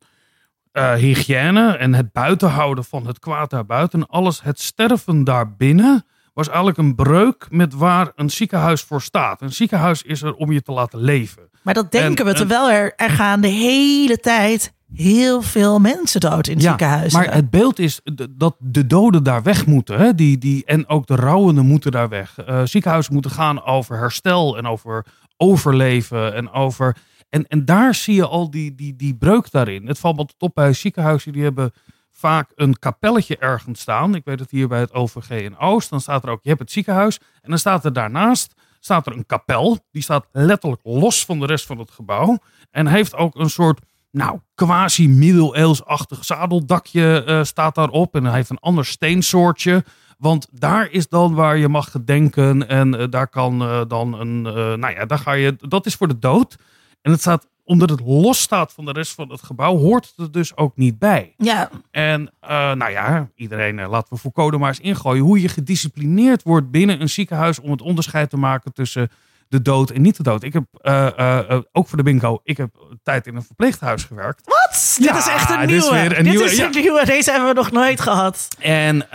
hygiëne 0.95 1.77
en 1.77 1.93
het 1.93 2.11
buitenhouden 2.11 2.83
van 2.83 3.07
het 3.07 3.19
kwaad 3.19 3.49
daarbuiten. 3.49 4.07
Alles, 4.07 4.41
het 4.41 4.59
sterven 4.59 5.23
daarbinnen 5.23 6.05
was 6.33 6.47
eigenlijk 6.47 6.77
een 6.77 6.95
breuk 6.95 7.47
met 7.49 7.73
waar 7.73 8.11
een 8.15 8.29
ziekenhuis 8.29 8.81
voor 8.81 9.01
staat. 9.01 9.41
Een 9.41 9.53
ziekenhuis 9.53 10.01
is 10.01 10.21
er 10.21 10.33
om 10.33 10.51
je 10.51 10.61
te 10.61 10.71
laten 10.71 10.99
leven. 10.99 11.49
Maar 11.61 11.73
dat 11.73 11.91
denken 11.91 12.25
En- 12.25 12.31
we, 12.31 12.37
terwijl 12.37 12.69
er, 12.71 12.93
er 12.95 13.09
gaan 13.09 13.41
de 13.41 13.47
hele 13.47 14.17
tijd 14.17 14.73
heel 14.93 15.41
veel 15.41 15.79
mensen 15.79 16.19
dood 16.19 16.47
in 16.47 16.61
ziekenhuizen. 16.61 17.19
Maar 17.19 17.33
het 17.33 17.49
beeld 17.49 17.79
is 17.79 18.01
dat 18.29 18.55
de 18.59 18.87
doden 18.87 19.23
daar 19.23 19.43
weg 19.43 19.65
moeten. 19.65 19.99
Hè? 19.99 20.15
Die, 20.15 20.37
die, 20.37 20.65
en 20.65 20.87
ook 20.87 21.07
de 21.07 21.15
rouwenden 21.15 21.65
moeten 21.65 21.91
daar 21.91 22.09
weg. 22.09 22.37
Eh, 22.37 22.61
ziekenhuizen 22.63 23.13
moeten 23.13 23.31
gaan 23.31 23.63
over 23.63 23.97
herstel 23.97 24.57
en 24.57 24.65
over 24.65 25.05
overleven. 25.37 26.33
En, 26.33 26.51
over, 26.51 26.97
en, 27.29 27.47
en 27.47 27.65
daar 27.65 27.95
zie 27.95 28.15
je 28.15 28.27
al 28.27 28.51
die, 28.51 28.75
die, 28.75 28.95
die 28.95 29.15
breuk 29.15 29.51
daarin. 29.51 29.87
Het 29.87 29.99
valt 29.99 30.15
me 30.15 30.21
altijd 30.21 30.41
op 30.41 30.55
bij 30.55 30.73
ziekenhuizen. 30.73 31.31
Die 31.31 31.43
hebben 31.43 31.71
vaak 32.11 32.51
een 32.55 32.79
kapelletje 32.79 33.37
ergens 33.37 33.79
staan. 33.79 34.15
Ik 34.15 34.25
weet 34.25 34.39
het 34.39 34.51
hier 34.51 34.67
bij 34.67 34.79
het 34.79 34.93
OVG 34.93 35.29
in 35.29 35.57
Oost. 35.57 35.89
Dan 35.89 36.01
staat 36.01 36.23
er 36.23 36.29
ook, 36.29 36.43
je 36.43 36.49
hebt 36.49 36.61
het 36.61 36.71
ziekenhuis. 36.71 37.19
En 37.41 37.49
dan 37.49 37.59
staat 37.59 37.85
er 37.85 37.93
daarnaast 37.93 38.53
staat 38.83 39.07
er 39.07 39.13
een 39.13 39.25
kapel. 39.25 39.77
Die 39.91 40.01
staat 40.01 40.27
letterlijk 40.31 40.81
los 40.83 41.25
van 41.25 41.39
de 41.39 41.45
rest 41.45 41.65
van 41.65 41.77
het 41.77 41.91
gebouw. 41.91 42.37
En 42.71 42.87
heeft 42.87 43.15
ook 43.15 43.35
een 43.35 43.49
soort 43.49 43.79
nou, 44.11 44.39
quasi 44.55 45.09
middeleeuwsachtig 45.09 46.25
zadeldakje 46.25 47.23
eh, 47.23 47.43
staat 47.43 47.75
daarop. 47.75 48.15
En 48.15 48.23
hij 48.23 48.33
heeft 48.33 48.49
een 48.49 48.59
ander 48.59 48.85
steensoortje. 48.85 49.83
Want 50.17 50.47
daar 50.51 50.91
is 50.91 51.07
dan 51.07 51.33
waar 51.33 51.57
je 51.57 51.67
mag 51.67 51.91
gedenken. 51.91 52.67
En 52.67 52.99
eh, 52.99 53.07
daar 53.09 53.27
kan 53.27 53.61
eh, 53.61 53.81
dan 53.87 54.19
een. 54.19 54.41
nou 54.41 54.89
ja, 54.89 55.05
daar 55.05 55.19
ga 55.19 55.31
je. 55.31 55.55
Dat 55.57 55.85
is 55.85 55.95
voor 55.95 56.07
de 56.07 56.19
dood. 56.19 56.57
En 57.01 57.11
het 57.11 57.19
staat. 57.19 57.49
Omdat 57.63 57.89
het 57.89 58.01
los 58.05 58.41
staat 58.41 58.73
van 58.73 58.85
de 58.85 58.91
rest 58.91 59.13
van 59.13 59.29
het 59.29 59.41
gebouw, 59.41 59.77
hoort 59.77 60.05
het 60.05 60.25
er 60.25 60.31
dus 60.31 60.57
ook 60.57 60.77
niet 60.77 60.99
bij. 60.99 61.33
ja, 61.37 61.69
En 61.91 62.33
nou 62.41 62.89
ja, 62.89 63.29
iedereen, 63.35 63.87
laten 63.87 64.13
we 64.13 64.19
voor 64.19 64.31
code 64.31 64.57
maar 64.57 64.67
eens 64.67 64.79
ingooien. 64.79 65.23
Hoe 65.23 65.41
je 65.41 65.47
gedisciplineerd 65.47 66.43
wordt 66.43 66.71
binnen 66.71 67.01
een 67.01 67.09
ziekenhuis 67.09 67.59
om 67.59 67.71
het 67.71 67.81
onderscheid 67.81 68.29
te 68.29 68.37
maken 68.37 68.73
tussen 68.73 69.09
de 69.51 69.61
dood 69.61 69.89
en 69.89 70.01
niet 70.01 70.17
de 70.17 70.23
dood. 70.23 70.43
Ik 70.43 70.53
heb 70.53 70.63
eh, 70.73 71.07
eh, 71.07 71.49
eh, 71.49 71.61
ook 71.71 71.87
voor 71.87 71.97
de 71.97 72.03
bingo, 72.03 72.39
ik 72.43 72.57
heb 72.57 72.69
een 72.89 72.99
tijd 73.03 73.27
in 73.27 73.35
een 73.35 73.43
verpleeghuis 73.43 74.03
gewerkt. 74.03 74.41
wat? 74.45 74.97
Dit 74.99 75.15
is 75.15 75.27
echt 75.27 75.49
een 75.49 75.59
dit 75.59 75.69
is 75.69 75.81
nieuwe. 75.81 75.91
weer 75.91 76.17
een 76.17 76.23
dit 76.23 76.33
nieuwe, 76.33 76.43
is 76.43 76.57
ja. 76.57 76.65
een 76.65 76.71
nieuwe. 76.71 77.05
Deze 77.05 77.31
hebben 77.31 77.49
we 77.49 77.55
nog 77.55 77.71
nooit 77.71 78.01
gehad. 78.01 78.47
En 78.59 79.05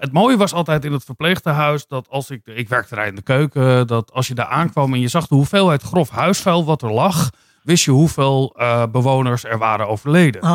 het 0.00 0.12
mooie 0.12 0.36
was 0.36 0.52
altijd 0.52 0.84
in 0.84 0.92
het 0.92 1.04
verpleeghuis 1.04 1.86
dat 1.86 2.08
als 2.08 2.30
ik, 2.30 2.40
ik 2.44 2.68
werkte 2.68 2.94
daar 2.94 3.06
in 3.06 3.14
de 3.14 3.22
keuken, 3.22 3.86
dat 3.86 4.12
als 4.12 4.28
je 4.28 4.34
daar 4.34 4.46
aankwam 4.46 4.94
en 4.94 5.00
je 5.00 5.08
zag 5.08 5.26
de 5.26 5.34
hoeveelheid 5.34 5.82
grof 5.82 6.10
huisvuil 6.10 6.64
wat 6.64 6.82
er 6.82 6.92
lag, 6.92 7.30
wist 7.62 7.84
je 7.84 7.90
hoeveel 7.90 8.56
bewoners 8.92 9.44
er 9.44 9.58
waren 9.58 9.88
overleden. 9.88 10.42
Oh. 10.42 10.50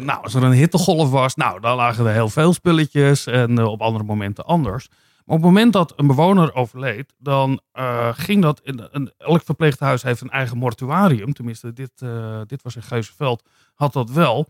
Nou, 0.00 0.22
als 0.22 0.34
er 0.34 0.42
een 0.42 0.52
hittegolf 0.52 1.10
was, 1.10 1.34
nou, 1.34 1.60
dan 1.60 1.76
lagen 1.76 2.06
er 2.06 2.12
heel 2.12 2.28
veel 2.28 2.52
spulletjes 2.52 3.26
en 3.26 3.64
op 3.64 3.80
andere 3.80 4.04
momenten 4.04 4.44
anders. 4.44 4.88
Maar 5.28 5.36
op 5.36 5.42
het 5.42 5.52
moment 5.52 5.72
dat 5.72 5.92
een 5.96 6.06
bewoner 6.06 6.54
overleed, 6.54 7.14
dan 7.18 7.60
eh, 7.72 8.08
ging 8.12 8.42
dat. 8.42 8.60
In, 8.62 9.12
elk 9.18 9.42
verpleeghuis 9.44 10.02
heeft 10.02 10.20
een 10.20 10.30
eigen 10.30 10.58
mortuarium. 10.58 11.32
Tenminste, 11.32 11.72
dit, 11.72 11.90
eh, 11.98 12.40
dit 12.46 12.62
was 12.62 12.76
in 12.76 12.82
Geuzenveld, 12.82 13.42
had 13.74 13.92
dat 13.92 14.10
wel. 14.10 14.48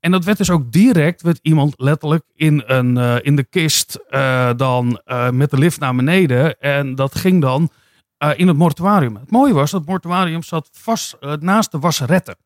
En 0.00 0.10
dat 0.10 0.24
werd 0.24 0.38
dus 0.38 0.50
ook 0.50 0.72
direct, 0.72 1.22
werd 1.22 1.38
iemand 1.42 1.74
letterlijk 1.76 2.24
in, 2.34 2.62
een, 2.66 2.96
eh, 2.96 3.16
in 3.20 3.36
de 3.36 3.44
kist 3.44 3.98
dan 4.56 5.00
met 5.30 5.50
de 5.50 5.58
lift 5.58 5.80
naar 5.80 5.94
beneden. 5.94 6.60
En 6.60 6.94
dat 6.94 7.14
ging 7.14 7.40
dan 7.40 7.70
in 8.36 8.48
het 8.48 8.56
mortuarium. 8.56 9.16
Het 9.16 9.30
mooie 9.30 9.52
was, 9.52 9.70
dat 9.70 9.86
mortuarium 9.86 10.42
zat 10.42 10.68
vast 10.72 11.16
naast 11.40 11.70
de 11.70 11.78
wasseretten. 11.78 12.36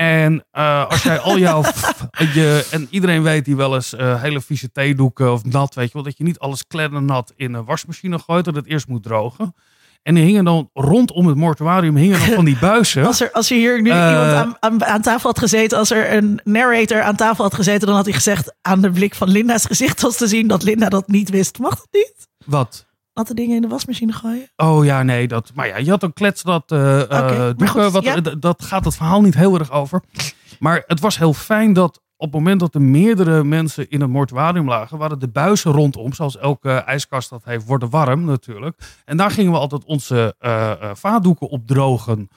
En 0.00 0.44
eh, 0.50 0.86
als 0.88 1.02
jij 1.02 1.18
al 1.18 1.38
jouw. 1.38 1.62
je, 2.34 2.66
en 2.70 2.86
iedereen 2.90 3.22
weet 3.22 3.44
die 3.44 3.56
wel 3.56 3.74
eens 3.74 3.94
eh, 3.94 4.22
hele 4.22 4.40
vieze 4.40 4.72
theedoeken 4.72 5.32
of 5.32 5.44
nat, 5.44 5.74
weet 5.74 5.86
je 5.86 5.92
wel, 5.92 6.02
dat 6.02 6.18
je 6.18 6.24
niet 6.24 6.38
alles 6.38 6.64
nat 6.90 7.32
in 7.36 7.54
een 7.54 7.64
wasmachine 7.64 8.18
gooit, 8.18 8.44
dat 8.44 8.54
het 8.54 8.66
eerst 8.66 8.88
moet 8.88 9.02
drogen. 9.02 9.54
En 10.02 10.14
die 10.14 10.24
hingen 10.24 10.44
dan 10.44 10.70
rondom 10.72 11.26
het 11.26 11.36
mortuarium 11.36 11.96
hingen 11.96 12.18
dan 12.18 12.28
van 12.28 12.44
die 12.44 12.58
buizen. 12.70 13.06
Als 13.06 13.20
er, 13.20 13.32
als 13.32 13.50
er 13.50 13.56
hier 13.56 13.82
nu 13.82 13.90
Eh. 13.90 14.08
iemand 14.08 14.32
aan, 14.32 14.56
aan, 14.60 14.84
aan 14.84 15.02
tafel 15.02 15.30
had 15.30 15.38
gezeten, 15.38 15.78
als 15.78 15.90
er 15.90 16.12
een 16.12 16.40
narrator 16.44 17.02
aan 17.02 17.16
tafel 17.16 17.44
had 17.44 17.54
gezeten, 17.54 17.86
dan 17.86 17.96
had 17.96 18.04
hij 18.04 18.14
gezegd 18.14 18.54
aan 18.62 18.80
de 18.80 18.90
blik 18.90 19.14
van 19.14 19.28
Linda's 19.28 19.64
gezicht 19.64 20.00
was 20.00 20.16
te 20.16 20.26
zien 20.26 20.46
dat 20.46 20.62
Linda 20.62 20.88
dat 20.88 21.08
niet 21.08 21.30
wist. 21.30 21.58
Mag 21.58 21.74
dat 21.76 21.88
niet? 21.90 22.28
Wat? 22.46 22.86
Natte 23.20 23.34
dingen 23.34 23.56
in 23.56 23.62
de 23.62 23.68
wasmachine 23.68 24.12
gooien? 24.12 24.50
Oh 24.56 24.84
ja, 24.84 25.02
nee, 25.02 25.28
dat. 25.28 25.50
Maar 25.54 25.66
ja, 25.66 25.76
je 25.76 25.90
had 25.90 26.02
een 26.02 26.12
klets 26.12 26.42
dat. 26.42 26.68
doeken, 26.68 27.68
goed, 27.68 27.92
wat, 27.92 28.02
ja. 28.02 28.20
dat 28.20 28.64
gaat 28.64 28.84
het 28.84 28.96
verhaal 28.96 29.20
niet 29.20 29.34
heel 29.34 29.58
erg 29.58 29.70
over. 29.70 30.02
Maar 30.58 30.84
het 30.86 31.00
was 31.00 31.18
heel 31.18 31.32
fijn 31.32 31.72
dat 31.72 32.00
op 32.16 32.32
het 32.32 32.32
moment 32.32 32.60
dat 32.60 32.74
er 32.74 32.82
meerdere 32.82 33.44
mensen 33.44 33.90
in 33.90 34.00
het 34.00 34.10
mortuarium 34.10 34.68
lagen, 34.68 34.98
waren 34.98 35.18
de 35.18 35.28
buizen 35.28 35.72
rondom, 35.72 36.12
zoals 36.12 36.38
elke 36.38 36.70
ijskast 36.70 37.30
dat 37.30 37.44
heeft, 37.44 37.66
worden 37.66 37.90
warm 37.90 38.24
natuurlijk. 38.24 39.00
En 39.04 39.16
daar 39.16 39.30
gingen 39.30 39.52
we 39.52 39.58
altijd 39.58 39.84
onze 39.84 40.34
vaatdoeken 40.94 41.48
op 41.48 41.66
drogen. 41.66 42.28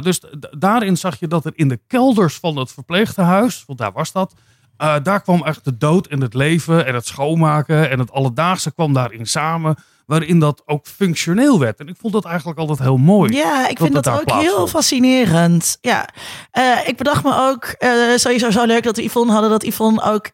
Dus 0.00 0.20
daarin 0.58 0.96
zag 0.96 1.18
je 1.20 1.28
dat 1.28 1.44
er 1.44 1.52
in 1.54 1.68
de 1.68 1.80
kelders 1.86 2.38
van 2.38 2.56
het 2.56 2.72
verpleegtehuis, 2.72 3.64
want 3.66 3.78
daar 3.78 3.92
was 3.92 4.12
dat, 4.12 4.34
eh, 4.76 4.94
daar 5.02 5.22
kwam 5.22 5.44
echt 5.44 5.64
de 5.64 5.76
dood 5.76 6.06
en 6.06 6.20
het 6.20 6.34
leven 6.34 6.86
en 6.86 6.94
het 6.94 7.06
schoonmaken 7.06 7.90
en 7.90 7.98
het 7.98 8.12
alledaagse 8.12 8.72
kwam 8.72 8.92
daarin 8.92 9.26
samen. 9.26 9.76
Waarin 10.06 10.38
dat 10.38 10.62
ook 10.66 10.86
functioneel 10.86 11.58
werd. 11.58 11.80
En 11.80 11.88
ik 11.88 11.96
vond 12.00 12.12
dat 12.12 12.24
eigenlijk 12.24 12.58
altijd 12.58 12.78
heel 12.78 12.96
mooi. 12.96 13.32
Ja, 13.36 13.68
ik 13.68 13.78
dat 13.78 13.88
vind 13.88 14.04
dat 14.04 14.20
ook 14.20 14.40
heel 14.40 14.66
fascinerend. 14.66 15.78
Ja, 15.80 16.08
Eh, 16.50 16.88
ik 16.88 16.96
bedacht 16.96 17.24
me 17.24 17.36
ook 17.38 17.64
eh, 17.64 17.90
sowieso 18.16 18.50
zo 18.50 18.64
leuk 18.64 18.82
dat 18.82 18.96
we 18.96 19.02
Yvonne 19.02 19.32
hadden. 19.32 19.50
Dat 19.50 19.64
Yvonne 19.64 20.02
ook, 20.02 20.30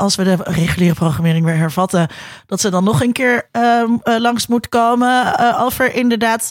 als 0.00 0.16
we 0.16 0.24
de 0.24 0.36
reguliere 0.40 0.94
programmering 0.94 1.44
weer 1.44 1.56
hervatten, 1.56 2.08
dat 2.46 2.60
ze 2.60 2.70
dan 2.70 2.84
nog 2.84 3.02
een 3.02 3.12
keer 3.12 3.48
ehm, 3.52 3.90
eh, 4.02 4.16
langs 4.18 4.46
moet 4.46 4.68
komen. 4.68 5.38
over 5.58 5.94
inderdaad 5.94 6.50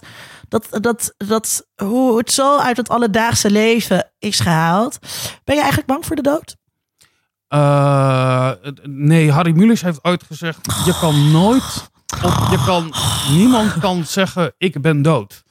dat, 0.50 0.68
dat, 0.70 1.14
dat 1.18 1.66
hoe 1.76 2.18
het 2.18 2.32
zo 2.32 2.58
uit 2.58 2.78
het 2.78 2.90
alledaagse 2.90 3.50
leven 3.52 4.12
is 4.20 4.40
gehaald. 4.40 4.98
Ben 5.44 5.56
je 5.56 5.62
eigenlijk 5.62 5.88
bang 5.88 6.06
voor 6.06 6.16
de 6.16 6.22
dood? 6.22 6.56
Eh, 7.48 8.52
nee, 8.84 9.32
Harry 9.32 9.52
Mulisch 9.56 9.82
heeft 9.82 10.04
ooit 10.04 10.24
gezegd: 10.24 10.66
je 10.86 10.98
kan 11.00 11.32
nooit, 11.32 11.90
op, 12.24 12.48
je 12.52 12.64
kan, 12.66 12.94
niemand 13.38 13.74
kan 13.80 14.06
zeggen 14.06 14.54
ik 14.58 14.82
ben 14.82 15.02
dood. 15.02 15.44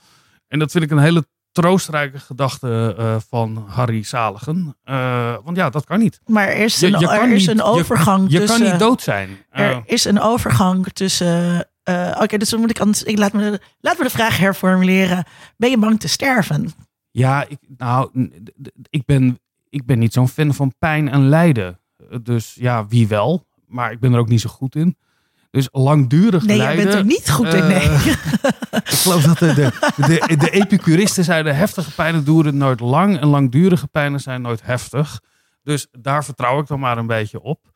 En 0.49 0.59
dat 0.59 0.71
vind 0.71 0.85
ik 0.85 0.91
een 0.91 0.99
hele 0.99 1.27
troostrijke 1.53 2.19
gedachte 2.19 2.95
eh, 2.99 3.17
van 3.29 3.65
Harry 3.69 4.03
Zaligen. 4.03 4.77
Eh, 4.85 5.35
want 5.45 5.57
ja, 5.57 5.71
dat 5.71 5.85
kan 5.85 5.99
niet. 5.99 6.21
Maar 6.27 6.49
er 6.49 6.57
is 6.65 6.81
Je- 6.81 6.87
een, 6.87 6.99
je 7.01 7.09
er 7.09 7.33
is 7.33 7.39
niet- 7.41 7.49
een 7.49 7.57
je- 7.57 7.63
overgang 7.63 8.31
Je 8.31 8.39
tussen... 8.39 8.59
kan 8.61 8.71
niet 8.71 8.79
dood 8.81 9.03
zijn. 9.03 9.29
Er 9.51 9.83
is 9.85 10.05
een 10.05 10.21
overgang 10.21 10.87
tussen. 10.93 11.67
Oké, 12.21 12.37
dus 12.37 12.49
dan 12.49 12.61
moet 12.61 12.71
ik, 12.71 12.81
anders, 12.81 13.03
ik 13.03 13.19
laat, 13.19 13.33
me, 13.33 13.61
laat 13.81 13.99
me 13.99 14.05
de 14.05 14.11
vraag 14.11 14.39
herformuleren. 14.39 15.25
Ben 15.57 15.71
je 15.71 15.79
bang 15.79 16.01
te 16.01 16.09
sterven? 16.09 16.73
Ja, 17.11 17.45
ik, 17.49 17.59
nou, 17.77 18.11
ik 18.91 19.05
ben, 19.05 19.39
ik 19.69 19.87
ben 19.87 19.99
niet 19.99 20.13
zo'n 20.13 20.29
fan 20.29 20.55
van 20.55 20.75
pijn 20.79 21.09
en 21.09 21.29
lijden. 21.29 21.79
Eh, 22.11 22.19
Dus 22.23 22.55
ja, 22.59 22.87
wie 22.87 23.09
wel. 23.09 23.47
Maar 23.67 23.93
ik 23.93 24.01
ben 24.01 24.13
er 24.13 24.19
ook 24.19 24.29
niet 24.29 24.41
zo 24.41 24.51
goed 24.51 24.75
in. 24.77 24.97
Dus 25.51 25.69
langdurig 25.73 26.45
Nee, 26.45 26.57
jij 26.57 26.67
lijden. 26.67 26.85
bent 26.85 26.97
er 26.97 27.05
niet 27.05 27.31
goed 27.31 27.47
in. 27.55 27.63
eh, 27.63 27.69
Nee. 27.69 27.89
Ik 28.85 29.01
geloof 29.01 29.23
dat 29.23 29.39
de, 29.39 29.55
de, 29.55 29.73
de, 30.27 30.37
de 30.37 30.51
epicuristen 30.51 31.25
zeiden 31.25 31.57
heftige 31.57 31.91
pijnen 31.95 32.25
duren 32.25 32.57
nooit 32.57 32.81
lang 32.81 33.21
en 33.21 33.27
langdurige 33.29 33.87
pijnen 33.87 34.21
zijn 34.21 34.43
nooit 34.43 34.63
heftig. 34.63 35.21
Dus 35.63 35.87
daar 35.99 36.25
vertrouw 36.25 36.61
ik 36.61 36.67
dan 36.67 36.81
maar 36.81 36.99
een 36.99 37.07
beetje 37.07 37.41
op. 37.41 37.73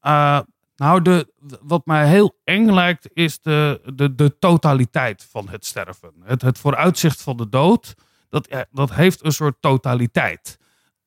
Eh, 0.00 0.38
nou, 0.76 1.02
de, 1.02 1.32
wat 1.62 1.86
mij 1.86 2.08
heel 2.08 2.40
eng 2.44 2.70
lijkt 2.70 3.08
is 3.12 3.40
de, 3.40 3.80
de, 3.94 4.14
de 4.14 4.38
totaliteit 4.38 5.26
van 5.30 5.48
het 5.48 5.64
sterven. 5.66 6.12
Het, 6.24 6.42
het 6.42 6.58
vooruitzicht 6.58 7.22
van 7.22 7.36
de 7.36 7.48
dood, 7.48 7.94
dat, 8.28 8.46
eh, 8.46 8.60
dat 8.72 8.94
heeft 8.94 9.24
een 9.24 9.32
soort 9.32 9.56
totaliteit. 9.60 10.58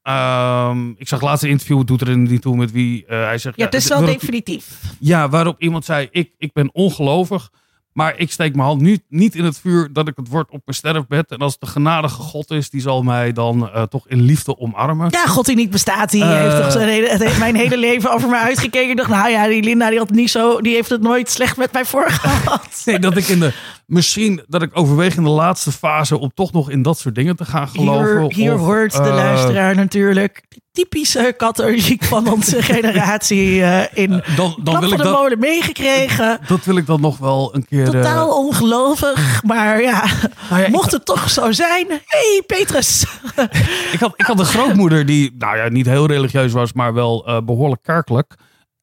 Ehm, 0.07 0.89
ik 0.97 1.07
zag 1.07 1.21
laatst 1.21 1.43
een 1.43 1.49
interview, 1.49 1.85
doet 1.85 2.01
er 2.01 2.17
niet 2.17 2.41
toe 2.41 2.55
met 2.55 2.71
wie 2.71 3.05
eh, 3.05 3.23
hij 3.23 3.37
zegt. 3.37 3.57
Ja, 3.57 3.65
het 3.65 3.73
is 3.73 3.87
wel 3.87 3.99
waarop- 3.99 4.19
definitief. 4.19 4.67
ja, 4.99 5.29
waarop 5.29 5.61
iemand 5.61 5.85
zei: 5.85 6.07
ik, 6.11 6.31
ik 6.37 6.53
ben 6.53 6.69
ongelovig, 6.73 7.49
maar 7.93 8.13
ik 8.17 8.31
steek 8.31 8.55
mijn 8.55 8.67
hand 8.67 8.81
nu 8.81 8.99
niet 9.09 9.35
in 9.35 9.43
het 9.43 9.59
vuur 9.59 9.89
dat 9.93 10.07
ik 10.07 10.13
het 10.15 10.27
word 10.27 10.49
op 10.51 10.61
mijn 10.65 10.77
sterfbed. 10.77 11.31
En 11.31 11.37
als 11.37 11.51
het 11.51 11.61
de 11.61 11.67
genadige 11.67 12.21
God 12.21 12.51
is, 12.51 12.69
die 12.69 12.81
zal 12.81 13.03
mij 13.03 13.33
dan 13.33 13.69
eh, 13.73 13.83
toch 13.83 14.07
in 14.07 14.21
liefde 14.21 14.57
omarmen. 14.59 15.07
Ja, 15.11 15.25
God 15.25 15.45
die 15.45 15.55
niet 15.55 15.69
bestaat, 15.71 16.11
die 16.11 16.23
Eh. 16.23 16.29
heeft 16.41 16.61
toch 16.61 16.71
zijn 16.71 16.89
hele, 16.89 17.09
het 17.09 17.23
heeft 17.23 17.39
mijn 17.39 17.55
hele 17.55 17.77
leven 17.77 18.11
over 18.13 18.29
me 18.29 18.37
uitgekeken. 18.37 18.89
Ik 18.89 18.97
dacht, 18.97 19.09
nou 19.09 19.29
ja, 19.29 19.47
die 19.47 19.63
Linda 19.63 19.89
die 19.89 19.99
had 19.99 20.09
niet 20.11 20.29
zo, 20.31 20.61
die 20.61 20.73
heeft 20.73 20.89
het 20.89 21.01
nooit 21.01 21.29
slecht 21.29 21.57
met 21.57 21.71
mij 21.73 21.85
voorgehad. 21.85 22.65
Nee, 22.85 22.99
dat 22.99 23.17
ik 23.17 23.27
in 23.27 23.39
de. 23.39 23.53
Misschien 23.87 24.43
dat 24.47 24.61
ik 24.61 24.69
overweeg 24.77 25.15
in 25.15 25.23
de 25.23 25.29
laatste 25.29 25.71
fase 25.71 26.17
om 26.17 26.31
toch 26.33 26.51
nog 26.51 26.69
in 26.69 26.81
dat 26.81 26.97
soort 26.99 27.15
dingen 27.15 27.35
te 27.35 27.45
gaan 27.45 27.67
geloven. 27.67 28.21
Hier, 28.21 28.33
hier 28.33 28.53
of, 28.53 28.59
hoort 28.59 28.91
de 28.91 28.97
eh, 28.97 29.15
luisteraar 29.15 29.75
natuurlijk 29.75 30.43
typische 30.71 31.33
katholiek 31.37 32.03
van 32.03 32.27
onze 32.33 32.61
generatie 32.63 33.63
eh, 33.63 34.03
in 34.03 34.09
Dan, 34.09 34.23
dan 34.35 34.63
klap 34.63 34.79
wil 34.81 34.91
ik 34.91 34.97
de 34.97 35.03
dat. 35.03 35.13
molen 35.13 35.39
meegekregen. 35.39 36.39
Dat 36.47 36.65
wil 36.65 36.77
ik 36.77 36.85
dan 36.85 37.01
nog 37.01 37.17
wel 37.17 37.55
een 37.55 37.65
keer. 37.65 37.85
eh, 37.85 37.91
Totaal 37.91 38.37
ongelovig, 38.45 39.43
maar 39.43 39.81
ja, 39.81 40.05
nou 40.49 40.61
ja, 40.61 40.69
mocht 40.69 40.91
het 40.91 41.05
toch 41.05 41.29
zo 41.29 41.51
zijn. 41.51 41.85
hey, 42.05 42.43
Petrus. 42.47 43.05
Ik 43.93 43.99
had, 43.99 44.13
ik 44.15 44.25
had 44.25 44.39
een 44.39 44.45
grootmoeder 44.45 45.05
die, 45.05 45.35
nou 45.37 45.57
ja, 45.57 45.69
niet 45.69 45.85
heel 45.85 46.07
religieus 46.07 46.51
was, 46.51 46.73
maar 46.73 46.93
wel 46.93 47.25
eh, 47.27 47.37
behoorlijk 47.41 47.83
kerkelijk. 47.83 48.35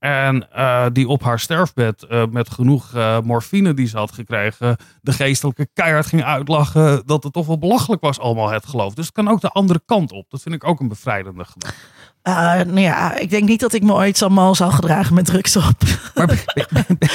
En 0.05 0.51
eh, 0.53 0.87
die 0.93 1.09
op 1.09 1.23
haar 1.23 1.41
sterfbed 1.41 2.03
eh, 2.03 2.25
met 2.31 2.51
genoeg 2.51 2.95
eh, 2.95 3.21
morfine 3.21 3.75
die 3.75 3.87
ze 3.87 3.97
had 3.97 4.13
gekregen, 4.13 4.77
de 5.03 5.13
geestelijke 5.13 5.69
keihard 5.73 6.07
ging 6.07 6.25
uitlachen 6.25 7.03
dat 7.07 7.23
het 7.25 7.33
toch 7.33 7.47
wel 7.47 7.59
belachelijk 7.59 8.03
was 8.03 8.19
allemaal 8.19 8.51
het 8.51 8.67
geloof. 8.67 8.95
Dus 8.95 9.05
het 9.05 9.15
kan 9.15 9.29
ook 9.29 9.41
de 9.41 9.49
andere 9.49 9.83
kant 9.87 10.13
op. 10.13 10.27
Dat 10.31 10.43
vind 10.43 10.55
ik 10.55 10.65
ook 10.65 10.81
een 10.81 10.89
bevrijdende 10.89 11.45
gedachte. 11.45 12.65
Nou 12.71 12.81
ja, 12.81 13.17
ik 13.19 13.31
denk 13.31 13.49
niet 13.49 13.61
dat 13.61 13.73
ik 13.73 13.83
me 13.83 13.93
ooit 13.93 14.19
zo 14.19 14.29
mal 14.29 14.55
zal 14.55 14.71
gedragen 14.71 15.15
met 15.15 15.25
drugs 15.25 15.57
op. 15.57 15.83
Maar 16.15 16.27
ben, 16.27 16.39
ben- 16.55 16.87
ben- 16.99 17.09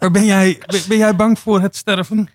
maar 0.00 0.10
ben, 0.10 0.24
jij, 0.24 0.62
ben, 0.66 0.80
ben 0.88 0.98
jij 0.98 1.16
bang 1.16 1.38
voor 1.38 1.60
het 1.60 1.76
sterven? 1.76 2.28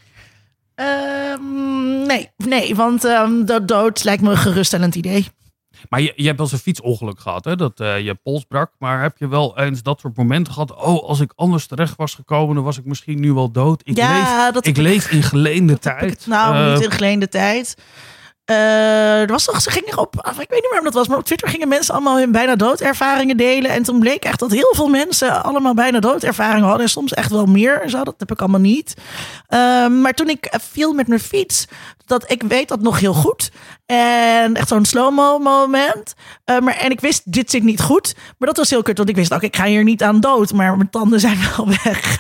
Ehm, 0.76 2.06
nee, 2.06 2.30
nee, 2.38 2.76
want 2.76 3.06
ehm, 3.06 3.46
de 3.46 3.66
dood 3.66 4.04
lijkt 4.04 4.22
me 4.22 4.32
een 4.32 4.38
geruststellend 4.38 4.96
idee. 4.96 5.28
Maar 5.90 6.02
je, 6.02 6.14
je 6.16 6.26
hebt 6.26 6.38
wel 6.38 6.46
eens 6.46 6.52
een 6.56 6.62
fietsongeluk 6.62 7.20
gehad, 7.20 7.46
hè? 7.46 7.56
dat 7.56 7.80
eh, 7.80 8.00
je 8.00 8.16
pols 8.16 8.44
brak. 8.48 8.72
Maar 8.80 9.02
heb 9.02 9.18
je 9.18 9.28
wel 9.28 9.58
eens 9.60 9.84
dat 9.84 10.00
soort 10.00 10.18
momenten 10.18 10.54
gehad? 10.54 10.76
Oh, 10.76 11.04
als 11.10 11.20
ik 11.20 11.32
anders 11.36 11.68
terecht 11.68 11.96
was 11.98 12.16
gekomen, 12.16 12.56
dan 12.56 12.64
was 12.64 12.78
ik 12.78 12.86
misschien 12.86 13.20
nu 13.20 13.34
wel 13.34 13.52
dood. 13.52 13.82
Ik 13.84 13.98
ja, 13.98 14.12
leef 14.44 14.52
dat 14.54 14.66
ik 14.66 14.78
leef 14.78 15.12
in 15.12 15.24
geleende 15.24 15.74
dat 15.74 15.84
heb 15.84 15.94
ik- 15.94 16.00
tijd. 16.02 16.28
nou, 16.28 16.56
Eh, 16.56 16.74
niet 16.74 16.84
in 16.84 16.92
geleende 16.92 17.28
tijd. 17.30 17.76
Eh, 18.46 19.22
er 19.22 19.28
was 19.28 19.46
toch, 19.46 19.62
ze 19.62 19.72
gingen 19.72 19.98
op, 19.98 20.16
ik 20.16 20.24
weet 20.26 20.38
niet 20.38 20.50
meer 20.50 20.62
waarom 20.70 20.84
dat 20.86 20.94
was, 20.94 21.08
maar 21.08 21.18
op 21.18 21.26
Twitter 21.26 21.48
gingen 21.50 21.68
mensen 21.68 21.94
allemaal 21.94 22.18
hun 22.18 22.32
bijna 22.32 22.56
doodervaringen 22.56 23.38
delen. 23.38 23.72
En 23.72 23.84
toen 23.84 24.00
bleek 24.00 24.24
echt 24.24 24.40
dat 24.40 24.52
heel 24.52 24.74
veel 24.76 24.88
mensen 24.88 25.44
allemaal 25.44 25.74
bijna 25.74 26.00
doodervaringen 26.00 26.64
hadden. 26.68 26.84
En 26.84 26.90
soms 26.92 27.14
echt 27.14 27.32
wel 27.32 27.46
meer 27.46 27.82
en 27.82 27.90
zo, 27.90 28.04
dat 28.04 28.16
heb 28.18 28.32
ik 28.32 28.40
allemaal 28.40 28.60
niet. 28.60 28.94
Ehm, 29.48 30.02
maar 30.02 30.14
toen 30.14 30.30
ik 30.30 30.46
eh, 30.46 30.60
viel 30.72 30.94
met 30.94 31.08
mijn 31.08 31.20
fiets, 31.20 31.66
dat 32.10 32.32
ik 32.32 32.44
weet 32.44 32.68
dat 32.68 32.82
nog 32.82 33.00
heel 33.00 33.14
goed. 33.14 33.52
En 33.86 34.54
echt 34.56 34.68
zo'n 34.68 34.86
slow-mo 34.86 35.38
moment. 35.40 36.14
Eh, 36.46 36.60
maar, 36.60 36.76
en 36.76 36.92
ik 36.92 37.00
wist, 37.00 37.32
dit 37.32 37.50
zit 37.50 37.64
niet 37.64 37.82
goed. 37.82 38.16
Maar 38.38 38.48
dat 38.48 38.58
was 38.58 38.70
heel 38.70 38.82
kut, 38.82 38.98
want 38.98 39.10
ik 39.10 39.16
wist 39.16 39.34
ook, 39.34 39.42
ik 39.44 39.56
ga 39.56 39.66
hier 39.66 39.84
niet 39.84 40.04
aan 40.04 40.20
dood. 40.20 40.54
Maar 40.54 40.76
mijn 40.78 40.90
tanden 40.90 41.20
zijn 41.20 41.38
wel 41.58 41.68
weg. 41.84 42.20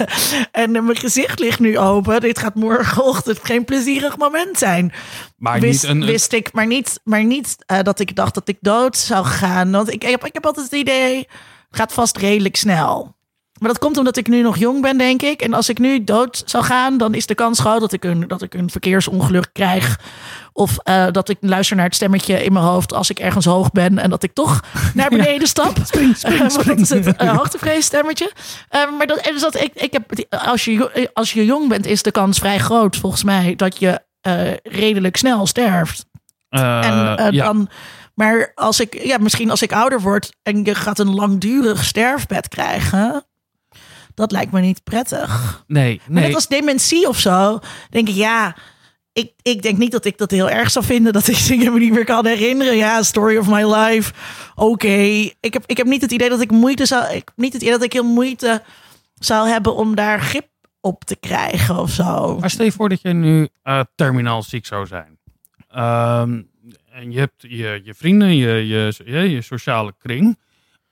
en 0.52 0.72
mijn 0.72 0.96
gezicht 0.96 1.40
ligt 1.40 1.60
nu 1.60 1.78
open. 1.78 2.22
Dit 2.22 2.40
gaat 2.40 2.56
morgenochtend 2.56 3.40
geen 3.44 3.66
plezierig 3.66 4.18
moment 4.18 4.58
zijn. 4.58 4.92
maar 5.38 5.60
wist, 5.60 5.82
niet 5.84 5.92
een, 5.92 6.02
een- 6.02 6.08
wist 6.08 6.34
ik, 6.34 6.54
maar 6.54 6.68
niet, 6.68 7.00
maar 7.04 7.24
niet 7.24 7.56
eh, 7.66 7.82
dat 7.82 8.00
ik 8.00 8.16
dacht 8.16 8.34
dat 8.34 8.48
ik 8.48 8.58
dood 8.62 8.98
zou 8.98 9.26
gaan. 9.26 9.72
Want 9.72 9.88
ik, 9.94 10.04
ik, 10.04 10.10
heb, 10.10 10.26
ik 10.26 10.34
heb 10.34 10.46
altijd 10.46 10.66
het 10.72 10.80
idee, 10.80 11.18
het 11.18 11.28
gaat 11.78 11.94
vast 11.94 12.18
redelijk 12.18 12.56
snel. 12.56 13.18
Maar 13.60 13.70
dat 13.70 13.80
komt 13.80 13.98
omdat 13.98 14.18
ik 14.18 14.28
nu 14.28 14.42
nog 14.42 14.58
jong 14.58 14.82
ben, 14.82 14.98
denk 14.98 15.22
ik. 15.22 15.42
En 15.42 15.54
als 15.54 15.70
ik 15.70 15.80
nu 15.80 16.04
dood 16.04 16.42
zou 16.46 16.64
gaan, 16.64 16.98
dan 16.98 17.14
is 17.14 17.26
de 17.26 17.36
kans 17.36 17.60
groot 17.60 17.80
dat 17.80 17.94
ik 17.94 18.04
een, 18.04 18.28
dat 18.28 18.42
ik 18.42 18.54
een 18.54 18.70
verkeersongeluk 18.70 19.50
krijg. 19.54 20.00
Of 20.54 20.78
eh, 20.78 21.08
dat 21.12 21.30
ik 21.30 21.38
luister 21.40 21.76
naar 21.76 21.86
het 21.86 21.96
stemmetje 21.96 22.44
in 22.44 22.54
mijn 22.54 22.66
hoofd 22.66 22.94
als 22.94 23.10
ik 23.10 23.20
ergens 23.20 23.46
hoog 23.46 23.72
ben. 23.72 23.98
En 23.98 24.10
dat 24.10 24.24
ik 24.24 24.34
toch 24.34 24.60
naar 24.94 25.10
beneden 25.18 25.48
stap. 25.48 25.78
Spring, 25.84 26.18
spring, 26.18 26.40
Want 26.40 26.66
dat 26.66 26.80
is 26.80 26.88
spring. 26.88 27.06
het 27.06 27.22
uh, 27.22 27.38
hoogtevreesstemmetje. 27.38 28.32
Eh, 28.70 28.82
maar 28.98 29.08
dat, 29.08 29.18
en 29.18 29.34
dus 29.34 29.42
dat 29.42 29.56
ik, 29.56 29.72
ik 29.74 29.94
heb, 29.94 30.26
als, 30.30 30.66
je, 30.66 31.10
als 31.14 31.34
je 31.34 31.46
jong 31.46 31.70
bent, 31.70 31.86
is 31.86 32.04
de 32.04 32.12
kans 32.12 32.40
vrij 32.40 32.58
groot, 32.58 32.96
volgens 32.96 33.24
mij, 33.24 33.56
dat 33.56 33.80
je 33.80 34.02
eh, 34.22 34.54
redelijk 34.64 35.18
snel 35.18 35.48
sterft. 35.48 36.06
Eh, 36.50 36.86
En 36.86 37.18
eh, 37.18 37.32
ja. 37.32 37.46
dan, 37.46 37.70
maar 38.14 38.52
als 38.56 38.80
ik, 38.80 39.04
ja, 39.04 39.18
misschien 39.18 39.50
als 39.50 39.62
ik 39.62 39.72
ouder 39.74 40.02
word 40.02 40.32
en 40.44 40.64
je 40.64 40.76
gaat 40.76 41.00
een 41.00 41.14
langdurig 41.14 41.84
sterfbed 41.84 42.48
krijgen, 42.48 43.26
dat 44.20 44.32
lijkt 44.32 44.52
me 44.52 44.60
niet 44.60 44.84
prettig. 44.84 45.64
Nee, 45.68 46.02
Maar 46.04 46.16
nee. 46.16 46.26
net 46.26 46.36
als 46.36 46.48
dementie 46.48 47.08
of 47.08 47.20
zo, 47.20 47.60
denk 47.90 48.08
ik, 48.08 48.16
ja, 48.16 48.56
ik, 49.14 49.34
ik 49.42 49.62
denk 49.62 49.78
niet 49.78 49.92
dat 49.92 50.06
ik 50.06 50.18
dat 50.18 50.32
heel 50.32 50.50
erg 50.50 50.72
zou 50.72 50.86
vinden 50.86 51.14
dat 51.14 51.28
ik 51.28 51.48
dingen 51.48 51.74
me 51.74 51.80
niet 51.80 51.94
meer 51.94 52.06
kan 52.06 52.26
herinneren. 52.26 52.76
Ja, 52.76 53.04
story 53.04 53.38
of 53.38 53.48
my 53.50 53.64
life. 53.74 54.14
Oké, 54.56 54.98
ik, 55.40 55.54
heb, 55.54 55.64
ik 55.66 55.78
heb 55.78 55.88
niet 55.88 56.02
het 56.02 56.12
idee 56.12 56.30
dat 56.30 56.42
ik 56.42 56.52
moeite 56.52 56.86
zou, 56.86 57.04
ik 57.04 57.26
heb 57.26 57.34
niet 57.36 57.54
het 57.54 57.62
idee 57.62 57.74
dat 57.74 57.84
ik 57.84 57.94
heel 57.94 58.04
moeite 58.14 58.62
zou 59.14 59.48
hebben 59.48 59.76
om 59.76 59.96
daar 59.96 60.22
grip 60.22 60.48
op 60.82 61.04
te 61.04 61.16
krijgen 61.16 61.78
of 61.78 61.92
zo. 61.92 62.38
Maar 62.40 62.50
stel 62.50 62.66
je 62.66 62.72
voor 62.72 62.90
dat 62.90 63.02
je 63.02 63.14
nu 63.14 63.48
eh, 63.64 63.82
terminaal 63.96 64.44
ziek 64.44 64.66
zou 64.66 64.88
zijn. 64.88 65.20
Ehm, 65.70 66.42
en 66.92 67.12
je 67.12 67.20
hebt 67.20 67.42
je, 67.42 67.82
je 67.84 67.94
vrienden, 67.94 68.36
je, 68.36 68.68
je, 68.68 68.94
je, 69.06 69.30
je 69.30 69.42
sociale 69.42 69.94
kring. 69.98 70.40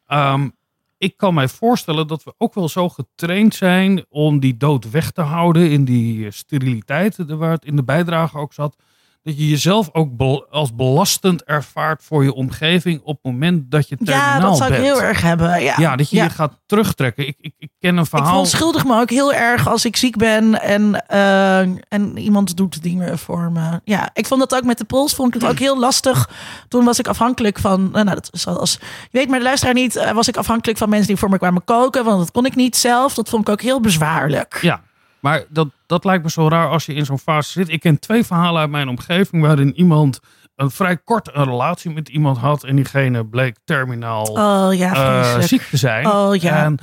Ehm, 0.06 0.50
ik 0.98 1.18
kan 1.18 1.34
mij 1.34 1.48
voorstellen 1.48 2.08
dat 2.08 2.24
we 2.24 2.34
ook 2.38 2.54
wel 2.54 2.70
zo 2.70 2.90
getraind 2.90 3.56
zijn 3.56 4.06
om 4.10 4.40
die 4.40 4.58
dood 4.58 4.90
weg 4.90 5.12
te 5.12 5.22
houden 5.22 5.72
in 5.72 5.86
die 5.86 6.32
steriliteit 6.32 7.18
waar 7.26 7.52
het 7.52 7.66
in 7.66 7.76
de 7.76 7.84
bijdrage 7.84 8.38
ook 8.38 8.54
zat. 8.54 8.76
Dat 9.28 9.38
je 9.38 9.50
jezelf 9.50 9.90
ook 9.92 10.10
als 10.50 10.76
belastend 10.76 11.44
ervaart 11.44 12.04
voor 12.04 12.24
je 12.24 12.34
omgeving 12.34 13.02
op 13.04 13.16
het 13.16 13.24
moment 13.24 13.72
dat 13.72 13.90
je 13.90 13.98
terminaal 13.98 14.40
Ja, 14.40 14.40
dat 14.40 14.58
zou 14.58 14.74
ik 14.74 14.82
bent. 14.82 14.88
heel 14.94 15.02
erg 15.02 15.22
hebben. 15.22 15.62
Ja, 15.64 15.76
Ja, 15.78 15.96
dat 15.96 16.10
je 16.10 16.16
je 16.16 16.30
gaat 16.30 16.60
terugtrekken. 16.66 17.28
Ik, 17.28 17.36
ik, 17.40 17.54
ik 17.58 17.70
ken 17.80 17.98
een 17.98 18.04
Ik 18.04 18.10
verhaal. 18.10 18.28
verontschuldig 18.28 18.86
me 18.86 19.00
ook 19.00 19.10
heel 19.10 19.34
erg 19.34 19.68
als 19.68 19.86
ik 19.86 19.96
ziek 19.96 20.18
ben 20.18 20.62
en, 20.62 21.08
eh, 21.08 21.60
en 21.88 22.18
iemand 22.18 22.58
doet 22.58 22.84
dingen 22.84 23.20
voor 23.20 23.52
me. 23.52 23.82
Ja, 23.84 24.10
ik 24.14 24.26
vond 24.26 24.40
dat 24.40 24.56
ook 24.56 24.64
met 24.64 24.78
de 24.78 24.86
pols, 24.86 25.14
vond 25.16 25.36
ik 25.36 25.42
het 25.42 25.52
ook 25.52 25.60
heel 25.60 25.80
lastig. 25.80 26.30
Toen 26.68 26.86
was 26.86 27.00
ik 27.00 27.08
afhankelijk 27.08 27.60
van, 27.60 27.82
nou, 27.92 28.04
nou 28.04 28.16
dat 28.16 28.30
is 28.32 28.48
als, 28.48 28.72
je 28.82 29.08
weet 29.12 29.30
maar 29.30 29.40
de 29.40 29.46
luisteraar 29.46 29.74
niet, 29.74 29.96
eh, 29.96 30.12
was 30.12 30.28
ik 30.28 30.38
afhankelijk 30.38 30.78
van 30.78 30.90
mensen 30.90 31.08
die 31.08 31.18
voor 31.18 31.30
me 31.30 31.38
kwamen 31.38 31.64
koken, 31.64 32.06
want 32.06 32.18
dat 32.20 32.32
kon 32.32 32.46
ik 32.46 32.56
niet 32.56 32.76
zelf. 32.76 33.14
Dat 33.14 33.30
vond 33.30 33.42
ik 33.42 33.50
ook 33.50 33.62
heel 33.62 33.82
bezwaarlijk. 33.82 34.60
Ja, 34.62 34.82
maar 35.20 35.46
dat, 35.50 35.68
dat 35.88 36.06
lijkt 36.06 36.24
me 36.24 36.30
zo 36.30 36.48
raar 36.48 36.70
als 36.70 36.86
je 36.86 36.94
in 36.94 37.06
zo'n 37.06 37.20
fase 37.20 37.52
zit. 37.52 37.70
Ik 37.70 37.80
ken 37.80 38.00
twee 38.00 38.24
verhalen 38.24 38.62
uit 38.62 38.70
mijn 38.70 38.90
omgeving 38.90 39.42
waarin 39.42 39.76
iemand 39.76 40.20
een 40.56 40.72
vrij 40.72 40.98
kort 40.98 41.30
een 41.34 41.44
relatie 41.44 41.92
met 41.92 42.10
iemand 42.10 42.38
had 42.38 42.64
en 42.64 42.76
diegene 42.76 43.26
bleek 43.26 43.58
terminaal 43.64 44.26
Oh 44.26 44.74
ja, 44.74 44.94
eh, 44.94 45.42
ziek 45.42 45.62
te 45.62 45.78
zijn. 45.78 46.08
Oh, 46.08 46.36
ja. 46.36 46.64
En 46.64 46.78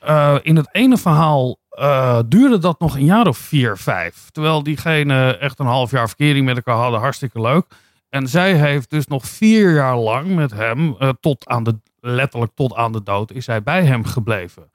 eh, 0.00 0.36
in 0.42 0.56
het 0.56 0.68
ene 0.72 0.96
verhaal 0.96 1.56
eh, 1.70 2.18
duurde 2.26 2.58
dat 2.58 2.80
nog 2.80 2.94
een 2.96 3.04
jaar 3.04 3.26
of 3.26 3.38
vier, 3.38 3.76
vijf. 3.76 4.30
Terwijl 4.30 4.62
diegene 4.62 5.36
echt 5.36 5.58
een 5.58 5.66
half 5.66 5.90
jaar 5.90 6.08
verkering 6.08 6.44
met 6.44 6.56
elkaar 6.56 6.76
hadden, 6.76 7.00
hartstikke 7.00 7.40
leuk. 7.40 7.66
En 8.10 8.28
zij 8.28 8.54
heeft 8.54 8.90
dus 8.90 9.06
nog 9.06 9.26
vier 9.26 9.74
jaar 9.74 9.96
lang 9.96 10.34
met 10.34 10.50
hem, 10.50 10.96
tot 11.20 11.48
aan 11.48 11.64
de, 11.64 11.78
letterlijk 12.00 12.52
tot 12.54 12.74
aan 12.74 12.92
de 12.92 13.02
dood, 13.02 13.32
is 13.32 13.44
zij 13.44 13.62
bij 13.62 13.84
hem 13.84 14.04
gebleven. 14.04 14.70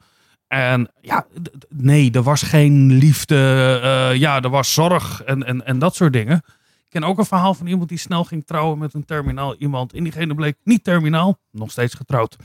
En 0.54 0.92
ja, 1.02 1.26
nee, 1.70 2.12
er 2.12 2.24
was 2.24 2.42
geen 2.42 2.92
liefde. 2.92 3.36
eh, 3.84 4.20
ja, 4.20 4.42
er 4.42 4.50
was 4.50 4.74
zorg 4.74 5.24
en, 5.24 5.44
en, 5.44 5.66
en 5.66 5.80
dat 5.80 5.96
soort 5.96 6.14
dingen. 6.14 6.38
Ik 6.86 6.90
ken 6.90 7.04
ook 7.04 7.18
een 7.18 7.26
verhaal 7.26 7.54
van 7.54 7.68
iemand 7.68 7.90
die 7.90 7.98
snel 7.98 8.24
ging 8.24 8.46
trouwen 8.46 8.78
met 8.78 8.94
een 8.94 9.06
terminaal 9.06 9.56
iemand. 9.56 9.94
En 9.94 10.04
diegene 10.04 10.36
bleek 10.36 10.56
niet 10.64 10.84
terminaal, 10.84 11.40
nog 11.52 11.72
steeds 11.72 11.94
getrouwd. 11.94 12.36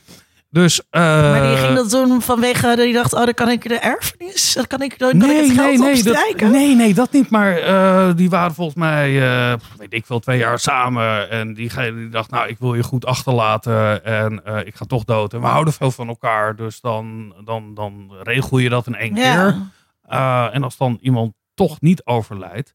Dus, 0.50 0.82
eh, 0.90 1.00
Maar 1.02 1.46
die 1.48 1.56
ging 1.56 1.74
dat 1.74 1.90
doen 1.90 2.22
vanwege, 2.22 2.66
dat 2.66 2.76
die 2.76 2.92
dacht, 2.92 3.12
oh, 3.12 3.24
dan 3.24 3.34
kan 3.34 3.48
ik 3.48 3.68
de 3.68 3.78
erfenis, 3.78 4.54
dan 4.54 4.66
kan 4.66 4.82
ik, 4.82 4.98
dan 4.98 5.18
kan 5.18 5.30
ik 5.30 5.36
het 5.36 5.52
geld 5.52 5.78
dat, 5.78 5.88
opstrijken. 5.88 6.50
nee, 6.50 6.74
nee, 6.74 6.94
dat 6.94 7.12
niet. 7.12 7.30
Maar 7.30 7.56
eh, 7.56 8.14
die 8.16 8.30
waren 8.30 8.54
volgens 8.54 8.76
mij, 8.76 9.22
eh, 9.22 9.58
weet 9.78 9.92
ik 9.92 10.06
veel, 10.06 10.18
twee 10.18 10.38
jaar 10.38 10.58
samen. 10.58 11.30
En 11.30 11.54
diegene 11.54 11.94
die 11.96 12.08
dacht, 12.08 12.30
nou, 12.30 12.48
ik 12.48 12.58
wil 12.58 12.74
je 12.74 12.82
goed 12.82 13.06
achterlaten. 13.06 14.04
En 14.04 14.44
eh, 14.44 14.66
ik 14.66 14.74
ga 14.74 14.84
toch 14.84 15.04
dood. 15.04 15.32
En 15.32 15.40
we 15.40 15.46
houden 15.46 15.72
veel 15.72 15.90
van 15.90 16.08
elkaar. 16.08 16.56
Dus 16.56 16.80
dan, 16.80 17.34
dan, 17.44 17.74
dan 17.74 18.12
regel 18.22 18.58
je 18.58 18.68
dat 18.68 18.86
in 18.86 18.94
één 18.94 19.14
keer. 19.14 19.22
Ja. 19.22 19.70
Eh, 20.02 20.54
en 20.54 20.62
als 20.62 20.76
dan 20.76 20.98
iemand 21.00 21.32
toch 21.54 21.80
niet 21.80 22.04
overlijdt. 22.04 22.72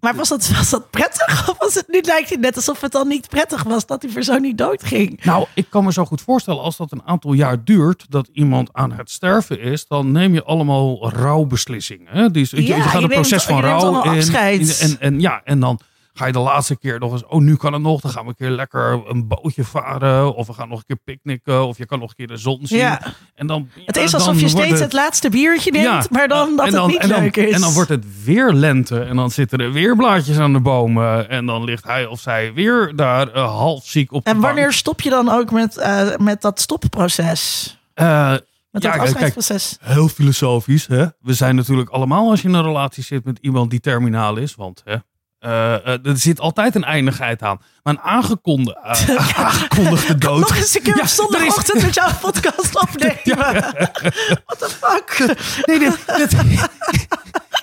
Maar 0.00 0.14
was 0.14 0.28
dat, 0.28 0.48
was 0.48 0.70
dat 0.70 0.90
prettig? 0.90 1.48
Of 1.50 1.58
was 1.58 1.74
het, 1.74 1.88
nu 1.88 2.00
lijkt 2.00 2.30
het 2.30 2.40
net 2.40 2.56
alsof 2.56 2.80
het 2.80 2.92
dan 2.92 3.08
niet 3.08 3.28
prettig 3.28 3.62
was 3.62 3.86
dat 3.86 4.00
die 4.00 4.12
persoon 4.12 4.40
niet 4.40 4.58
doodging. 4.58 5.24
Nou, 5.24 5.46
ik 5.54 5.66
kan 5.68 5.84
me 5.84 5.92
zo 5.92 6.04
goed 6.04 6.20
voorstellen 6.20 6.62
als 6.62 6.76
dat 6.76 6.92
een 6.92 7.02
aantal 7.04 7.32
jaar 7.32 7.64
duurt, 7.64 8.06
dat 8.08 8.28
iemand 8.32 8.68
aan 8.72 8.92
het 8.92 9.10
sterven 9.10 9.60
is, 9.60 9.86
dan 9.86 10.12
neem 10.12 10.34
je 10.34 10.44
allemaal 10.44 11.10
rouwbeslissingen. 11.10 12.06
Hè? 12.12 12.22
Je, 12.22 12.46
gaat 12.46 12.50
je 12.50 12.74
een 12.74 13.00
neemt- 13.00 13.12
proces 13.12 13.42
van 13.42 13.60
rouw 13.60 13.94
afscheid. 13.94 14.78
En, 14.78 14.96
en 15.00 15.20
ja, 15.20 15.40
en 15.44 15.60
dan 15.60 15.80
ga 16.14 16.26
je 16.26 16.32
de 16.32 16.38
laatste 16.38 16.78
keer 16.78 16.98
nog 16.98 17.12
eens, 17.12 17.26
oh 17.26 17.40
nu 17.40 17.56
kan 17.56 17.72
het 17.72 17.82
nog, 17.82 18.00
dan 18.00 18.10
gaan 18.10 18.22
we 18.22 18.28
een 18.28 18.34
keer 18.36 18.50
lekker 18.50 19.02
een 19.06 19.28
bootje 19.28 19.64
varen, 19.64 20.34
of 20.34 20.46
we 20.46 20.52
gaan 20.52 20.68
nog 20.68 20.78
een 20.78 20.84
keer 20.86 21.00
picknicken, 21.04 21.66
of 21.66 21.78
je 21.78 21.86
kan 21.86 21.98
nog 21.98 22.08
een 22.08 22.14
keer 22.16 22.26
de 22.26 22.36
zon 22.36 22.58
zien. 22.62 22.78
Ja. 22.78 23.00
En 23.34 23.46
dan, 23.46 23.68
Het 23.86 23.96
is 23.96 24.14
alsof 24.14 24.40
je 24.40 24.48
steeds 24.48 24.70
het- 24.70 24.78
het 24.78 24.92
laatste 24.92 25.28
biertje 25.30 25.70
neemt, 25.70 25.84
Ja, 25.84 26.02
maar 26.10 26.28
dan 26.28 26.56
dat 26.56 26.72
het 26.72 26.86
niet 26.86 27.00
dan, 27.00 27.08
leuk 27.20 27.36
is. 27.36 27.54
En 27.54 27.60
dan 27.60 27.72
wordt 27.72 27.88
het 27.88 28.24
weer 28.24 28.52
lente 28.52 29.00
en 29.00 29.16
dan 29.16 29.30
zitten 29.30 29.58
er 29.58 29.72
weer 29.72 29.96
blaadjes 29.96 30.38
aan 30.38 30.52
de 30.52 30.60
bomen 30.60 31.28
en 31.28 31.46
dan 31.46 31.64
ligt 31.64 31.84
hij 31.84 32.06
of 32.06 32.20
zij 32.20 32.52
weer 32.52 32.92
daar 32.96 33.28
eh, 33.32 33.44
half 33.56 33.86
ziek 33.86 34.12
op 34.12 34.26
en 34.26 34.32
bank. 34.32 34.44
wanneer 34.44 34.72
stop 34.72 35.00
je 35.00 35.10
dan 35.10 35.28
ook 35.28 35.50
met, 35.50 35.76
eh, 35.76 36.16
met 36.16 36.40
dat 36.42 36.60
stopproces? 36.60 37.76
Eh, 37.94 38.30
Met 38.70 38.82
Ja, 38.82 38.96
dat 38.96 39.12
kijk, 39.12 39.34
heel 39.80 40.08
filosofisch. 40.08 40.86
Hè? 40.86 41.06
We 41.20 41.34
zijn 41.34 41.56
natuurlijk 41.56 41.90
allemaal 41.90 42.30
als 42.30 42.42
je 42.42 42.48
in 42.48 42.54
een 42.54 42.62
relatie 42.62 43.02
zit 43.02 43.24
met 43.24 43.38
iemand 43.40 43.70
die 43.70 43.80
terminaal 43.80 44.36
is. 44.36 44.54
Want 44.54 44.82
hè, 44.84 44.96
er 45.42 46.16
zit 46.16 46.40
altijd 46.40 46.74
een 46.74 46.84
eindigheid 46.84 47.42
aan. 47.42 47.60
Maar 47.82 47.92
een 47.94 48.00
aangekondigde, 48.16 48.80
eh, 49.12 49.38
aangekondigde 49.38 50.18
dood. 50.18 50.40
Nog 50.40 50.56
eens 50.56 50.74
een 50.74 50.82
keer 50.82 50.96
Ja, 50.96 51.02
op 51.02 51.06
zondagochtend 51.08 51.76
is- 51.78 51.84
met 51.84 51.94
jouw 51.94 52.10
podcast 52.20 52.80
opnemen. 52.82 53.36
What 54.46 54.58
the 54.58 54.70
fuck? 54.80 55.36
Nee, 55.66 55.78
dit, 55.78 55.96
dit- 56.16 56.36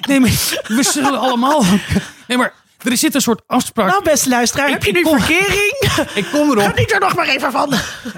nee, 0.08 0.20
maar 0.20 0.30
we 0.68 0.84
zullen 0.84 1.20
allemaal... 1.20 1.64
Nee, 2.28 2.38
maar 2.38 2.54
er 2.84 2.98
zit 2.98 3.16
een 3.16 3.22
soort 3.22 3.42
afspraak. 3.48 3.90
Nou, 3.90 4.04
beste 4.04 4.30
luisteraar, 4.30 4.70
heb 4.70 4.84
je 4.84 4.92
nu 4.92 4.98
ik 5.00 5.04
kom- 5.06 5.20
verkering? 5.20 5.74
ik 6.26 6.26
kom 6.32 6.50
erop. 6.52 6.64
Geniet 6.74 6.92
er 6.94 7.00
nog 7.00 7.16
maar 7.16 7.28
even 7.28 7.52
van. 7.52 7.74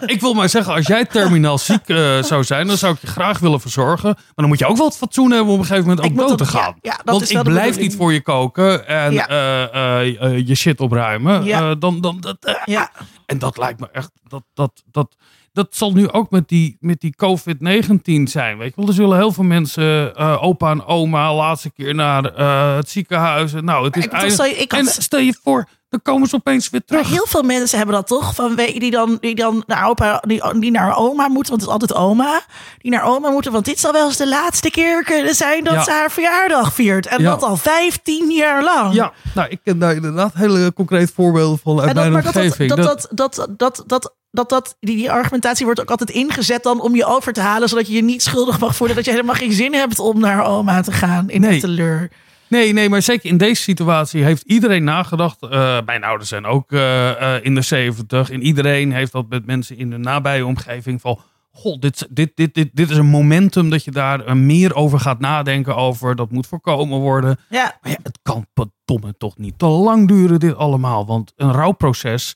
Ik 0.05 0.21
wil 0.21 0.33
maar 0.33 0.49
zeggen, 0.49 0.73
als 0.73 0.87
jij 0.87 1.05
terminaal 1.05 1.57
ziek 1.57 1.87
eh, 1.87 2.23
zou 2.23 2.43
zijn, 2.43 2.67
dan 2.67 2.77
zou 2.77 2.93
ik 2.93 3.01
je 3.01 3.07
graag 3.07 3.39
willen 3.39 3.61
verzorgen. 3.61 4.09
Maar 4.15 4.33
dan 4.35 4.47
moet 4.47 4.59
je 4.59 4.65
ook 4.65 4.77
wel 4.77 4.85
het 4.87 4.97
fatsoen 4.97 5.31
hebben 5.31 5.47
om 5.47 5.53
op 5.53 5.59
een 5.59 5.65
gegeven 5.65 5.89
moment 5.89 6.05
Ik 6.05 6.11
ook 6.21 6.27
dood 6.27 6.37
te 6.37 6.43
ja, 6.43 6.49
gaan. 6.49 6.75
ja, 6.81 6.91
dat 6.91 7.01
Want 7.05 7.21
is 7.21 7.31
ik 7.31 7.43
blijf 7.43 7.77
niet 7.79 7.95
voor 7.95 8.13
je 8.13 8.21
koken 8.21 8.87
en 8.87 9.13
Ja. 9.13 9.27
eh, 9.27 10.23
eh, 10.23 10.47
je 10.47 10.55
shit 10.55 10.79
opruimen. 10.79 11.79
Dan, 11.79 12.01
dan, 12.01 12.19
dat, 12.19 12.37
Ja. 12.65 12.91
En 13.25 13.39
dat 13.39 13.57
lijkt 13.57 13.79
me 13.79 13.87
echt, 13.91 14.11
dat, 14.27 14.43
dat, 14.53 14.83
dat, 14.91 15.15
dat 15.53 15.67
zal 15.69 15.91
nu 15.91 16.09
ook 16.11 16.29
met 16.31 16.47
die, 16.47 16.77
met 16.79 16.99
die 16.99 17.15
COVID-19 17.25 18.23
zijn. 18.23 18.57
Weet 18.57 18.67
je 18.67 18.73
wel, 18.75 18.87
er 18.87 18.93
zullen 18.93 19.17
heel 19.17 19.31
veel 19.31 19.43
mensen, 19.43 20.15
eh, 20.15 20.43
opa 20.43 20.71
en 20.71 20.85
oma, 20.85 21.33
laatste 21.33 21.71
keer 21.71 21.95
naar 21.95 22.25
eh, 22.25 22.75
het 22.75 22.89
ziekenhuis. 22.89 23.53
En 23.53 23.65
Nou, 23.65 23.85
het 23.85 23.95
is 23.95 24.03
Ik 24.03 24.09
bedoel, 24.09 24.23
eigenlijk- 24.23 24.51
stel 24.51 24.59
je- 24.59 24.63
ik 24.63 24.71
had- 24.87 24.95
En 24.97 25.03
stel 25.03 25.19
je 25.19 25.39
voor, 25.43 25.67
dan 25.89 26.01
komen 26.01 26.27
ze 26.27 26.35
opeens 26.35 26.69
weer 26.69 26.81
Maar 26.87 26.97
terug. 26.99 27.13
heel 27.15 27.25
veel 27.27 27.41
mensen 27.43 27.77
hebben 27.77 27.95
dat 27.95 28.07
toch? 28.07 28.35
Van, 28.35 28.55
die, 28.55 28.91
dan, 28.91 29.17
die 29.19 29.35
dan 29.35 29.63
naar 29.67 29.87
opa, 29.89 30.23
die, 30.27 30.59
die 30.59 30.71
naar 30.71 30.95
oma 30.97 31.27
moeten, 31.27 31.49
want 31.51 31.61
het 31.61 31.61
is 31.61 31.67
altijd 31.67 31.93
oma. 31.95 32.41
Die 32.77 32.91
naar 32.91 33.03
oma 33.03 33.29
moeten, 33.29 33.51
want 33.51 33.65
dit 33.65 33.79
zal 33.79 33.91
wel 33.91 34.05
eens 34.07 34.17
de 34.17 34.27
laatste 34.27 34.69
keer 34.71 35.03
kunnen 35.03 35.35
zijn 35.35 35.63
dat 35.63 35.73
Ja. 35.73 35.83
ze 35.83 35.91
haar 35.91 36.11
verjaardag 36.11 36.73
viert. 36.73 37.05
En 37.07 37.21
Ja. 37.21 37.29
dat 37.29 37.43
al 37.43 37.57
15 37.57 38.31
jaar 38.31 38.63
lang. 38.63 38.93
Ja, 38.93 39.11
nou, 39.35 39.49
ik 39.49 39.59
ken 39.63 39.79
daar 39.79 39.95
inderdaad 39.95 40.33
hele 40.33 40.73
concreet 40.73 41.11
voorbeelden 41.15 41.59
van 41.63 41.79
uit 41.79 41.89
En 41.89 41.95
dat, 41.95 42.03
mijn 42.03 42.13
maar 42.13 42.23
dat, 42.33 42.33
dat, 42.67 43.07
dat, 43.11 43.47
dat, 43.57 43.83
dat, 43.87 44.13
dat, 44.31 44.49
dat, 44.49 44.77
die, 44.79 44.95
die 44.95 45.11
argumentatie 45.11 45.65
wordt 45.65 45.81
ook 45.81 45.89
altijd 45.89 46.09
ingezet 46.09 46.63
dan 46.63 46.81
om 46.81 46.95
je 46.95 47.05
over 47.05 47.33
te 47.33 47.41
halen, 47.41 47.69
zodat 47.69 47.87
je 47.87 47.93
je 47.93 48.03
niet 48.03 48.23
schuldig 48.23 48.59
mag 48.59 48.75
voelen 48.75 48.95
dat 48.95 49.05
je 49.05 49.11
helemaal 49.11 49.35
geen 49.35 49.51
zin 49.51 49.73
hebt 49.73 49.99
om 49.99 50.19
naar 50.19 50.45
oma 50.45 50.81
te 50.81 50.91
gaan 50.91 51.29
in 51.29 51.41
Nee. 51.41 51.53
de 51.53 51.59
teleur. 51.59 52.09
Nee, 52.47 52.73
nee, 52.73 52.89
maar 52.89 53.01
zeker 53.01 53.29
in 53.29 53.37
deze 53.37 53.61
situatie 53.61 54.23
heeft 54.23 54.43
iedereen 54.45 54.83
nagedacht. 54.83 55.41
Eh, 55.41 55.77
mijn 55.85 56.03
ouders 56.03 56.29
zijn 56.29 56.45
ook 56.45 56.71
eh, 56.71 57.35
eh, 57.35 57.45
in 57.45 57.55
de 57.55 57.61
zeventig. 57.61 58.29
En 58.31 58.41
iedereen 58.43 58.91
heeft 58.93 59.11
dat 59.11 59.25
met 59.29 59.45
mensen 59.45 59.77
in 59.77 59.89
de 59.89 59.97
nabije 59.97 60.45
omgeving 60.45 61.01
van... 61.01 61.19
God, 61.53 61.81
dit, 61.81 62.07
dit, 62.09 62.31
dit, 62.35 62.53
dit, 62.53 62.69
dit 62.73 62.89
is 62.89 62.97
een 62.97 63.05
momentum 63.05 63.69
dat 63.69 63.83
je 63.83 63.91
daar 63.91 64.37
meer 64.37 64.75
over 64.75 64.99
gaat 64.99 65.19
nadenken 65.19 65.75
over. 65.75 66.15
Dat 66.15 66.31
moet 66.31 66.47
voorkomen 66.47 66.99
worden. 66.99 67.37
Ja, 67.49 67.77
Maar 67.81 67.91
ja, 67.91 67.97
het 68.03 68.19
kan 68.21 68.45
verdomme 68.53 69.15
toch 69.17 69.37
niet 69.37 69.59
te 69.59 69.65
lang 69.65 70.07
duren 70.07 70.39
dit 70.39 70.55
allemaal. 70.55 71.05
Want 71.05 71.33
een 71.35 71.51
rouwproces 71.51 72.35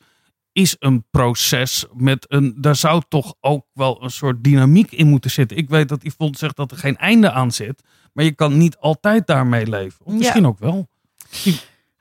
is 0.56 0.76
een 0.80 1.06
proces 1.12 1.86
met 1.94 2.26
een. 2.28 2.56
Daar 2.58 2.76
zou 2.76 3.02
toch 3.08 3.34
ook 3.42 3.66
wel 3.74 4.04
een 4.04 4.10
soort 4.10 4.44
dynamiek 4.44 4.92
in 4.92 5.08
moeten 5.08 5.32
zitten. 5.32 5.58
Ik 5.58 5.70
weet 5.70 5.90
dat 5.90 6.04
Yvonne 6.04 6.38
zegt 6.38 6.56
dat 6.56 6.72
er 6.72 6.78
geen 6.78 6.98
einde 6.98 7.32
aan 7.32 7.52
zit. 7.52 7.84
Maar 8.14 8.26
je 8.26 8.32
kan 8.36 8.58
niet 8.58 8.78
altijd 8.78 9.28
daarmee 9.28 9.68
leven. 9.68 10.06
Of 10.06 10.12
Ja. 10.12 10.18
misschien 10.18 10.46
ook 10.48 10.60
wel. 10.60 10.88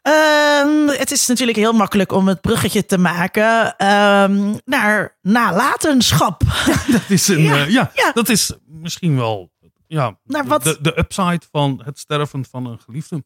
Ehm, 0.03 0.87
het 0.89 1.11
is 1.11 1.27
natuurlijk 1.27 1.59
heel 1.59 1.73
makkelijk 1.73 2.13
om 2.13 2.29
het 2.29 2.41
bruggetje 2.41 2.87
te 2.87 2.99
maken 2.99 3.77
ehm, 3.77 4.55
naar 4.65 5.17
nalatenschap. 5.23 6.43
Dat 6.93 7.03
is 7.09 7.29
een. 7.29 7.43
Ja, 7.43 7.57
eh, 7.65 7.71
ja, 7.71 7.91
ja. 7.95 8.13
dat 8.13 8.29
is 8.29 8.53
misschien 8.67 9.17
wel. 9.17 9.53
Ja, 9.87 10.19
Naar 10.25 10.45
wat- 10.47 10.63
De, 10.63 10.79
de 10.81 10.99
upside 10.99 11.41
van 11.51 11.81
het 11.85 11.99
sterven 11.99 12.45
van 12.51 12.67
een 12.67 12.79
geliefde. 12.81 13.25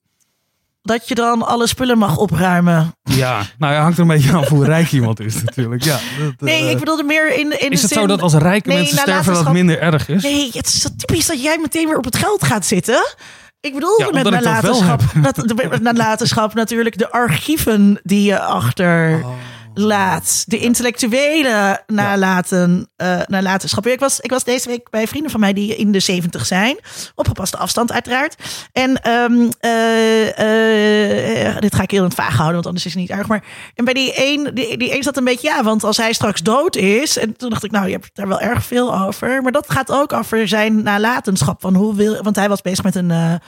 Dat 0.83 1.09
je 1.09 1.15
dan 1.15 1.47
alle 1.47 1.67
spullen 1.67 1.99
mag 1.99 2.17
opruimen. 2.17 2.93
Ja, 3.03 3.43
nou 3.59 3.73
ja, 3.75 3.81
hangt 3.81 3.97
er 3.97 4.03
een 4.03 4.09
beetje 4.09 4.33
aan 4.37 4.45
hoe 4.45 4.65
rijk 4.65 4.93
iemand 4.93 5.21
is 5.21 5.43
natuurlijk. 5.45 5.83
Ja, 5.85 5.99
dat, 6.19 6.35
Nee, 6.41 6.63
eh, 6.63 6.71
ik 6.71 6.79
bedoelde 6.79 7.03
meer 7.03 7.33
in, 7.39 7.39
in 7.39 7.51
is 7.51 7.59
de 7.59 7.67
het 7.67 7.79
zin... 7.81 7.89
zo 8.01 8.07
dat 8.07 8.23
als 8.23 8.35
rijke 8.35 8.69
Nee, 8.69 8.77
mensen 8.79 8.99
sterven 8.99 9.33
dat 9.35 9.45
het 9.45 9.53
minder 9.53 9.81
erg 9.81 10.09
is? 10.09 10.23
Nee, 10.23 10.51
het 10.53 10.67
is 10.67 10.81
zo 10.81 10.89
typisch 10.97 11.27
dat 11.27 11.43
jij 11.43 11.59
meteen 11.61 11.87
weer 11.87 11.97
op 11.97 12.05
het 12.05 12.17
geld 12.17 12.45
gaat 12.45 12.67
zitten. 12.67 13.15
Ik 13.61 13.75
bedoel 13.75 14.01
Ja, 14.01 14.11
met 14.13 14.27
ik 14.27 14.33
nalatenschap, 14.33 15.01
de- 15.47 15.67
met 15.71 15.83
nalatenschap 15.83 16.55
natuurlijk 16.55 16.99
de 16.99 17.11
archieven 17.11 18.01
die 18.03 18.23
je 18.23 18.41
achter 18.41 19.21
Oh. 19.25 19.31
Laat. 19.79 20.45
De 20.47 20.59
intellectuele 20.59 21.83
nalaten, 21.87 22.89
eh, 22.97 23.21
nalatenschap. 23.27 23.87
Ik 23.87 24.01
was, 24.01 24.21
ik 24.21 24.31
was 24.31 24.45
deze 24.45 24.69
week 24.69 24.91
bij 24.91 25.07
vrienden 25.07 25.31
van 25.31 25.41
mij 25.41 25.53
die 25.53 25.77
in 25.77 25.93
de 25.93 26.01
zeventig 26.01 26.47
zijn. 26.47 26.79
Op 27.15 27.27
gepaste 27.27 27.57
afstand 27.57 27.93
uiteraard. 27.93 28.35
En 28.73 29.03
ehm, 29.03 29.51
eh, 29.61 31.49
eh, 31.49 31.59
dit 31.59 31.75
ga 31.75 31.83
ik 31.83 31.91
heel 31.91 32.01
in 32.01 32.07
het 32.07 32.15
vaag 32.15 32.35
houden, 32.35 32.55
want 32.55 32.67
anders 32.67 32.87
is 32.87 32.93
het 32.93 33.01
niet 33.01 33.11
erg. 33.11 33.27
Maar 33.27 33.45
en 33.75 33.85
bij 33.85 33.95
die 33.95 34.13
een, 34.17 34.51
die, 34.55 34.77
die 34.77 34.97
een 34.97 35.03
zat 35.03 35.17
een 35.17 35.25
beetje, 35.25 35.49
ja, 35.49 35.63
want 35.63 35.85
als 35.85 35.97
hij 35.97 36.13
straks 36.13 36.43
dood 36.43 36.77
is. 36.77 37.19
En 37.19 37.37
toen 37.37 37.51
dacht 37.51 37.65
ik, 37.65 37.71
nou, 37.71 37.87
je 37.87 37.93
hebt 37.93 38.11
daar 38.13 38.29
wel 38.29 38.41
erg 38.41 38.65
veel 38.65 38.99
over. 38.99 39.43
Maar 39.43 39.53
dat 39.53 39.71
gaat 39.71 39.93
ook 39.93 40.13
over 40.13 40.49
zijn 40.49 40.83
nalatenschap. 40.83 41.61
Van 41.61 41.75
hoe 41.75 41.95
wil, 41.95 42.23
want 42.23 42.37
hij 42.37 42.49
was 42.49 42.61
bezig 42.61 42.85
met 42.85 42.95
een. 42.95 43.41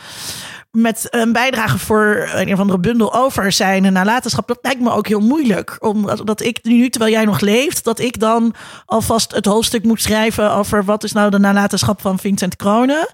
Met 0.70 1.06
een 1.10 1.32
bijdrage 1.32 1.78
voor 1.78 2.30
een 2.34 2.52
of 2.52 2.58
andere 2.58 2.78
bundel 2.78 3.14
over 3.14 3.52
zijn 3.52 3.92
nalatenschap. 3.92 4.48
Dat 4.48 4.58
lijkt 4.62 4.80
me 4.80 4.90
ook 4.90 5.06
heel 5.06 5.20
moeilijk. 5.20 5.76
Omdat 5.80 6.26
dat 6.26 6.40
ik 6.40 6.58
nu, 6.62 6.88
terwijl 6.88 7.12
jij 7.12 7.24
nog 7.24 7.40
leeft, 7.40 7.84
dat 7.84 7.98
ik 7.98 8.20
dan 8.20 8.54
alvast 8.84 9.34
het 9.34 9.46
hoofdstuk 9.46 9.84
moet 9.84 10.02
schrijven 10.02 10.52
over 10.52 10.84
wat 10.84 11.04
is 11.04 11.12
nou 11.12 11.30
de 11.30 11.38
nalatenschap 11.38 12.00
van 12.00 12.18
Vincent 12.18 12.56
Kronen. 12.56 13.08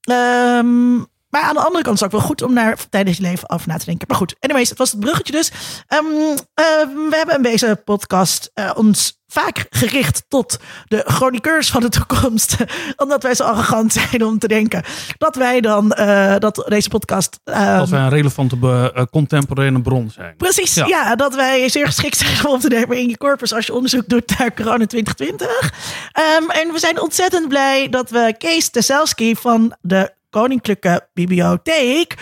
Ehm, 0.00 0.96
maar 1.34 1.42
aan 1.42 1.54
de 1.54 1.60
andere 1.64 1.82
kant 1.82 1.94
is 1.94 2.00
het 2.00 2.12
ook 2.12 2.18
wel 2.18 2.28
goed 2.28 2.42
om 2.42 2.54
daar 2.54 2.76
tijdens 2.90 3.16
je 3.16 3.22
leven 3.22 3.50
over 3.50 3.68
na 3.68 3.76
te 3.76 3.84
denken. 3.84 4.06
Maar 4.08 4.16
goed, 4.16 4.36
anyways, 4.40 4.68
het 4.68 4.78
was 4.78 4.90
het 4.90 5.00
bruggetje 5.00 5.32
dus. 5.32 5.50
Ehm, 5.86 6.04
eh, 6.54 6.64
we 7.10 7.12
hebben 7.16 7.36
in 7.36 7.42
deze 7.42 7.80
podcast 7.84 8.50
eh, 8.54 8.70
ons 8.74 9.22
vaak 9.26 9.66
gericht 9.70 10.24
tot 10.28 10.58
de 10.86 11.02
chroniqueurs 11.06 11.70
van 11.70 11.80
de 11.80 11.88
toekomst. 11.88 12.56
Omdat 12.96 13.22
wij 13.22 13.34
zo 13.34 13.44
arrogant 13.44 13.92
zijn 13.92 14.24
om 14.24 14.38
te 14.38 14.48
denken 14.48 14.82
dat 15.18 15.36
wij 15.36 15.60
dan, 15.60 15.92
eh, 15.92 16.34
dat 16.38 16.64
deze 16.68 16.88
podcast... 16.88 17.40
ehm, 17.44 17.78
Als 17.78 17.90
wij 17.90 18.00
een 18.00 18.08
relevante 18.08 18.56
eh, 18.94 19.02
contemporaire 19.10 19.80
bron 19.80 20.10
zijn. 20.10 20.36
Precies, 20.36 20.74
Ja. 20.74 20.86
ja. 20.86 21.16
dat 21.16 21.34
wij 21.34 21.68
zeer 21.68 21.86
geschikt 21.86 22.16
zijn 22.16 22.46
om 22.46 22.60
te 22.60 22.68
nemen 22.68 22.98
in 22.98 23.08
je 23.08 23.16
corpus 23.16 23.52
als 23.54 23.66
je 23.66 23.74
onderzoek 23.74 24.08
doet 24.08 24.38
naar 24.38 24.54
corona 24.54 24.86
2020. 24.86 25.72
Ehm, 26.12 26.50
en 26.50 26.72
we 26.72 26.78
zijn 26.78 27.00
ontzettend 27.00 27.48
blij 27.48 27.88
dat 27.88 28.10
we 28.10 28.34
Kees 28.38 28.70
Teselski 28.70 29.36
van 29.36 29.76
de 29.80 30.12
Koninklijke 30.40 31.08
Bibliotheek 31.12 32.14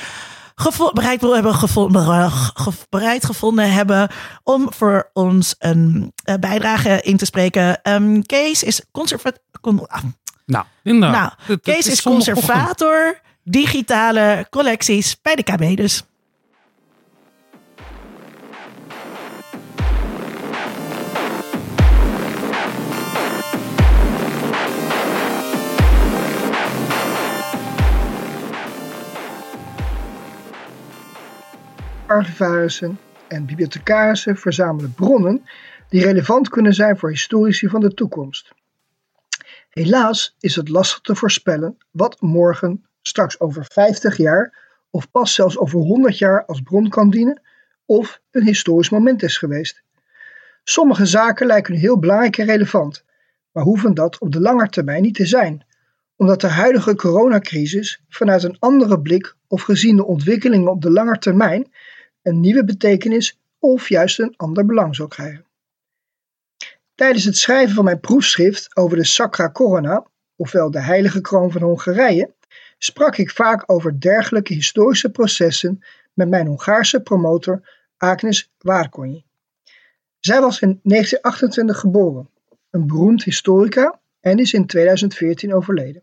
gevo- 0.54 0.92
bereid 0.92 1.20
hebben 1.20 1.54
gevonden, 1.54 2.30
ge- 2.30 2.86
bereid 2.88 3.24
gevonden 3.24 3.72
hebben 3.72 4.08
om 4.42 4.72
voor 4.72 5.10
ons 5.12 5.54
een 5.58 6.12
eh, 6.24 6.34
bijdrage 6.34 7.00
in 7.02 7.16
te 7.16 7.24
spreken. 7.24 7.82
Ehm, 7.82 8.20
Kees 8.22 8.62
is 8.62 8.80
conservat. 8.90 9.38
con- 9.60 9.86
ah, 9.88 10.02
Nou, 10.46 10.64
nou, 11.10 11.30
Kees 11.62 11.86
is 11.86 12.02
conservator 12.02 13.20
digitale 13.44 14.46
collecties 14.50 15.16
bij 15.22 15.34
de 15.34 15.42
KB 15.42 15.76
dus. 15.76 16.02
Archivarissen 32.12 32.98
en 33.28 33.46
bibliothecarissen 33.46 34.36
verzamelen 34.36 34.94
bronnen 34.94 35.44
die 35.88 36.02
relevant 36.02 36.48
kunnen 36.48 36.74
zijn 36.74 36.98
voor 36.98 37.10
historici 37.10 37.68
van 37.68 37.80
de 37.80 37.94
toekomst. 37.94 38.52
Helaas 39.68 40.36
is 40.40 40.56
het 40.56 40.68
lastig 40.68 41.00
te 41.00 41.14
voorspellen 41.14 41.76
wat 41.90 42.20
morgen, 42.20 42.84
straks 43.02 43.40
over 43.40 43.64
50 43.72 44.16
jaar 44.16 44.58
of 44.90 45.10
pas 45.10 45.34
zelfs 45.34 45.58
over 45.58 45.78
100 45.78 46.18
jaar 46.18 46.44
als 46.44 46.60
bron 46.60 46.88
kan 46.88 47.10
dienen 47.10 47.40
of 47.86 48.20
een 48.30 48.46
historisch 48.46 48.90
moment 48.90 49.22
is 49.22 49.38
geweest. 49.38 49.82
Sommige 50.64 51.06
zaken 51.06 51.46
lijken 51.46 51.74
heel 51.74 51.98
belangrijk 51.98 52.38
en 52.38 52.46
relevant, 52.46 53.04
maar 53.52 53.64
hoeven 53.64 53.94
dat 53.94 54.18
op 54.18 54.32
de 54.32 54.40
lange 54.40 54.68
termijn 54.68 55.02
niet 55.02 55.14
te 55.14 55.26
zijn, 55.26 55.66
omdat 56.16 56.40
de 56.40 56.48
huidige 56.48 56.94
coronacrisis 56.94 58.02
vanuit 58.08 58.42
een 58.42 58.56
andere 58.58 59.00
blik 59.00 59.34
of 59.48 59.62
gezien 59.62 59.96
de 59.96 60.06
ontwikkelingen 60.06 60.70
op 60.70 60.82
de 60.82 60.90
lange 60.90 61.18
termijn 61.18 61.72
een 62.22 62.40
nieuwe 62.40 62.64
betekenis 62.64 63.38
of 63.58 63.88
juist 63.88 64.18
een 64.18 64.34
ander 64.36 64.66
belang 64.66 64.96
zal 64.96 65.08
krijgen. 65.08 65.44
Tijdens 66.94 67.24
het 67.24 67.36
schrijven 67.36 67.74
van 67.74 67.84
mijn 67.84 68.00
proefschrift 68.00 68.76
over 68.76 68.96
de 68.96 69.04
Sacra 69.04 69.50
Corona, 69.50 70.06
ofwel 70.36 70.70
de 70.70 70.80
heilige 70.80 71.20
kroon 71.20 71.52
van 71.52 71.62
Hongarije, 71.62 72.34
sprak 72.78 73.16
ik 73.16 73.30
vaak 73.30 73.62
over 73.66 74.00
dergelijke 74.00 74.54
historische 74.54 75.10
processen 75.10 75.82
met 76.12 76.28
mijn 76.28 76.46
Hongaarse 76.46 77.00
promotor 77.00 77.68
Agnes 77.96 78.50
Várkonyi. 78.58 79.24
Zij 80.18 80.40
was 80.40 80.60
in 80.60 80.80
1928 80.82 81.78
geboren, 81.78 82.28
een 82.70 82.86
beroemd 82.86 83.24
historica 83.24 84.00
en 84.20 84.38
is 84.38 84.52
in 84.52 84.66
2014 84.66 85.54
overleden. 85.54 86.02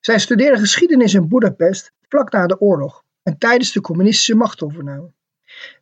Zij 0.00 0.18
studeerde 0.18 0.58
geschiedenis 0.58 1.14
in 1.14 1.28
Budapest 1.28 1.92
vlak 2.08 2.32
na 2.32 2.46
de 2.46 2.60
oorlog 2.60 3.04
en 3.22 3.38
tijdens 3.38 3.72
de 3.72 3.80
communistische 3.80 4.34
machtovername. 4.34 5.10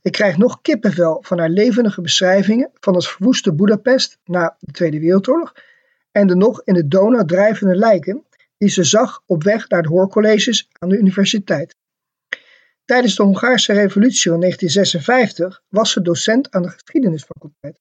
Ik 0.02 0.12
krijg 0.12 0.36
nog 0.36 0.60
kippenvel 0.60 1.18
van 1.26 1.38
haar 1.38 1.48
levendige 1.48 2.00
beschrijvingen 2.00 2.70
van 2.80 2.94
het 2.94 3.06
verwoeste 3.06 3.54
Budapest 3.54 4.18
na 4.24 4.56
de 4.58 4.72
Tweede 4.72 5.00
Wereldoorlog 5.00 5.54
en 6.12 6.26
de 6.26 6.36
nog 6.36 6.62
in 6.64 6.74
de 6.74 6.88
Donau 6.88 7.26
drijvende 7.26 7.74
lijken 7.74 8.24
die 8.58 8.68
ze 8.68 8.84
zag 8.84 9.22
op 9.26 9.42
weg 9.42 9.68
naar 9.68 9.82
de 9.82 9.88
hoorcolleges 9.88 10.68
aan 10.78 10.88
de 10.88 10.98
universiteit. 10.98 11.76
Tijdens 12.84 13.16
de 13.16 13.22
Hongaarse 13.22 13.72
revolutie 13.72 14.30
van 14.30 14.40
1956 14.40 15.62
was 15.68 15.92
ze 15.92 16.02
docent 16.02 16.50
aan 16.50 16.62
de 16.62 16.68
geschiedenisfaculteit. 16.68 17.78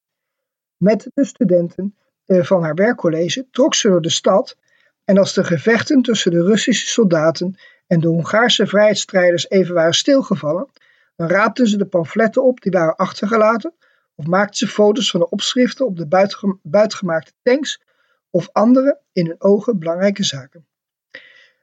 Met 0.78 1.10
de 1.14 1.26
studenten 1.26 1.96
eh, 2.26 2.44
van 2.44 2.64
haar 2.64 2.76
werkcollege 2.76 3.48
trok 3.52 3.76
ze 3.76 3.90
door 3.90 4.02
de 4.02 4.10
stad 4.10 4.58
en 5.06 5.18
als 5.18 5.34
de 5.34 5.44
gevechten 5.44 6.02
tussen 6.02 6.32
de 6.32 6.44
Russische 6.44 6.88
soldaten 6.88 7.58
en 7.90 8.00
de 8.00 8.08
Hongaarse 8.08 8.68
vrijheidsstrijders 8.68 9.50
even 9.50 9.76
waren 9.76 9.94
stilgevallen, 9.94 10.68
dan 11.16 11.28
raapten 11.28 11.68
ze 11.68 11.78
de 11.78 11.86
pamfletten 11.86 12.44
op 12.44 12.62
die 12.62 12.72
waren 12.72 12.96
achtergelaten 12.96 13.74
of 14.16 14.26
maakten 14.26 14.56
ze 14.56 14.68
foto's 14.68 15.12
van 15.12 15.20
de 15.20 15.30
opschriften 15.30 15.86
op 15.86 15.98
de 15.98 16.08
buitenge- 16.08 16.60
buitgemaakte 16.62 17.32
tanks 17.44 17.82
of 18.30 18.50
andere 18.52 19.00
in 19.12 19.26
hun 19.26 19.42
ogen 19.42 19.80
belangrijke 19.80 20.24
zaken. 20.24 20.68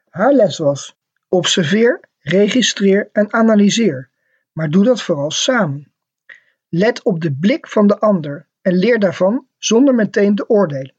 Haar 0.09 0.33
les 0.33 0.59
was: 0.59 0.97
observeer, 1.29 2.01
registreer 2.19 3.09
en 3.13 3.33
analyseer, 3.33 4.11
maar 4.53 4.71
doe 4.71 4.85
dat 4.85 5.03
vooral 5.03 5.31
samen. 5.31 5.93
Let 6.69 7.03
op 7.03 7.21
de 7.21 7.33
blik 7.33 7.67
van 7.67 7.87
de 7.87 7.99
ander 7.99 8.49
en 8.63 8.75
leer 8.75 8.99
daarvan 8.99 9.47
zonder 9.59 9.95
meteen 9.95 10.35
te 10.35 10.49
oordelen. 10.49 10.95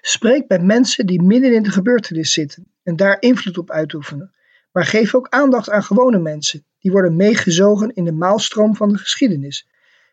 Spreek 0.00 0.46
bij 0.46 0.58
mensen 0.58 1.06
die 1.06 1.22
midden 1.22 1.54
in 1.54 1.62
de 1.62 1.70
gebeurtenis 1.70 2.32
zitten 2.32 2.72
en 2.82 2.96
daar 2.96 3.16
invloed 3.20 3.58
op 3.58 3.70
uitoefenen, 3.70 4.32
maar 4.72 4.84
geef 4.84 5.14
ook 5.14 5.28
aandacht 5.28 5.70
aan 5.70 5.82
gewone 5.82 6.18
mensen. 6.18 6.64
Die 6.78 6.92
worden 6.92 7.16
meegezogen 7.16 7.94
in 7.94 8.04
de 8.04 8.12
maalstroom 8.12 8.76
van 8.76 8.88
de 8.88 8.98
geschiedenis, 8.98 9.68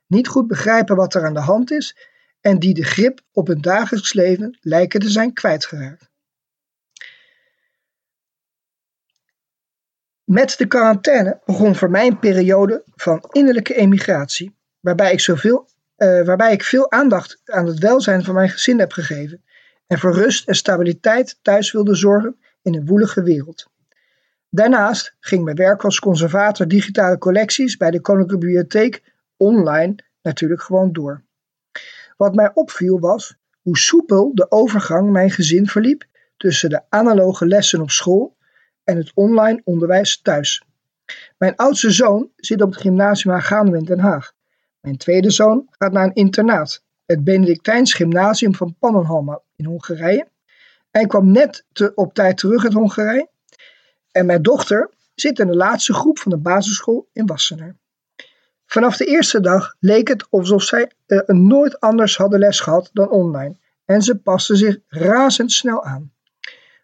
niet 0.07 0.28
goed 0.28 0.47
begrijpen 0.47 0.95
wat 0.95 1.14
er 1.14 1.26
aan 1.26 1.34
de 1.34 1.39
hand 1.39 1.72
is 1.72 1.95
en 2.41 2.60
die 2.60 2.74
de 2.74 2.84
grip 2.84 3.22
op 3.32 3.47
hun 3.47 3.62
dagelijks 3.62 4.14
leven 4.14 4.57
lijken 4.62 4.99
te 4.99 5.10
zijn 5.10 5.34
kwijtgeraakt. 5.34 6.10
Met 10.24 10.57
de 10.57 10.68
quarantaine 10.68 11.41
begon 11.45 11.76
voor 11.76 11.89
mij 11.89 12.07
een 12.07 12.20
periode 12.20 12.84
van 12.95 13.24
innerlijke 13.32 13.76
emigratie, 13.76 14.55
waarbij 14.80 15.12
ik, 15.12 15.20
zoveel, 15.20 15.68
eh, 15.95 16.26
waarbij 16.26 16.53
ik 16.53 16.64
veel 16.64 16.91
aandacht 16.91 17.41
aan 17.45 17.66
het 17.66 17.80
welzijn 17.80 18.24
van 18.24 18.34
mijn 18.34 18.49
gezin 18.49 18.80
heb 18.80 18.91
gegeven 18.91 19.43
en 19.90 20.00
voor 20.00 20.14
rust 20.14 20.48
en 20.48 20.56
stabiliteit 20.56 21.40
thuis 21.42 21.72
wilde 21.72 21.96
zorgen 21.96 22.40
in 22.62 22.76
een 22.76 22.86
woelige 22.86 23.24
wereld. 23.24 23.68
Daarnaast 24.50 25.16
ging 25.20 25.44
mijn 25.44 25.56
werk 25.56 25.84
als 25.84 26.00
conservator 26.00 26.68
digitale 26.68 27.18
collecties 27.18 27.78
bij 27.78 27.92
de 27.92 28.02
Koninklijke 28.02 28.46
Bibliotheek 28.46 29.04
online 29.38 29.96
natuurlijk 30.22 30.62
gewoon 30.62 30.92
door. 30.92 31.24
Wat 32.18 32.36
mij 32.36 32.52
opviel 32.54 33.00
was 33.00 33.36
hoe 33.62 33.78
soepel 33.78 34.32
de 34.34 34.52
overgang 34.52 35.12
mijn 35.12 35.32
gezin 35.32 35.68
verliep 35.68 36.06
tussen 36.38 36.70
de 36.70 36.82
analoge 36.90 37.48
lessen 37.48 37.82
op 37.82 37.90
school 37.90 38.38
en 38.84 38.98
het 38.98 39.12
online 39.14 39.62
onderwijs 39.64 40.22
thuis. 40.22 40.64
Mijn 41.38 41.56
oudste 41.56 41.92
zoon 41.92 42.30
zit 42.36 42.62
op 42.62 42.72
het 42.72 42.82
gymnasium 42.82 43.34
Haganum 43.34 43.76
in 43.76 43.84
Den 43.84 44.00
Haag. 44.00 44.34
Mijn 44.80 44.98
tweede 44.98 45.30
zoon 45.30 45.68
gaat 45.70 45.92
naar 45.92 46.06
een 46.06 46.14
internaat, 46.14 46.84
het 47.06 47.24
Benedictijns 47.24 47.94
Gymnasium 47.94 48.56
van 48.56 48.76
Pannenhalma 48.80 49.42
in 49.60 49.66
Hongarije. 49.66 50.28
Hij 50.91 51.05
kwam 51.05 51.32
net 51.32 51.66
te, 51.72 51.91
op 51.95 52.14
tijd 52.14 52.38
terug 52.38 52.64
uit 52.64 52.74
Hongarije. 52.74 53.30
En 54.12 54.26
mijn 54.26 54.41
dochter 54.41 54.89
zit 55.16 55.39
in 55.39 55.47
de 55.47 55.55
laatste 55.55 55.93
groep 55.93 56.20
van 56.20 56.32
de 56.32 56.38
basisschool 56.38 57.10
in 57.14 57.26
Wassenaar. 57.26 57.76
Vanaf 58.66 58.97
de 58.97 59.05
eerste 59.05 59.39
dag 59.39 59.76
leek 59.80 60.07
het 60.07 60.26
alsof 60.30 60.64
zij 60.64 60.91
uh, 61.07 61.20
nooit 61.26 61.80
anders 61.80 62.18
hadden 62.18 62.39
les 62.39 62.60
gehad 62.60 62.89
dan 62.93 63.10
online. 63.10 63.57
En 63.86 64.01
ze 64.01 64.18
paste 64.18 64.55
zich 64.55 64.78
razendsnel 64.88 65.84
aan. 65.84 66.12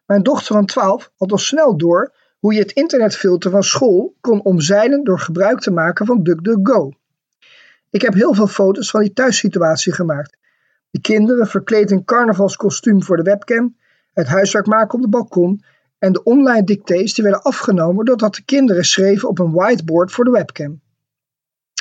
Mijn 0.06 0.24
dochter 0.24 0.56
van 0.56 0.66
12 0.66 1.12
had 1.18 1.32
al 1.32 1.38
snel 1.38 1.78
door 1.78 2.14
hoe 2.40 2.54
je 2.54 2.60
het 2.60 2.72
internetfilter 2.72 3.52
van 3.52 3.64
school 3.64 4.16
kon 4.22 4.44
omzeilen 4.44 5.04
door 5.04 5.20
gebruik 5.20 5.60
te 5.60 5.72
maken 5.72 6.06
van 6.06 6.24
DuckDuckGo. 6.24 6.92
Ik 7.90 8.02
heb 8.02 8.14
heel 8.14 8.34
veel 8.34 8.48
foto's 8.48 8.90
van 8.90 9.02
die 9.02 9.14
thuissituatie 9.14 9.94
gemaakt. 9.94 10.38
De 10.96 11.02
kinderen 11.02 11.48
verkleed 11.48 11.92
in 11.92 12.06
carnavalskostuum 12.06 13.04
voor 13.04 13.18
de 13.18 13.24
webcam, 13.24 13.76
het 14.14 14.28
huiswerk 14.28 14.66
maken 14.66 14.96
op 14.96 15.02
de 15.02 15.10
balkon 15.10 15.64
en 16.00 16.14
de 16.14 16.24
online 16.24 16.64
dictées 16.64 17.14
die 17.14 17.24
werden 17.24 17.42
afgenomen 17.42 18.06
doordat 18.06 18.36
de 18.36 18.44
kinderen 18.44 18.84
schreven 18.84 19.30
op 19.30 19.40
een 19.40 19.52
whiteboard 19.52 20.12
voor 20.12 20.26
de 20.26 20.32
webcam. 20.32 20.82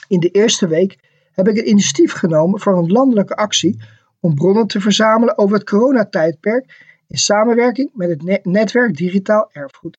In 0.09 0.21
de 0.21 0.29
eerste 0.29 0.67
week 0.69 0.99
heb 1.33 1.49
ik 1.49 1.57
het 1.57 1.67
initiatief 1.67 2.13
genomen 2.13 2.61
voor 2.61 2.79
een 2.79 2.93
landelijke 2.93 3.35
actie 3.35 3.83
om 4.21 4.35
bronnen 4.35 4.67
te 4.67 4.81
verzamelen 4.81 5.39
over 5.39 5.57
het 5.57 5.69
coronatijdperk 5.69 6.85
in 7.09 7.19
samenwerking 7.19 7.91
met 7.93 8.09
het 8.09 8.45
netwerk 8.45 8.97
Digitaal 8.97 9.51
Erfgoed. 9.53 9.99